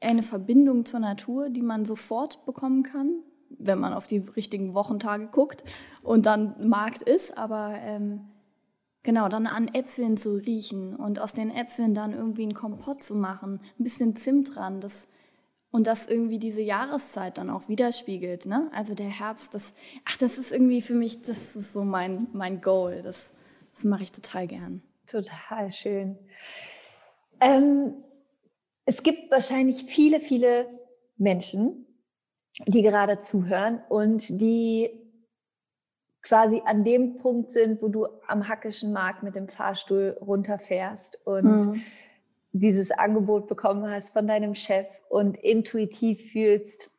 eine 0.00 0.22
Verbindung 0.22 0.84
zur 0.84 1.00
Natur, 1.00 1.50
die 1.50 1.62
man 1.62 1.84
sofort 1.84 2.44
bekommen 2.46 2.82
kann, 2.82 3.22
wenn 3.50 3.78
man 3.78 3.92
auf 3.92 4.06
die 4.06 4.18
richtigen 4.18 4.74
Wochentage 4.74 5.28
guckt 5.28 5.64
und 6.02 6.26
dann 6.26 6.68
Markt 6.68 7.02
ist. 7.02 7.38
Aber 7.38 7.74
ähm, 7.80 8.28
Genau, 9.06 9.28
dann 9.28 9.46
an 9.46 9.68
Äpfeln 9.72 10.16
zu 10.16 10.34
riechen 10.34 10.96
und 10.96 11.20
aus 11.20 11.32
den 11.32 11.54
Äpfeln 11.54 11.94
dann 11.94 12.12
irgendwie 12.12 12.42
einen 12.42 12.54
Kompott 12.54 13.04
zu 13.04 13.14
machen, 13.14 13.60
ein 13.78 13.84
bisschen 13.84 14.16
Zimt 14.16 14.56
dran, 14.56 14.80
das 14.80 15.06
und 15.70 15.86
das 15.86 16.08
irgendwie 16.08 16.40
diese 16.40 16.60
Jahreszeit 16.60 17.38
dann 17.38 17.48
auch 17.48 17.68
widerspiegelt, 17.68 18.46
ne? 18.46 18.68
Also 18.72 18.96
der 18.96 19.06
Herbst, 19.06 19.54
das, 19.54 19.74
ach, 20.06 20.16
das 20.16 20.38
ist 20.38 20.50
irgendwie 20.50 20.80
für 20.80 20.94
mich, 20.94 21.22
das 21.22 21.54
ist 21.54 21.72
so 21.72 21.84
mein, 21.84 22.26
mein 22.32 22.60
Goal. 22.60 23.02
Das, 23.02 23.32
das 23.74 23.84
mache 23.84 24.02
ich 24.02 24.10
total 24.10 24.48
gern. 24.48 24.82
Total 25.06 25.70
schön. 25.70 26.18
Ähm, 27.40 27.94
es 28.86 29.02
gibt 29.02 29.30
wahrscheinlich 29.30 29.84
viele, 29.84 30.20
viele 30.20 30.66
Menschen, 31.16 31.86
die 32.66 32.82
gerade 32.82 33.18
zuhören 33.18 33.82
und 33.88 34.40
die 34.40 34.88
quasi 36.22 36.62
an 36.64 36.84
dem 36.84 37.18
Punkt 37.18 37.50
sind, 37.50 37.82
wo 37.82 37.88
du 37.88 38.06
am 38.26 38.48
Hackischen 38.48 38.92
Markt 38.92 39.22
mit 39.22 39.34
dem 39.36 39.48
Fahrstuhl 39.48 40.16
runterfährst 40.20 41.26
und 41.26 41.44
mhm. 41.44 41.82
dieses 42.52 42.90
Angebot 42.90 43.48
bekommen 43.48 43.88
hast 43.88 44.12
von 44.12 44.26
deinem 44.26 44.54
Chef 44.54 44.86
und 45.08 45.36
intuitiv 45.36 46.32
fühlst, 46.32 46.90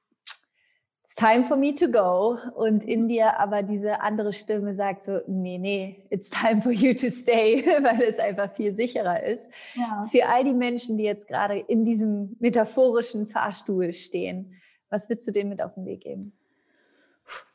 it's 1.07 1.15
time 1.15 1.45
for 1.45 1.55
me 1.55 1.73
to 1.73 1.87
go. 1.87 2.37
Und 2.55 2.83
in 2.83 3.07
dir 3.07 3.39
aber 3.39 3.63
diese 3.63 4.01
andere 4.01 4.33
Stimme 4.33 4.75
sagt 4.75 5.05
so, 5.05 5.21
nee, 5.25 5.57
nee, 5.57 6.03
it's 6.09 6.29
time 6.29 6.61
for 6.61 6.73
you 6.73 6.93
to 6.93 7.09
stay, 7.09 7.63
weil 7.81 8.01
es 8.01 8.19
einfach 8.19 8.53
viel 8.53 8.73
sicherer 8.73 9.23
ist. 9.23 9.49
Ja. 9.75 10.03
Für 10.03 10.27
all 10.27 10.43
die 10.43 10.53
Menschen, 10.53 10.97
die 10.97 11.05
jetzt 11.05 11.29
gerade 11.29 11.59
in 11.59 11.85
diesem 11.85 12.35
metaphorischen 12.39 13.27
Fahrstuhl 13.27 13.93
stehen, 13.93 14.53
was 14.89 15.07
würdest 15.07 15.29
du 15.29 15.31
denen 15.31 15.49
mit 15.49 15.61
auf 15.61 15.75
den 15.75 15.85
Weg 15.85 16.01
geben? 16.01 16.33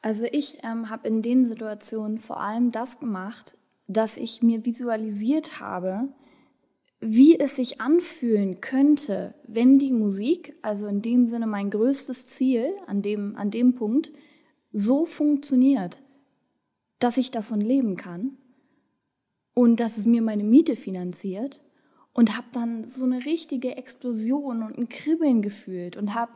Also 0.00 0.24
ich 0.32 0.58
ähm, 0.64 0.88
habe 0.88 1.08
in 1.08 1.20
den 1.20 1.44
Situationen 1.44 2.18
vor 2.18 2.40
allem 2.40 2.72
das 2.72 3.00
gemacht, 3.00 3.58
dass 3.86 4.16
ich 4.16 4.42
mir 4.42 4.64
visualisiert 4.64 5.60
habe, 5.60 6.08
wie 7.04 7.38
es 7.38 7.56
sich 7.56 7.80
anfühlen 7.80 8.60
könnte, 8.60 9.34
wenn 9.48 9.76
die 9.76 9.92
Musik, 9.92 10.54
also 10.62 10.86
in 10.86 11.02
dem 11.02 11.26
Sinne 11.26 11.48
mein 11.48 11.68
größtes 11.68 12.28
Ziel 12.28 12.72
an 12.86 13.02
dem, 13.02 13.34
an 13.34 13.50
dem 13.50 13.74
Punkt, 13.74 14.12
so 14.72 15.04
funktioniert, 15.04 16.00
dass 17.00 17.16
ich 17.16 17.32
davon 17.32 17.60
leben 17.60 17.96
kann 17.96 18.38
und 19.52 19.80
dass 19.80 19.98
es 19.98 20.06
mir 20.06 20.22
meine 20.22 20.44
Miete 20.44 20.76
finanziert 20.76 21.60
und 22.12 22.36
habe 22.36 22.46
dann 22.52 22.84
so 22.84 23.04
eine 23.04 23.24
richtige 23.24 23.76
Explosion 23.76 24.62
und 24.62 24.78
ein 24.78 24.88
Kribbeln 24.88 25.42
gefühlt 25.42 25.96
und 25.96 26.14
habe 26.14 26.30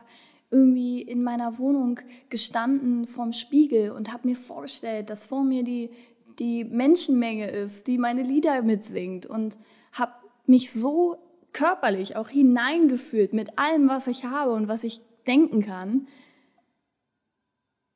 irgendwie 0.51 1.01
in 1.01 1.23
meiner 1.23 1.57
Wohnung 1.59 2.01
gestanden 2.27 3.07
vorm 3.07 3.31
Spiegel 3.31 3.91
und 3.91 4.11
habe 4.11 4.27
mir 4.27 4.35
vorgestellt, 4.35 5.09
dass 5.09 5.25
vor 5.27 5.45
mir 5.45 5.63
die, 5.63 5.91
die 6.39 6.65
Menschenmenge 6.65 7.49
ist, 7.49 7.87
die 7.87 7.97
meine 7.97 8.23
Lieder 8.23 8.61
mitsingt 8.63 9.25
und 9.25 9.57
habe 9.93 10.11
mich 10.47 10.71
so 10.71 11.17
körperlich 11.53 12.15
auch 12.15 12.29
hineingefühlt 12.29 13.33
mit 13.33 13.57
allem, 13.57 13.89
was 13.89 14.07
ich 14.07 14.25
habe 14.25 14.51
und 14.51 14.67
was 14.67 14.83
ich 14.83 15.01
denken 15.25 15.61
kann, 15.61 16.07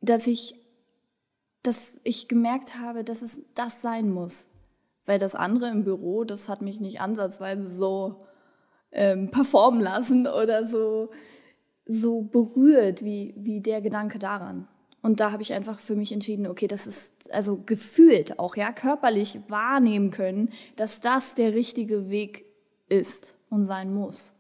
dass 0.02 0.28
ich, 0.28 0.56
dass 1.64 2.00
ich 2.04 2.28
gemerkt 2.28 2.80
habe, 2.80 3.04
dass 3.04 3.22
es 3.22 3.44
das 3.54 3.82
sein 3.82 4.10
muss. 4.10 4.50
Weil 5.06 5.20
das 5.20 5.36
andere 5.36 5.70
im 5.70 5.84
Büro, 5.84 6.24
das 6.24 6.50
hat 6.50 6.62
mich 6.62 6.80
nicht 6.80 7.02
ansatzweise 7.02 7.68
so 7.68 8.26
ähm, 8.92 9.32
performen 9.32 9.82
lassen 9.82 10.28
oder 10.28 10.68
so 10.68 11.10
so 11.86 12.22
berührt 12.22 13.04
wie, 13.04 13.34
wie 13.38 13.60
der 13.60 13.82
Gedanke 13.82 14.20
daran. 14.20 14.68
Und 15.02 15.20
da 15.20 15.32
habe 15.32 15.42
ich 15.42 15.54
einfach 15.54 15.80
für 15.80 15.96
mich 15.96 16.12
entschieden, 16.12 16.46
okay, 16.46 16.68
das 16.68 16.86
ist 16.86 17.32
also 17.34 17.58
gefühlt 17.66 18.38
auch, 18.38 18.56
ja, 18.56 18.72
körperlich 18.72 19.40
wahrnehmen 19.48 20.12
können, 20.12 20.50
dass 20.76 21.02
das 21.02 21.34
der 21.34 21.54
richtige 21.54 22.10
Weg 22.10 22.46
ist 22.88 23.38
und 23.50 23.66
sein 23.66 23.94
muss. 23.94 24.34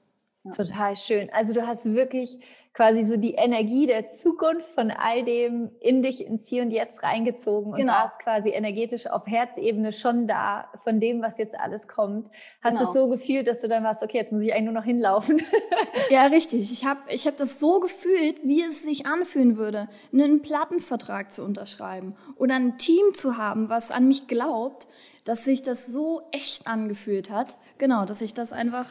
Total 0.55 0.95
schön. 0.97 1.29
Also 1.31 1.53
du 1.53 1.65
hast 1.65 1.85
wirklich 1.85 2.39
quasi 2.73 3.03
so 3.03 3.17
die 3.17 3.33
Energie 3.33 3.85
der 3.85 4.09
Zukunft 4.09 4.69
von 4.69 4.91
all 4.91 5.23
dem 5.23 5.71
in 5.81 6.01
dich 6.01 6.25
ins 6.25 6.47
Hier 6.47 6.63
und 6.63 6.71
Jetzt 6.71 7.03
reingezogen 7.03 7.73
und 7.73 7.79
genau. 7.79 7.93
warst 7.93 8.19
quasi 8.19 8.49
energetisch 8.49 9.07
auf 9.07 9.27
Herzebene 9.27 9.91
schon 9.91 10.25
da 10.25 10.69
von 10.83 10.99
dem, 10.99 11.21
was 11.21 11.37
jetzt 11.37 11.59
alles 11.59 11.87
kommt. 11.87 12.29
Hast 12.61 12.77
genau. 12.77 12.89
es 12.89 12.93
so 12.93 13.09
gefühlt, 13.09 13.47
dass 13.47 13.61
du 13.61 13.67
dann 13.67 13.83
warst, 13.83 14.03
okay, 14.03 14.17
jetzt 14.17 14.31
muss 14.31 14.43
ich 14.43 14.53
eigentlich 14.53 14.65
nur 14.65 14.73
noch 14.73 14.85
hinlaufen. 14.85 15.41
ja, 16.09 16.27
richtig. 16.27 16.71
Ich 16.71 16.85
habe 16.85 17.01
ich 17.09 17.27
hab 17.27 17.35
das 17.35 17.59
so 17.59 17.81
gefühlt, 17.81 18.37
wie 18.43 18.61
es 18.61 18.83
sich 18.83 19.05
anfühlen 19.05 19.57
würde, 19.57 19.89
einen 20.13 20.41
Plattenvertrag 20.41 21.31
zu 21.31 21.43
unterschreiben 21.43 22.15
oder 22.37 22.55
ein 22.55 22.77
Team 22.77 23.13
zu 23.13 23.37
haben, 23.37 23.69
was 23.69 23.91
an 23.91 24.07
mich 24.07 24.27
glaubt, 24.27 24.87
dass 25.25 25.43
sich 25.43 25.61
das 25.61 25.85
so 25.87 26.21
echt 26.31 26.67
angefühlt 26.67 27.29
hat. 27.29 27.57
Genau, 27.77 28.05
dass 28.05 28.21
ich 28.21 28.33
das 28.33 28.53
einfach 28.53 28.85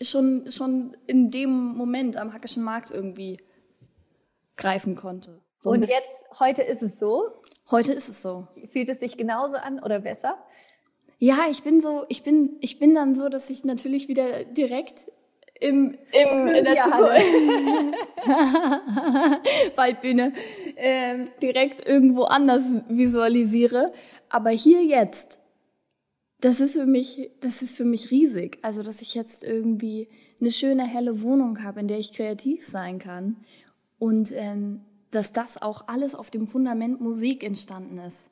schon, 0.00 0.50
schon 0.50 0.96
in 1.06 1.30
dem 1.30 1.76
Moment 1.76 2.16
am 2.16 2.32
Hackischen 2.32 2.62
Markt 2.62 2.90
irgendwie 2.90 3.38
greifen 4.56 4.96
konnte. 4.96 5.40
So 5.56 5.70
und 5.70 5.82
jetzt, 5.82 6.24
heute 6.38 6.62
ist 6.62 6.82
es 6.82 6.98
so? 6.98 7.30
Heute 7.70 7.92
ist 7.92 8.08
es 8.08 8.20
so. 8.20 8.48
Fühlt 8.72 8.88
es 8.88 9.00
sich 9.00 9.16
genauso 9.16 9.56
an 9.56 9.82
oder 9.82 10.00
besser? 10.00 10.38
Ja, 11.18 11.46
ich 11.50 11.62
bin 11.62 11.80
so, 11.80 12.04
ich 12.08 12.22
bin, 12.22 12.56
ich 12.60 12.78
bin 12.78 12.94
dann 12.94 13.14
so, 13.14 13.28
dass 13.28 13.48
ich 13.48 13.64
natürlich 13.64 14.08
wieder 14.08 14.44
direkt 14.44 15.10
im, 15.60 15.96
im 16.12 16.48
in 16.48 16.64
der 16.64 16.74
Waldbühne 19.76 20.32
äh, 20.76 21.24
direkt 21.40 21.88
irgendwo 21.88 22.24
anders 22.24 22.74
visualisiere. 22.88 23.92
Aber 24.28 24.50
hier 24.50 24.84
jetzt 24.84 25.38
das 26.44 26.60
ist 26.60 26.74
für 26.74 26.84
mich, 26.84 27.30
das 27.40 27.62
ist 27.62 27.76
für 27.76 27.86
mich 27.86 28.10
riesig. 28.10 28.58
Also, 28.60 28.82
dass 28.82 29.00
ich 29.00 29.14
jetzt 29.14 29.44
irgendwie 29.44 30.08
eine 30.40 30.50
schöne, 30.50 30.84
helle 30.84 31.22
Wohnung 31.22 31.62
habe, 31.62 31.80
in 31.80 31.88
der 31.88 31.98
ich 31.98 32.12
kreativ 32.12 32.66
sein 32.66 32.98
kann. 32.98 33.36
Und 33.98 34.30
ähm, 34.32 34.82
dass 35.10 35.32
das 35.32 35.62
auch 35.62 35.88
alles 35.88 36.14
auf 36.14 36.30
dem 36.30 36.46
Fundament 36.46 37.00
Musik 37.00 37.44
entstanden 37.44 37.96
ist. 37.98 38.30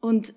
Und 0.00 0.34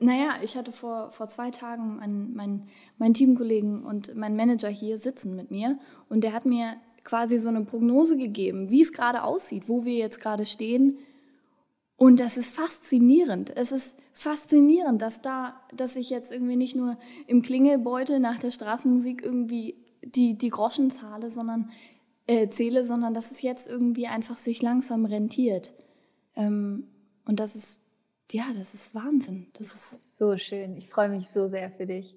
naja, 0.00 0.36
ich 0.42 0.56
hatte 0.56 0.72
vor, 0.72 1.10
vor 1.10 1.26
zwei 1.26 1.50
Tagen 1.50 1.96
meinen 1.96 2.34
mein, 2.34 2.68
mein 2.96 3.12
Teamkollegen 3.12 3.84
und 3.84 4.14
meinen 4.16 4.36
Manager 4.36 4.68
hier 4.68 4.96
sitzen 4.96 5.34
mit 5.34 5.50
mir 5.50 5.78
und 6.08 6.22
der 6.22 6.32
hat 6.32 6.46
mir 6.46 6.76
quasi 7.02 7.38
so 7.38 7.48
eine 7.48 7.64
Prognose 7.64 8.16
gegeben, 8.16 8.70
wie 8.70 8.80
es 8.80 8.92
gerade 8.92 9.24
aussieht, 9.24 9.68
wo 9.68 9.84
wir 9.84 9.94
jetzt 9.94 10.20
gerade 10.20 10.46
stehen 10.46 10.98
und 11.96 12.20
das 12.20 12.36
ist 12.36 12.54
faszinierend. 12.54 13.56
Es 13.56 13.72
ist 13.72 13.98
faszinierend, 14.12 15.00
dass 15.00 15.22
da, 15.22 15.60
dass 15.74 15.96
ich 15.96 16.10
jetzt 16.10 16.30
irgendwie 16.30 16.56
nicht 16.56 16.76
nur 16.76 16.98
im 17.26 17.42
Klingelbeutel 17.42 18.20
nach 18.20 18.38
der 18.38 18.50
Straßenmusik 18.50 19.24
irgendwie 19.24 19.76
die, 20.04 20.36
die 20.36 20.50
Groschen 20.50 20.90
zahle, 20.90 21.30
sondern, 21.30 21.70
äh, 22.26 22.48
zähle, 22.48 22.84
sondern 22.84 23.14
dass 23.14 23.30
es 23.30 23.42
jetzt 23.42 23.68
irgendwie 23.68 24.06
einfach 24.06 24.36
sich 24.36 24.62
langsam 24.62 25.06
rentiert. 25.06 25.74
Ähm, 26.34 26.88
und 27.24 27.40
das 27.40 27.56
ist, 27.56 27.80
ja, 28.30 28.44
das 28.56 28.74
ist 28.74 28.94
Wahnsinn. 28.94 29.46
Das 29.54 29.68
ist 29.68 30.16
so 30.16 30.36
schön. 30.36 30.76
Ich 30.76 30.88
freue 30.88 31.08
mich 31.08 31.28
so 31.28 31.46
sehr 31.46 31.70
für 31.70 31.86
dich. 31.86 32.16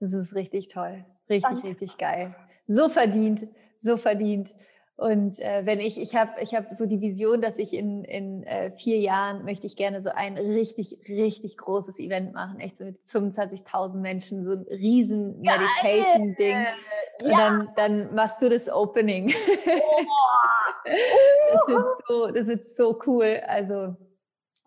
Das 0.00 0.12
ist 0.12 0.34
richtig 0.34 0.68
toll. 0.68 1.04
Richtig, 1.28 1.52
Danke. 1.52 1.68
richtig 1.68 1.98
geil. 1.98 2.34
So 2.66 2.88
verdient, 2.88 3.46
so 3.78 3.96
verdient. 3.96 4.54
Und 5.00 5.38
äh, 5.38 5.62
wenn 5.64 5.80
ich, 5.80 5.98
ich 5.98 6.14
habe 6.14 6.32
ich 6.42 6.54
hab 6.54 6.70
so 6.70 6.84
die 6.84 7.00
Vision, 7.00 7.40
dass 7.40 7.56
ich 7.56 7.72
in, 7.72 8.04
in 8.04 8.42
äh, 8.42 8.70
vier 8.72 8.98
Jahren 8.98 9.46
möchte 9.46 9.66
ich 9.66 9.74
gerne 9.76 10.02
so 10.02 10.10
ein 10.10 10.36
richtig, 10.36 10.98
richtig 11.08 11.56
großes 11.56 11.98
Event 12.00 12.34
machen, 12.34 12.60
echt 12.60 12.76
so 12.76 12.84
mit 12.84 12.98
25.000 13.08 13.96
Menschen, 13.96 14.44
so 14.44 14.52
ein 14.52 14.66
riesen 14.68 15.40
Meditation-Ding. 15.40 16.66
Und 17.22 17.30
ja. 17.30 17.38
dann, 17.38 17.68
dann 17.76 18.14
machst 18.14 18.42
du 18.42 18.50
das 18.50 18.68
Opening. 18.68 19.32
Oh. 19.66 20.04
das, 20.84 21.68
wird 21.68 21.86
so, 22.06 22.26
das 22.30 22.46
wird 22.48 22.64
so 22.64 23.00
cool. 23.06 23.40
Also 23.46 23.96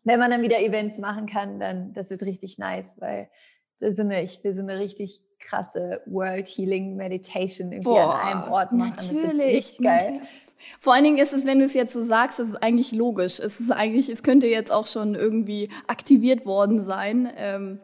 wenn 0.04 0.20
man 0.20 0.32
dann 0.32 0.42
wieder 0.42 0.60
Events 0.60 0.98
machen 0.98 1.28
kann, 1.28 1.60
dann 1.60 1.94
das 1.94 2.10
wird 2.10 2.24
richtig 2.24 2.58
nice, 2.58 2.96
weil 2.98 3.30
so 3.80 4.02
eine, 4.02 4.24
ich 4.24 4.44
will 4.44 4.56
so 4.56 4.64
eine 4.64 4.80
richtig 4.80 5.22
krasse 5.44 6.02
World 6.06 6.48
Healing 6.48 6.96
Meditation 6.96 7.72
irgendwie 7.72 7.84
Boah, 7.84 8.16
an 8.16 8.22
einem 8.22 8.52
Ort 8.52 8.72
machen. 8.72 8.94
Natürlich. 8.96 9.78
geil. 9.78 10.14
Natürlich. 10.14 10.30
Vor 10.80 10.94
allen 10.94 11.04
Dingen 11.04 11.18
ist 11.18 11.34
es, 11.34 11.46
wenn 11.46 11.60
du 11.60 11.66
es 11.66 11.74
jetzt 11.74 11.94
so 11.94 12.04
sagst, 12.04 12.40
es 12.40 12.50
ist 12.50 12.64
eigentlich 12.64 12.92
logisch. 12.92 13.40
Es 13.40 13.60
ist 13.60 13.72
eigentlich, 13.72 14.10
es 14.10 14.24
könnte 14.24 14.48
jetzt 14.48 14.72
auch 14.72 14.86
schon 14.86 15.16
irgendwie 15.16 15.70
aktiviert 15.88 16.46
worden 16.46 16.80
sein. 16.80 17.32
Ähm, 17.36 17.80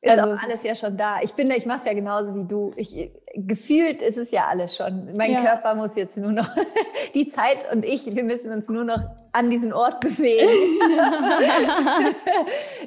ist 0.00 0.10
also 0.10 0.32
auch 0.32 0.42
alles 0.42 0.62
ja 0.62 0.74
schon 0.74 0.96
da. 0.96 1.20
Ich 1.22 1.32
bin, 1.32 1.50
ich 1.50 1.66
mache 1.66 1.80
es 1.80 1.84
ja 1.84 1.94
genauso 1.94 2.34
wie 2.34 2.44
du. 2.44 2.72
Ich, 2.76 3.10
gefühlt 3.34 4.02
ist 4.02 4.18
es 4.18 4.30
ja 4.30 4.46
alles 4.46 4.76
schon. 4.76 5.12
Mein 5.16 5.32
ja. 5.32 5.42
Körper 5.42 5.74
muss 5.74 5.96
jetzt 5.96 6.16
nur 6.16 6.32
noch 6.32 6.48
die 7.14 7.28
Zeit 7.28 7.70
und 7.72 7.84
ich, 7.84 8.14
wir 8.14 8.24
müssen 8.24 8.52
uns 8.52 8.68
nur 8.68 8.84
noch 8.84 9.00
an 9.32 9.50
diesen 9.50 9.72
Ort 9.72 10.00
bewegen. 10.00 10.48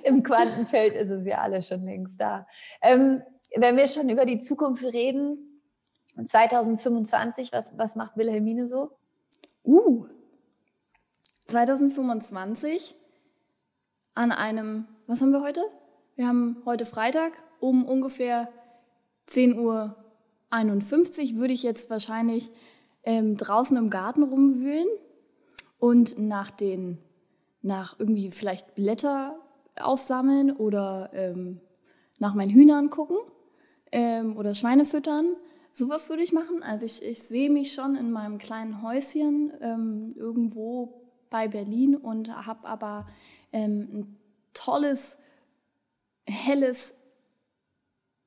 Im 0.04 0.24
Quantenfeld 0.24 0.94
ist 0.96 1.10
es 1.10 1.26
ja 1.26 1.40
alles 1.40 1.68
schon 1.68 1.84
längst 1.84 2.20
da. 2.22 2.48
Ähm, 2.82 3.22
wenn 3.56 3.78
wir 3.78 3.88
schon 3.88 4.10
über 4.10 4.26
die 4.26 4.40
Zukunft 4.40 4.84
reden, 4.84 5.50
2025, 6.24 7.52
was, 7.52 7.78
was 7.78 7.96
macht 7.96 8.18
Wilhelmine 8.18 8.68
so? 8.68 8.92
Uh, 9.64 10.06
2025 11.48 12.96
an 14.14 14.32
einem, 14.32 14.88
was 15.08 15.22
haben 15.22 15.32
wir 15.32 15.42
heute? 15.42 15.62
Wir 16.16 16.28
haben 16.28 16.62
heute 16.66 16.86
Freitag 16.86 17.34
um 17.60 17.86
ungefähr 17.86 18.50
10.51 19.28 21.34
Uhr 21.34 21.40
würde 21.40 21.54
ich 21.54 21.64
jetzt 21.64 21.90
wahrscheinlich 21.90 22.52
ähm, 23.04 23.38
draußen 23.38 23.78
im 23.78 23.90
Garten 23.90 24.24
rumwühlen 24.24 24.88
und 25.78 26.20
nach 26.20 26.52
den, 26.52 26.98
nach 27.62 28.00
irgendwie 28.00 28.32
vielleicht 28.32 28.76
Blätter 28.76 29.40
aufsammeln 29.80 30.52
oder 30.52 31.10
ähm, 31.14 31.62
nach 32.18 32.34
meinen 32.34 32.52
Hühnern 32.52 32.90
gucken 32.90 33.18
ähm, 33.92 34.38
oder 34.38 34.54
Schweine 34.54 34.86
füttern. 34.86 35.36
Sowas 35.72 36.10
würde 36.10 36.24
ich 36.24 36.34
machen. 36.34 36.64
Also 36.64 36.86
ich, 36.86 37.04
ich 37.04 37.24
sehe 37.24 37.50
mich 37.50 37.74
schon 37.74 37.96
in 37.96 38.12
meinem 38.12 38.38
kleinen 38.38 38.82
Häuschen 38.82 39.52
ähm, 39.62 40.14
irgendwo 40.16 41.02
bei 41.30 41.48
Berlin 41.48 41.96
und 41.96 42.36
habe 42.46 42.68
aber 42.68 43.08
ähm, 43.52 43.90
ein 43.94 44.18
tolles 44.54 45.20
helles 46.28 46.96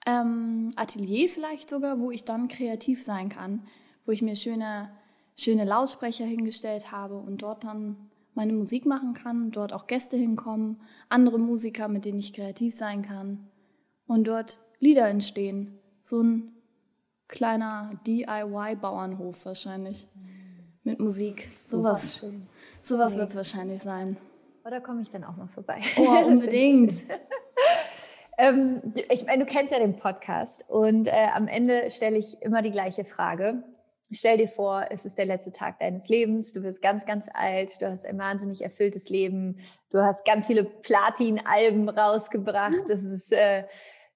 ähm, 0.07 0.71
Atelier 0.77 1.29
vielleicht 1.29 1.69
sogar, 1.71 2.01
wo 2.01 2.11
ich 2.11 2.25
dann 2.25 2.49
kreativ 2.49 3.03
sein 3.03 3.29
kann, 3.29 3.67
wo 4.05 4.13
ich 4.13 4.23
mir 4.23 4.37
schöne, 4.37 4.91
schöne 5.37 5.65
Lautsprecher 5.65 6.25
hingestellt 6.25 6.91
habe 6.91 7.17
und 7.19 7.43
dort 7.43 7.65
dann 7.65 8.11
meine 8.35 8.53
Musik 8.53 8.87
machen 8.87 9.13
kann, 9.13 9.51
dort 9.51 9.73
auch 9.73 9.87
Gäste 9.87 10.17
hinkommen, 10.17 10.81
andere 11.09 11.39
Musiker, 11.39 11.89
mit 11.89 12.05
denen 12.05 12.19
ich 12.19 12.33
kreativ 12.33 12.75
sein 12.75 13.03
kann 13.03 13.49
und 14.07 14.27
dort 14.27 14.61
Lieder 14.83 15.09
entstehen. 15.09 15.78
So 16.03 16.20
ein 16.20 16.57
kleiner 17.28 17.93
DIY-Bauernhof 18.05 19.47
wahrscheinlich 19.47 20.09
mit 20.83 20.99
Musik. 20.99 21.47
Sowas, 21.53 22.20
sowas 22.80 23.16
wird 23.16 23.28
es 23.28 23.37
wahrscheinlich 23.37 23.80
sein. 23.80 24.16
Oder 24.64 24.80
komme 24.80 25.03
ich 25.03 25.09
dann 25.09 25.22
auch 25.22 25.37
mal 25.37 25.47
vorbei? 25.47 25.78
Oh, 25.97 26.24
unbedingt. 26.26 27.07
Ähm, 28.37 28.83
ich 29.09 29.24
meine, 29.24 29.45
du 29.45 29.53
kennst 29.53 29.72
ja 29.72 29.78
den 29.78 29.99
Podcast 29.99 30.64
und 30.68 31.07
äh, 31.07 31.28
am 31.33 31.47
Ende 31.47 31.89
stelle 31.93 32.18
ich 32.18 32.43
immer 32.43 32.61
die 32.61 32.72
gleiche 32.72 33.05
Frage. 33.05 33.62
Stell 34.11 34.39
dir 34.39 34.49
vor, 34.49 34.87
es 34.91 35.05
ist 35.05 35.16
der 35.16 35.26
letzte 35.26 35.53
Tag 35.53 35.78
deines 35.78 36.09
Lebens, 36.09 36.53
du 36.55 36.62
bist 36.62 36.83
ganz, 36.83 37.07
ganz 37.07 37.28
alt, 37.33 37.80
du 37.80 37.89
hast 37.89 38.05
ein 38.05 38.18
wahnsinnig 38.18 38.62
erfülltes 38.62 39.09
Leben, 39.11 39.61
du 39.91 40.01
hast 40.01 40.24
ganz 40.24 40.49
viele 40.49 40.64
Platin-Alben 40.64 41.89
rausgebracht, 41.89 42.83
das 42.89 43.05
ist... 43.05 43.33
Äh, 43.33 43.62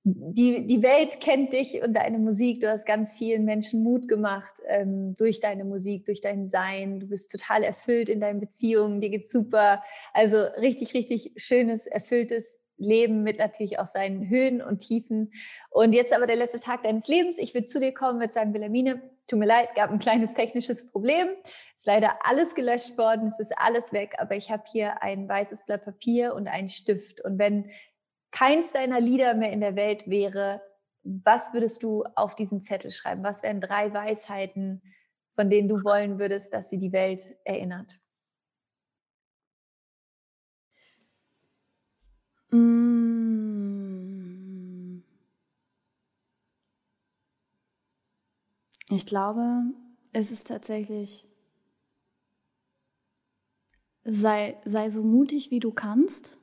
die, 0.09 0.65
die 0.69 0.85
Welt 0.85 1.19
kennt 1.21 1.53
dich 1.53 1.83
und 1.83 1.95
deine 1.95 2.19
Musik. 2.19 2.61
Du 2.61 2.71
hast 2.71 2.87
ganz 2.87 3.19
vielen 3.19 3.45
Menschen 3.45 3.83
Mut 3.83 4.07
gemacht 4.07 4.53
ähm, 4.69 5.17
durch 5.17 5.41
deine 5.41 5.65
Musik, 5.65 6.05
durch 6.05 6.21
dein 6.21 6.47
Sein. 6.47 7.01
Du 7.01 7.09
bist 7.09 7.33
total 7.33 7.65
erfüllt 7.65 8.09
in 8.09 8.21
deinen 8.21 8.39
Beziehungen. 8.39 9.01
Dir 9.01 9.11
geht's 9.11 9.33
super. 9.33 9.83
Also 10.13 10.37
richtig, 10.61 10.95
richtig 10.95 11.33
schönes, 11.37 11.89
erfülltes 11.89 12.61
Leben 12.77 13.25
mit 13.25 13.39
natürlich 13.39 13.81
auch 13.81 13.89
seinen 13.89 14.29
Höhen 14.29 14.63
und 14.63 14.79
Tiefen. 14.79 15.33
Und 15.71 15.93
jetzt 15.93 16.15
aber 16.15 16.29
der 16.29 16.37
letzte 16.37 16.61
Tag 16.61 16.85
deines 16.85 17.09
Lebens. 17.09 17.39
Ich 17.39 17.53
würde 17.53 17.67
zu 17.67 17.81
dir 17.81 17.93
kommen, 17.93 18.21
würde 18.21 18.33
sagen, 18.33 18.55
Wilhelmine, 18.55 19.03
tut 19.27 19.41
mir 19.41 19.47
leid, 19.47 19.71
gab 19.75 19.91
ein 19.91 19.99
kleines 19.99 20.35
technisches 20.35 20.87
Problem. 20.87 21.27
Ist 21.77 21.87
leider 21.87 22.17
alles 22.23 22.55
gelöscht 22.55 22.97
worden, 22.97 23.27
es 23.27 23.41
ist 23.41 23.59
alles 23.59 23.93
weg, 23.93 24.15
aber 24.19 24.37
ich 24.37 24.53
habe 24.53 24.63
hier 24.71 25.03
ein 25.03 25.29
weißes 25.29 25.67
Blatt 25.67 25.85
Papier 25.85 26.35
und 26.37 26.47
einen 26.47 26.69
Stift. 26.69 27.25
Und 27.25 27.41
wenn 27.41 27.71
keins 28.31 28.72
deiner 28.72 29.01
Lieder 29.01 29.35
mehr 29.35 29.53
in 29.53 29.61
der 29.61 29.77
Welt 29.77 30.09
wäre, 30.09 30.61
was 31.05 31.53
würdest 31.55 31.83
du 31.83 32.05
auf 32.16 32.35
diesen 32.35 32.62
Zettel 32.62 32.91
schreiben? 32.91 33.22
Was 33.24 33.43
wären 33.43 33.61
drei 33.61 33.93
Weisheiten, 33.95 34.83
von 35.37 35.51
denen 35.51 35.68
du 35.68 35.85
wollen 35.85 36.18
würdest, 36.18 36.53
dass 36.53 36.70
sie 36.70 36.79
die 36.79 36.93
Welt 36.93 37.37
erinnert? 37.45 37.99
Mm. 42.53 42.97
Ich 48.91 49.07
glaube, 49.07 49.72
es 50.12 50.33
ist 50.33 50.49
tatsächlich, 50.49 51.24
sei, 54.05 54.57
sei 54.64 54.89
so 54.91 55.03
mutig, 55.05 55.51
wie 55.51 55.61
du 55.61 55.70
kannst. 55.72 56.39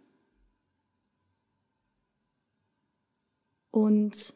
Und 3.74 4.36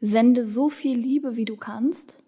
sende 0.00 0.44
so 0.44 0.68
viel 0.68 0.98
Liebe, 0.98 1.36
wie 1.36 1.44
du 1.44 1.56
kannst. 1.56 2.24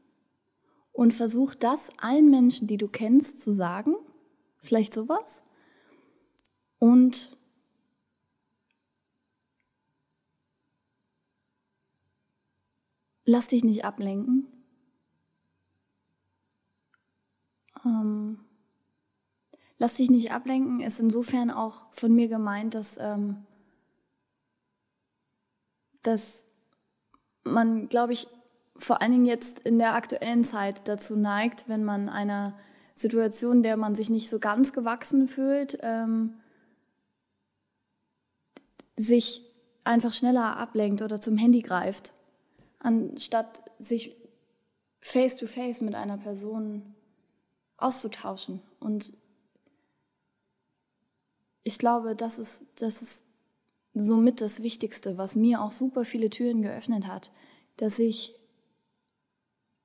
Und 0.92 1.12
versuch 1.12 1.56
das 1.56 1.90
allen 1.98 2.30
Menschen, 2.30 2.68
die 2.68 2.76
du 2.76 2.86
kennst, 2.86 3.40
zu 3.40 3.52
sagen. 3.52 3.96
Vielleicht 4.58 4.94
sowas. 4.94 5.42
Und 6.78 7.36
lass 13.24 13.48
dich 13.48 13.64
nicht 13.64 13.84
ablenken. 13.84 14.46
Ähm, 17.84 18.38
lass 19.82 19.96
dich 19.96 20.10
nicht 20.10 20.30
ablenken 20.30 20.78
ist 20.78 21.00
insofern 21.00 21.50
auch 21.50 21.82
von 21.90 22.14
mir 22.14 22.28
gemeint, 22.28 22.74
dass, 22.74 22.98
ähm, 22.98 23.44
dass 26.02 26.46
man, 27.42 27.88
glaube 27.88 28.12
ich, 28.12 28.28
vor 28.76 29.02
allen 29.02 29.10
Dingen 29.10 29.26
jetzt 29.26 29.58
in 29.58 29.80
der 29.80 29.94
aktuellen 29.94 30.44
Zeit 30.44 30.86
dazu 30.86 31.16
neigt, 31.16 31.68
wenn 31.68 31.82
man 31.82 32.08
einer 32.08 32.56
Situation, 32.94 33.64
der 33.64 33.76
man 33.76 33.96
sich 33.96 34.08
nicht 34.08 34.30
so 34.30 34.38
ganz 34.38 34.72
gewachsen 34.72 35.26
fühlt, 35.26 35.78
ähm, 35.82 36.34
sich 38.96 39.42
einfach 39.82 40.12
schneller 40.12 40.56
ablenkt 40.58 41.02
oder 41.02 41.20
zum 41.20 41.36
Handy 41.36 41.60
greift 41.60 42.14
anstatt 42.82 43.62
sich 43.78 44.16
face 45.00 45.36
to 45.36 45.46
face 45.46 45.80
mit 45.80 45.94
einer 45.94 46.18
Person 46.18 46.94
auszutauschen. 47.76 48.60
Und 48.80 49.12
ich 51.62 51.78
glaube, 51.78 52.16
das 52.16 52.38
ist, 52.38 52.64
das 52.76 53.02
ist 53.02 53.24
somit 53.94 54.40
das 54.40 54.62
Wichtigste, 54.62 55.18
was 55.18 55.36
mir 55.36 55.60
auch 55.60 55.72
super 55.72 56.04
viele 56.04 56.30
Türen 56.30 56.62
geöffnet 56.62 57.06
hat, 57.06 57.30
dass 57.76 57.98
ich 57.98 58.34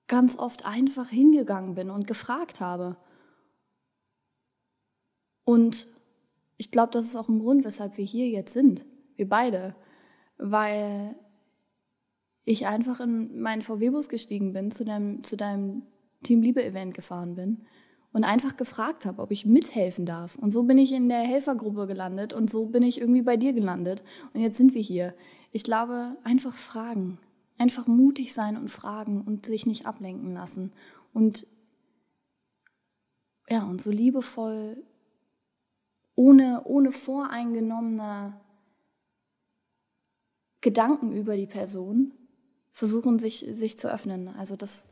ganz 0.08 0.38
oft 0.40 0.66
einfach 0.66 1.10
hingegangen 1.10 1.76
bin 1.76 1.90
und 1.90 2.08
gefragt 2.08 2.60
habe. 2.60 2.98
Und 5.44 5.88
ich 6.58 6.72
glaube, 6.72 6.92
das 6.92 7.06
ist 7.06 7.16
auch 7.16 7.28
ein 7.28 7.40
Grund, 7.40 7.66
weshalb 7.66 7.98
wir 7.98 8.06
hier 8.06 8.28
jetzt 8.28 8.54
sind, 8.54 8.86
wir 9.16 9.28
beide, 9.28 9.76
weil 10.38 11.16
ich 12.46 12.66
einfach 12.66 13.02
in 13.02 13.42
meinen 13.42 13.62
VW-Bus 13.62 14.08
gestiegen 14.08 14.54
bin, 14.54 14.72
zu 14.72 14.86
deinem, 14.86 15.24
zu 15.24 15.36
deinem 15.36 15.84
Team 16.24 16.42
Liebe-Event 16.42 16.96
gefahren 16.96 17.36
bin 17.36 17.66
und 18.18 18.24
einfach 18.24 18.58
gefragt 18.58 19.06
habe, 19.06 19.22
ob 19.22 19.30
ich 19.30 19.46
mithelfen 19.46 20.08
darf. 20.08 20.38
Und 20.38 20.50
so 20.50 20.64
bin 20.64 20.80
ich 20.80 20.92
in 20.92 21.08
der 21.08 21.20
Helfergruppe 21.20 21.86
gelandet 21.86 22.34
und 22.34 22.50
so 22.50 22.66
bin 22.66 22.82
ich 22.82 23.00
irgendwie 23.00 23.22
bei 23.22 23.38
dir 23.38 23.54
gelandet. 23.54 24.04
Und 24.34 24.42
jetzt 24.42 24.58
sind 24.58 24.74
wir 24.74 24.82
hier. 24.82 25.14
Ich 25.52 25.64
glaube, 25.64 26.18
einfach 26.24 26.56
fragen. 26.56 27.20
Einfach 27.60 27.86
mutig 27.86 28.34
sein 28.34 28.58
und 28.58 28.72
fragen 28.72 29.22
und 29.22 29.46
sich 29.46 29.68
nicht 29.68 29.86
ablenken 29.86 30.34
lassen. 30.34 30.74
Und 31.14 31.46
ja, 33.50 33.64
und 33.66 33.84
so 33.84 33.92
liebevoll, 33.92 34.84
ohne, 36.16 36.64
ohne 36.66 36.92
voreingenommener 36.92 38.42
Gedanken 40.62 41.12
über 41.12 41.38
die 41.38 41.46
Person, 41.46 42.14
versuchen, 42.72 43.20
sich, 43.20 43.46
sich 43.52 43.78
zu 43.78 43.94
öffnen. 43.94 44.28
Also 44.28 44.56
das 44.56 44.88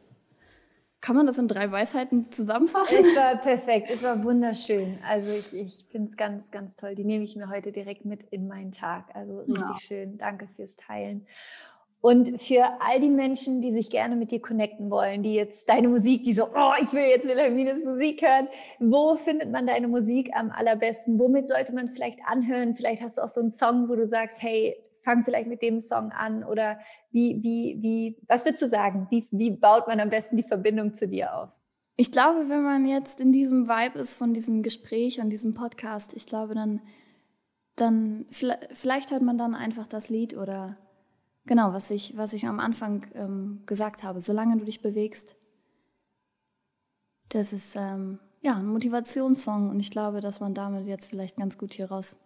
kann 1.06 1.16
man 1.16 1.28
das 1.28 1.38
in 1.38 1.48
drei 1.48 1.72
Weisheiten 1.72 2.32
zusammenfassen? 2.32 3.06
Es 3.06 3.16
war 3.16 3.36
perfekt, 3.36 3.92
es 3.92 4.02
war 4.02 4.24
wunderschön. 4.24 4.98
Also 5.08 5.34
ich, 5.34 5.54
ich 5.54 5.86
finde 5.92 6.10
es 6.10 6.18
ganz, 6.18 6.50
ganz 6.50 6.76
toll. 6.76 6.96
Die 6.96 7.04
nehme 7.04 7.24
ich 7.24 7.36
mir 7.36 7.48
heute 7.48 7.72
direkt 7.72 8.06
mit 8.06 8.24
in 8.32 8.48
meinen 8.48 8.72
Tag. 8.72 9.16
Also 9.16 9.42
richtig 9.42 9.60
ja. 9.60 9.78
schön. 9.78 10.18
Danke 10.18 10.48
fürs 10.56 10.78
Teilen. 10.78 11.28
Und 12.06 12.40
für 12.40 12.64
all 12.82 13.00
die 13.00 13.10
Menschen, 13.10 13.62
die 13.62 13.72
sich 13.72 13.90
gerne 13.90 14.16
mit 14.16 14.30
dir 14.30 14.40
connecten 14.40 14.92
wollen, 14.92 15.24
die 15.24 15.34
jetzt 15.34 15.68
deine 15.68 15.88
Musik, 15.88 16.24
die 16.24 16.34
so, 16.34 16.44
oh, 16.44 16.74
ich 16.80 16.94
will 16.94 17.02
jetzt 17.02 17.28
Wilhelmines 17.28 17.84
Musik 17.84 18.22
hören, 18.22 18.48
wo 18.78 19.16
findet 19.16 19.52
man 19.52 19.66
deine 19.66 19.88
Musik 19.88 20.30
am 20.36 20.52
allerbesten? 20.52 21.18
Womit 21.18 21.48
sollte 21.48 21.74
man 21.74 21.90
vielleicht 21.90 22.20
anhören? 22.24 22.76
Vielleicht 22.76 23.02
hast 23.02 23.18
du 23.18 23.24
auch 23.24 23.28
so 23.28 23.42
einen 23.42 23.50
Song, 23.50 23.90
wo 23.90 23.96
du 23.96 24.06
sagst, 24.06 24.44
hey, 24.44 24.76
fang 25.02 25.24
vielleicht 25.24 25.48
mit 25.48 25.64
dem 25.64 25.80
Song 25.80 26.12
an 26.12 26.44
oder 26.44 26.78
wie, 27.10 27.42
wie, 27.42 27.80
wie, 27.82 28.18
was 28.28 28.46
würdest 28.46 28.62
du 28.62 28.68
sagen? 28.68 29.08
Wie, 29.10 29.28
wie 29.32 29.50
baut 29.50 29.88
man 29.88 30.00
am 30.00 30.12
besten 30.12 30.38
die 30.38 30.44
Verbindung 30.44 30.94
zu 30.94 31.08
dir 31.08 31.36
auf? 31.36 31.50
Ich 31.98 32.12
glaube, 32.12 32.50
wenn 32.50 32.62
man 32.62 32.86
jetzt 32.86 33.20
in 33.20 33.32
diesem 33.32 33.68
Vibe 33.68 33.98
ist 33.98 34.16
von 34.16 34.32
diesem 34.32 34.62
Gespräch 34.62 35.20
und 35.22 35.32
diesem 35.32 35.56
Podcast, 35.56 36.16
ich 36.16 36.28
glaube, 36.28 36.54
dann, 36.54 36.82
dann 37.76 38.28
vielleicht 38.30 39.10
hört 39.10 39.24
man 39.24 39.40
dann 39.40 39.56
einfach 39.56 39.88
das 39.88 40.10
Lied 40.10 40.38
oder 40.38 40.78
genau, 41.46 41.74
was 41.74 41.92
ich, 41.92 42.18
was 42.18 42.34
ich 42.34 42.48
am 42.48 42.60
Anfang 42.60 43.06
ähm, 43.14 43.62
gesagt 43.66 44.04
habe. 44.04 44.22
Solange 44.22 44.58
du 44.58 44.66
dich 44.66 44.82
bewegst, 44.82 45.36
das 47.30 47.54
ist 47.54 47.76
ähm, 47.76 48.20
ja 48.42 48.56
ein 48.56 48.68
Motivationssong 48.68 49.70
und 49.70 49.80
ich 49.80 49.92
glaube, 49.92 50.22
dass 50.22 50.40
man 50.40 50.54
damit 50.54 50.88
jetzt 50.88 51.10
vielleicht 51.10 51.38
ganz 51.38 51.58
gut 51.58 51.74
hier 51.74 51.90
raus, 51.90 52.18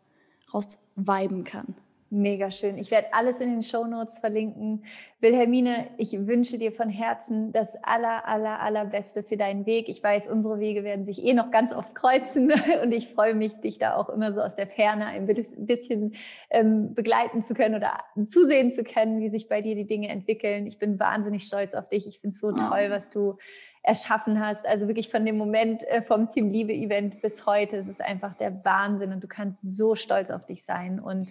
raus 0.53 0.79
viben 0.95 1.43
kann. 1.43 1.75
Mega 2.11 2.49
schön. 2.49 2.79
Ich 2.79 2.89
werde 2.89 3.13
alles 3.13 3.39
in 3.39 3.51
den 3.51 3.61
Show 3.61 3.85
Notes 3.85 4.17
verlinken. 4.17 4.83
Wilhelmine, 5.19 5.89
ich 5.97 6.13
wünsche 6.25 6.57
dir 6.57 6.71
von 6.71 6.89
Herzen 6.89 7.51
das 7.51 7.75
aller, 7.83 8.27
aller, 8.27 8.61
allerbeste 8.61 9.21
für 9.21 9.37
deinen 9.37 9.67
Weg. 9.67 9.89
Ich 9.89 10.01
weiß, 10.01 10.27
unsere 10.27 10.59
Wege 10.59 10.83
werden 10.83 11.05
sich 11.05 11.23
eh 11.23 11.35
noch 11.35 11.51
ganz 11.51 11.71
oft 11.71 11.93
kreuzen 11.93 12.51
und 12.83 12.91
ich 12.93 13.09
freue 13.09 13.35
mich, 13.35 13.59
dich 13.59 13.77
da 13.77 13.95
auch 13.95 14.09
immer 14.09 14.33
so 14.33 14.41
aus 14.41 14.55
der 14.55 14.65
Ferne 14.65 15.05
ein 15.05 15.27
bisschen 15.27 16.15
ähm, 16.49 16.95
begleiten 16.95 17.43
zu 17.43 17.53
können 17.53 17.75
oder 17.75 17.99
zusehen 18.25 18.71
zu 18.71 18.83
können, 18.83 19.19
wie 19.19 19.29
sich 19.29 19.47
bei 19.47 19.61
dir 19.61 19.75
die 19.75 19.85
Dinge 19.85 20.09
entwickeln. 20.09 20.65
Ich 20.65 20.79
bin 20.79 20.99
wahnsinnig 20.99 21.43
stolz 21.43 21.75
auf 21.75 21.89
dich. 21.89 22.07
Ich 22.07 22.21
finde 22.21 22.33
es 22.33 22.39
so 22.39 22.51
toll, 22.51 22.87
was 22.89 23.11
du 23.11 23.37
erschaffen 23.81 24.39
hast. 24.39 24.67
Also 24.67 24.87
wirklich 24.87 25.09
von 25.09 25.25
dem 25.25 25.37
Moment 25.37 25.83
äh, 25.87 26.01
vom 26.01 26.29
Team 26.29 26.51
Liebe 26.51 26.73
Event 26.73 27.21
bis 27.21 27.45
heute. 27.45 27.77
Es 27.77 27.87
ist 27.87 28.01
einfach 28.01 28.35
der 28.35 28.63
Wahnsinn 28.65 29.13
und 29.13 29.23
du 29.23 29.27
kannst 29.27 29.77
so 29.77 29.95
stolz 29.95 30.31
auf 30.31 30.45
dich 30.45 30.63
sein 30.63 30.99
und 30.99 31.29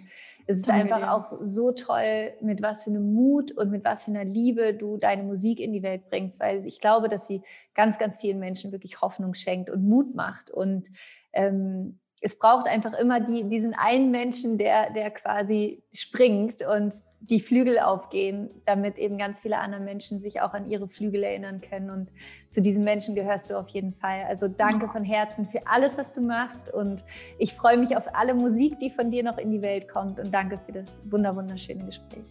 es 0.49 0.61
ist 0.61 0.69
einfach 0.69 0.97
dir. 0.97 1.13
auch 1.13 1.37
so 1.41 1.71
toll, 1.71 2.33
mit 2.41 2.63
was 2.63 2.83
für 2.83 2.89
einem 2.89 3.13
Mut 3.13 3.51
und 3.51 3.69
mit 3.69 3.85
was 3.85 4.05
für 4.05 4.11
einer 4.11 4.25
Liebe 4.25 4.73
du 4.73 4.97
deine 4.97 5.21
Musik 5.21 5.59
in 5.59 5.71
die 5.71 5.83
Welt 5.83 6.09
bringst, 6.09 6.39
weil 6.39 6.65
ich 6.65 6.79
glaube, 6.79 7.07
dass 7.07 7.27
sie 7.27 7.43
ganz, 7.75 7.99
ganz 7.99 8.17
vielen 8.17 8.39
Menschen 8.39 8.71
wirklich 8.71 8.99
Hoffnung 8.99 9.35
schenkt 9.35 9.69
und 9.69 9.87
Mut 9.87 10.15
macht 10.15 10.49
und 10.49 10.87
ähm, 11.33 11.99
es 12.21 12.37
braucht 12.37 12.67
einfach 12.67 12.93
immer 12.93 13.21
die, 13.21 13.47
diesen 13.47 13.73
einen 13.73 14.11
Menschen, 14.11 14.57
der, 14.57 14.91
der 14.91 15.09
quasi 15.11 15.83
springt 15.93 16.65
und 16.65 16.93
die 17.21 17.39
Flügel 17.39 17.79
aufgehen, 17.79 18.49
damit 18.65 18.97
eben 18.97 19.17
ganz 19.17 19.39
viele 19.39 19.59
andere 19.59 19.81
Menschen 19.81 20.19
sich 20.19 20.41
auch 20.41 20.53
an 20.53 20.69
ihre 20.69 20.89
Flügel 20.89 21.23
erinnern 21.23 21.61
können. 21.61 21.89
Und 21.89 22.09
zu 22.49 22.61
diesen 22.61 22.83
Menschen 22.83 23.15
gehörst 23.15 23.49
du 23.49 23.57
auf 23.57 23.69
jeden 23.69 23.93
Fall. 23.93 24.23
Also 24.27 24.49
danke 24.49 24.89
von 24.89 25.03
Herzen 25.03 25.47
für 25.47 25.65
alles, 25.65 25.97
was 25.97 26.11
du 26.11 26.21
machst. 26.21 26.73
Und 26.73 27.05
ich 27.37 27.53
freue 27.53 27.77
mich 27.77 27.95
auf 27.95 28.13
alle 28.13 28.33
Musik, 28.33 28.79
die 28.79 28.89
von 28.89 29.11
dir 29.11 29.23
noch 29.23 29.37
in 29.37 29.51
die 29.51 29.61
Welt 29.61 29.87
kommt. 29.87 30.19
Und 30.19 30.33
danke 30.33 30.59
für 30.65 30.73
das 30.73 31.01
wunderschöne 31.09 31.85
Gespräch. 31.85 32.25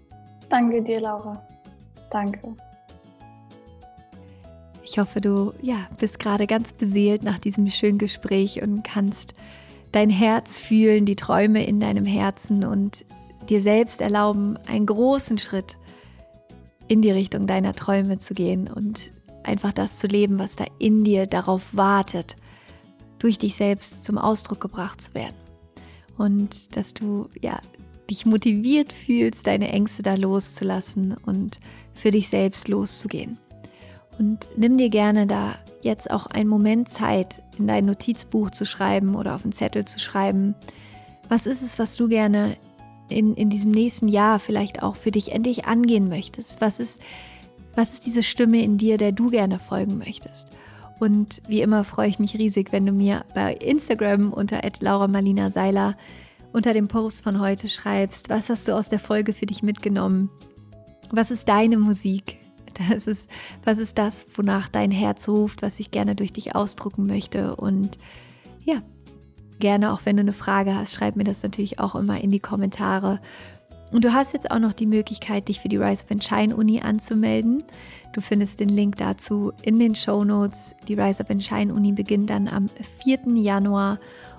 Danke 0.51 0.82
dir, 0.82 1.01
Laura. 1.01 1.47
Danke. 2.11 2.57
Ich 4.82 4.99
hoffe, 4.99 5.20
du 5.20 5.53
ja, 5.62 5.86
bist 5.99 6.18
gerade 6.18 6.47
ganz 6.47 6.72
beseelt 6.72 7.22
nach 7.22 7.39
diesem 7.39 7.70
schönen 7.70 7.99
Gespräch 7.99 8.62
und 8.62 8.82
kannst 8.82 9.34
dein 9.93 10.11
Herz 10.11 10.59
fühlen, 10.59 11.05
die 11.05 11.16
Träume 11.16 11.66
in 11.66 11.80
deinem 11.80 12.07
Herzen 12.07 12.64
und 12.64 13.05
dir 13.49 13.61
selbst 13.61 14.01
erlauben, 14.01 14.59
einen 14.66 14.86
großen 14.86 15.39
Schritt 15.39 15.78
in 16.86 17.03
die 17.03 17.11
Richtung 17.11 17.47
deiner 17.47 17.74
Träume 17.74 18.18
zu 18.18 18.34
gehen 18.34 18.68
und 18.68 19.12
einfach 19.43 19.72
das 19.72 19.99
zu 19.99 20.07
leben, 20.07 20.39
was 20.39 20.57
da 20.57 20.64
in 20.78 21.05
dir 21.05 21.26
darauf 21.26 21.74
wartet, 21.76 22.36
durch 23.18 23.39
dich 23.39 23.57
selbst 23.57 24.05
zum 24.05 24.18
Ausdruck 24.18 24.61
gebracht 24.61 25.01
zu 25.01 25.14
werden. 25.14 25.36
Und 26.16 26.76
dass 26.76 26.95
du 26.95 27.28
ja 27.41 27.61
dich 28.11 28.26
motiviert 28.26 28.93
fühlst, 28.93 29.47
deine 29.47 29.68
Ängste 29.68 30.03
da 30.03 30.14
loszulassen 30.14 31.16
und 31.24 31.61
für 31.95 32.11
dich 32.11 32.28
selbst 32.28 32.68
loszugehen. 32.68 33.39
Und 34.19 34.47
nimm 34.57 34.77
dir 34.79 34.91
gerne 34.91 35.27
da 35.27 35.55
jetzt 35.81 36.11
auch 36.11 36.27
einen 36.27 36.49
Moment 36.49 36.89
Zeit, 36.89 37.43
in 37.59 37.66
dein 37.66 37.87
Notizbuch 37.87 38.51
zu 38.51 38.66
schreiben 38.66 39.14
oder 39.14 39.35
auf 39.35 39.45
einen 39.45 39.53
Zettel 39.53 39.85
zu 39.85 39.99
schreiben. 39.99 40.55
Was 41.29 41.47
ist 41.47 41.62
es, 41.62 41.79
was 41.79 41.97
du 41.97 42.09
gerne 42.09 42.57
in, 43.09 43.35
in 43.35 43.51
diesem 43.51 43.71
nächsten 43.71 44.09
Jahr 44.09 44.39
vielleicht 44.39 44.83
auch 44.83 44.97
für 44.97 45.11
dich 45.11 45.33
endlich 45.33 45.66
angehen 45.66 46.09
möchtest? 46.09 46.61
Was 46.61 46.81
ist, 46.81 47.01
was 47.75 47.93
ist 47.93 48.07
diese 48.07 48.23
Stimme 48.23 48.62
in 48.62 48.77
dir, 48.77 48.99
der 48.99 49.12
du 49.12 49.31
gerne 49.31 49.59
folgen 49.59 49.99
möchtest? 49.99 50.49
Und 50.99 51.43
wie 51.47 51.62
immer 51.62 51.85
freue 51.85 52.09
ich 52.09 52.19
mich 52.19 52.35
riesig, 52.35 52.73
wenn 52.73 52.85
du 52.85 52.93
mir 52.93 53.25
bei 53.35 53.55
Instagram 53.55 54.33
unter 54.33 54.61
Laura 54.81 55.51
Seiler 55.51 55.97
unter 56.53 56.73
dem 56.73 56.89
Post 56.89 57.23
von 57.23 57.41
heute 57.41 57.69
schreibst, 57.69 58.31
was 58.31 58.49
hast 58.49 58.66
du 58.66 58.73
aus 58.73 58.89
der 58.89 58.99
Folge 58.99 59.33
für 59.33 59.47
dich 59.47 59.62
mitgenommen? 59.62 60.31
Was 61.11 61.31
ist 61.31 61.49
deine 61.49 61.77
Musik? 61.77 62.39
Das 62.89 63.07
ist, 63.07 63.29
was 63.64 63.79
ist 63.79 63.99
das, 63.99 64.27
wonach 64.35 64.69
dein 64.69 64.91
Herz 64.91 65.29
ruft, 65.29 65.62
was 65.62 65.81
ich 65.81 65.91
gerne 65.91 66.14
durch 66.14 66.33
dich 66.33 66.55
ausdrucken 66.55 67.07
möchte? 67.07 67.57
Und 67.57 67.99
ja, 68.64 68.83
gerne 69.59 69.93
auch 69.93 70.03
wenn 70.05 70.16
du 70.16 70.23
eine 70.23 70.33
Frage 70.33 70.75
hast, 70.75 70.95
schreib 70.95 71.16
mir 71.16 71.25
das 71.25 71.43
natürlich 71.43 71.79
auch 71.79 71.95
immer 71.95 72.21
in 72.21 72.31
die 72.31 72.41
Kommentare. 72.41 73.21
Und 73.93 74.05
du 74.05 74.12
hast 74.12 74.35
jetzt 74.35 74.51
auch 74.51 74.59
noch 74.59 74.75
die 74.75 74.87
Möglichkeit, 74.87 75.49
dich 75.49 75.61
für 75.61 75.69
die 75.69 75.79
Rise 75.79 76.05
Up 76.05 76.11
and 76.11 76.25
Shine 76.25 76.55
Uni 76.55 76.81
anzumelden. 76.81 77.64
Du 78.12 78.21
findest 78.21 78.61
den 78.61 78.69
Link 78.69 78.97
dazu 78.97 79.53
in 79.62 79.79
den 79.79 79.95
Show 79.95 80.25
Notes. 80.25 80.75
Die 80.89 80.95
Rise 80.95 81.21
Up 81.21 81.31
and 81.31 81.43
Shine 81.43 81.73
Uni 81.73 81.93
beginnt 81.93 82.31
dann 82.31 82.49
am 82.49 82.69
4. 83.03 83.21
Januar 83.37 83.99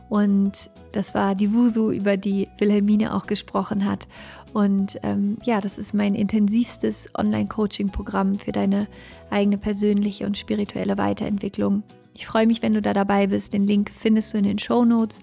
und 0.09 0.69
das 0.91 1.13
war 1.13 1.35
die 1.35 1.53
Wusu, 1.53 1.91
über 1.91 2.17
die 2.17 2.47
Wilhelmine 2.57 3.15
auch 3.15 3.27
gesprochen 3.27 3.85
hat. 3.85 4.07
Und 4.53 4.99
ähm, 5.03 5.37
ja, 5.43 5.61
das 5.61 5.77
ist 5.77 5.93
mein 5.93 6.15
intensivstes 6.15 7.09
Online-Coaching-Programm 7.15 8.35
für 8.35 8.51
deine 8.51 8.87
eigene 9.29 9.59
persönliche 9.59 10.25
und 10.25 10.37
spirituelle 10.37 10.97
Weiterentwicklung. 10.97 11.83
Ich 12.15 12.25
freue 12.25 12.47
mich, 12.47 12.61
wenn 12.63 12.73
du 12.73 12.81
da 12.81 12.93
dabei 12.93 13.27
bist. 13.27 13.53
Den 13.53 13.67
Link 13.67 13.91
findest 13.95 14.33
du 14.33 14.39
in 14.39 14.43
den 14.43 14.59
Show 14.59 14.83
Notes. 14.83 15.21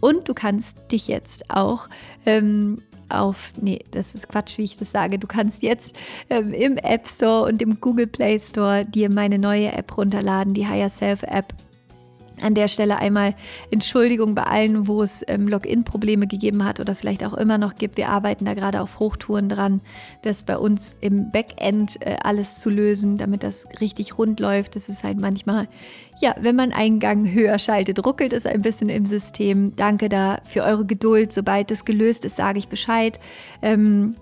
Und 0.00 0.28
du 0.28 0.34
kannst 0.34 0.78
dich 0.90 1.06
jetzt 1.06 1.50
auch 1.50 1.88
ähm, 2.24 2.78
auf, 3.10 3.52
nee, 3.60 3.80
das 3.90 4.14
ist 4.14 4.28
Quatsch, 4.28 4.56
wie 4.56 4.64
ich 4.64 4.78
das 4.78 4.90
sage. 4.90 5.18
Du 5.18 5.26
kannst 5.26 5.62
jetzt 5.62 5.94
ähm, 6.30 6.52
im 6.54 6.78
App 6.78 7.06
Store 7.06 7.44
und 7.44 7.60
im 7.60 7.78
Google 7.80 8.06
Play 8.06 8.40
Store 8.40 8.84
dir 8.86 9.10
meine 9.10 9.38
neue 9.38 9.70
App 9.72 9.96
runterladen, 9.96 10.54
die 10.54 10.66
Higher 10.66 10.90
Self 10.90 11.22
App. 11.22 11.54
An 12.42 12.54
der 12.54 12.68
Stelle 12.68 12.98
einmal 12.98 13.34
Entschuldigung 13.70 14.34
bei 14.34 14.44
allen, 14.44 14.86
wo 14.86 15.02
es 15.02 15.24
ähm, 15.28 15.48
Login-Probleme 15.48 16.26
gegeben 16.26 16.64
hat 16.64 16.80
oder 16.80 16.94
vielleicht 16.94 17.24
auch 17.24 17.34
immer 17.34 17.58
noch 17.58 17.74
gibt. 17.74 17.96
Wir 17.96 18.08
arbeiten 18.08 18.44
da 18.44 18.54
gerade 18.54 18.80
auf 18.80 18.98
Hochtouren 18.98 19.48
dran, 19.48 19.80
das 20.22 20.42
bei 20.42 20.56
uns 20.56 20.94
im 21.00 21.30
Backend 21.30 22.04
äh, 22.04 22.16
alles 22.22 22.58
zu 22.58 22.70
lösen, 22.70 23.16
damit 23.16 23.42
das 23.42 23.66
richtig 23.80 24.18
rund 24.18 24.40
läuft. 24.40 24.76
Das 24.76 24.88
ist 24.88 25.04
halt 25.04 25.20
manchmal, 25.20 25.68
ja, 26.20 26.34
wenn 26.40 26.56
man 26.56 26.72
einen 26.72 27.00
Gang 27.00 27.30
höher 27.32 27.58
schaltet, 27.58 28.04
ruckelt 28.04 28.32
es 28.32 28.46
ein 28.46 28.62
bisschen 28.62 28.88
im 28.88 29.06
System. 29.06 29.74
Danke 29.76 30.08
da 30.08 30.40
für 30.44 30.62
eure 30.62 30.84
Geduld. 30.84 31.32
Sobald 31.32 31.70
das 31.70 31.84
gelöst 31.84 32.24
ist, 32.24 32.36
sage 32.36 32.58
ich 32.58 32.68
Bescheid. 32.68 33.18
Ähm, 33.62 34.16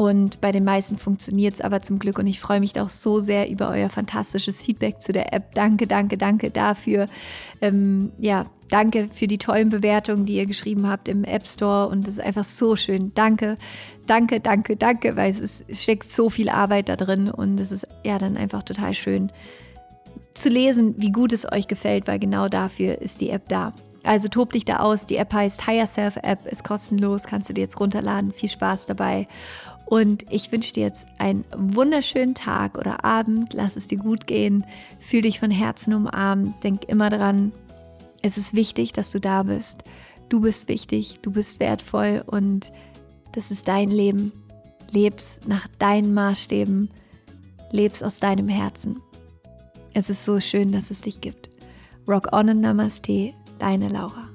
und 0.00 0.40
bei 0.40 0.50
den 0.50 0.64
meisten 0.64 0.96
funktioniert 0.96 1.52
es 1.52 1.60
aber 1.60 1.82
zum 1.82 1.98
Glück 1.98 2.18
und 2.18 2.26
ich 2.26 2.40
freue 2.40 2.58
mich 2.58 2.80
auch 2.80 2.88
so 2.88 3.20
sehr 3.20 3.50
über 3.50 3.68
euer 3.68 3.90
fantastisches 3.90 4.62
Feedback 4.62 5.02
zu 5.02 5.12
der 5.12 5.34
App. 5.34 5.54
Danke, 5.54 5.86
danke, 5.86 6.16
danke 6.16 6.50
dafür. 6.50 7.04
Ähm, 7.60 8.10
ja, 8.16 8.46
danke 8.70 9.10
für 9.12 9.26
die 9.26 9.36
tollen 9.36 9.68
Bewertungen, 9.68 10.24
die 10.24 10.36
ihr 10.36 10.46
geschrieben 10.46 10.88
habt 10.88 11.06
im 11.06 11.22
App 11.22 11.46
Store 11.46 11.88
und 11.88 12.08
es 12.08 12.14
ist 12.14 12.20
einfach 12.20 12.44
so 12.44 12.76
schön. 12.76 13.12
Danke, 13.14 13.58
danke, 14.06 14.40
danke, 14.40 14.74
danke, 14.74 15.16
weil 15.16 15.32
es, 15.32 15.40
ist, 15.40 15.64
es 15.68 15.82
steckt 15.82 16.04
so 16.04 16.30
viel 16.30 16.48
Arbeit 16.48 16.88
da 16.88 16.96
drin 16.96 17.30
und 17.30 17.60
es 17.60 17.70
ist 17.70 17.86
ja 18.02 18.16
dann 18.16 18.38
einfach 18.38 18.62
total 18.62 18.94
schön 18.94 19.30
zu 20.32 20.48
lesen, 20.48 20.94
wie 20.96 21.12
gut 21.12 21.34
es 21.34 21.44
euch 21.52 21.68
gefällt, 21.68 22.08
weil 22.08 22.18
genau 22.18 22.48
dafür 22.48 23.02
ist 23.02 23.20
die 23.20 23.28
App 23.28 23.50
da. 23.50 23.74
Also 24.02 24.28
tob 24.28 24.52
dich 24.52 24.64
da 24.64 24.78
aus. 24.78 25.06
Die 25.06 25.16
App 25.16 25.32
heißt 25.32 25.66
Higher 25.66 25.86
Self 25.86 26.16
App, 26.22 26.46
ist 26.46 26.64
kostenlos, 26.64 27.24
kannst 27.24 27.48
du 27.48 27.52
dir 27.52 27.62
jetzt 27.62 27.78
runterladen. 27.78 28.32
Viel 28.32 28.48
Spaß 28.48 28.86
dabei. 28.86 29.26
Und 29.90 30.24
ich 30.30 30.52
wünsche 30.52 30.72
dir 30.72 30.84
jetzt 30.84 31.04
einen 31.18 31.44
wunderschönen 31.54 32.36
Tag 32.36 32.78
oder 32.78 33.04
Abend. 33.04 33.54
Lass 33.54 33.74
es 33.74 33.88
dir 33.88 33.98
gut 33.98 34.28
gehen. 34.28 34.64
Fühl 35.00 35.22
dich 35.22 35.40
von 35.40 35.50
Herzen 35.50 35.92
umarmt. 35.92 36.62
Denk 36.62 36.84
immer 36.84 37.10
dran, 37.10 37.50
es 38.22 38.38
ist 38.38 38.54
wichtig, 38.54 38.92
dass 38.92 39.10
du 39.10 39.18
da 39.18 39.42
bist. 39.42 39.82
Du 40.28 40.40
bist 40.40 40.68
wichtig, 40.68 41.18
du 41.22 41.32
bist 41.32 41.58
wertvoll 41.58 42.22
und 42.24 42.72
das 43.32 43.50
ist 43.50 43.66
dein 43.66 43.90
Leben. 43.90 44.32
Lebst 44.92 45.48
nach 45.48 45.66
deinen 45.80 46.14
Maßstäben, 46.14 46.90
lebst 47.72 48.04
aus 48.04 48.20
deinem 48.20 48.48
Herzen. 48.48 49.00
Es 49.92 50.08
ist 50.08 50.24
so 50.24 50.38
schön, 50.38 50.70
dass 50.70 50.92
es 50.92 51.00
dich 51.00 51.20
gibt. 51.20 51.50
Rock 52.06 52.32
on 52.32 52.48
and 52.48 52.60
Namaste, 52.60 53.34
deine 53.58 53.88
Laura. 53.88 54.29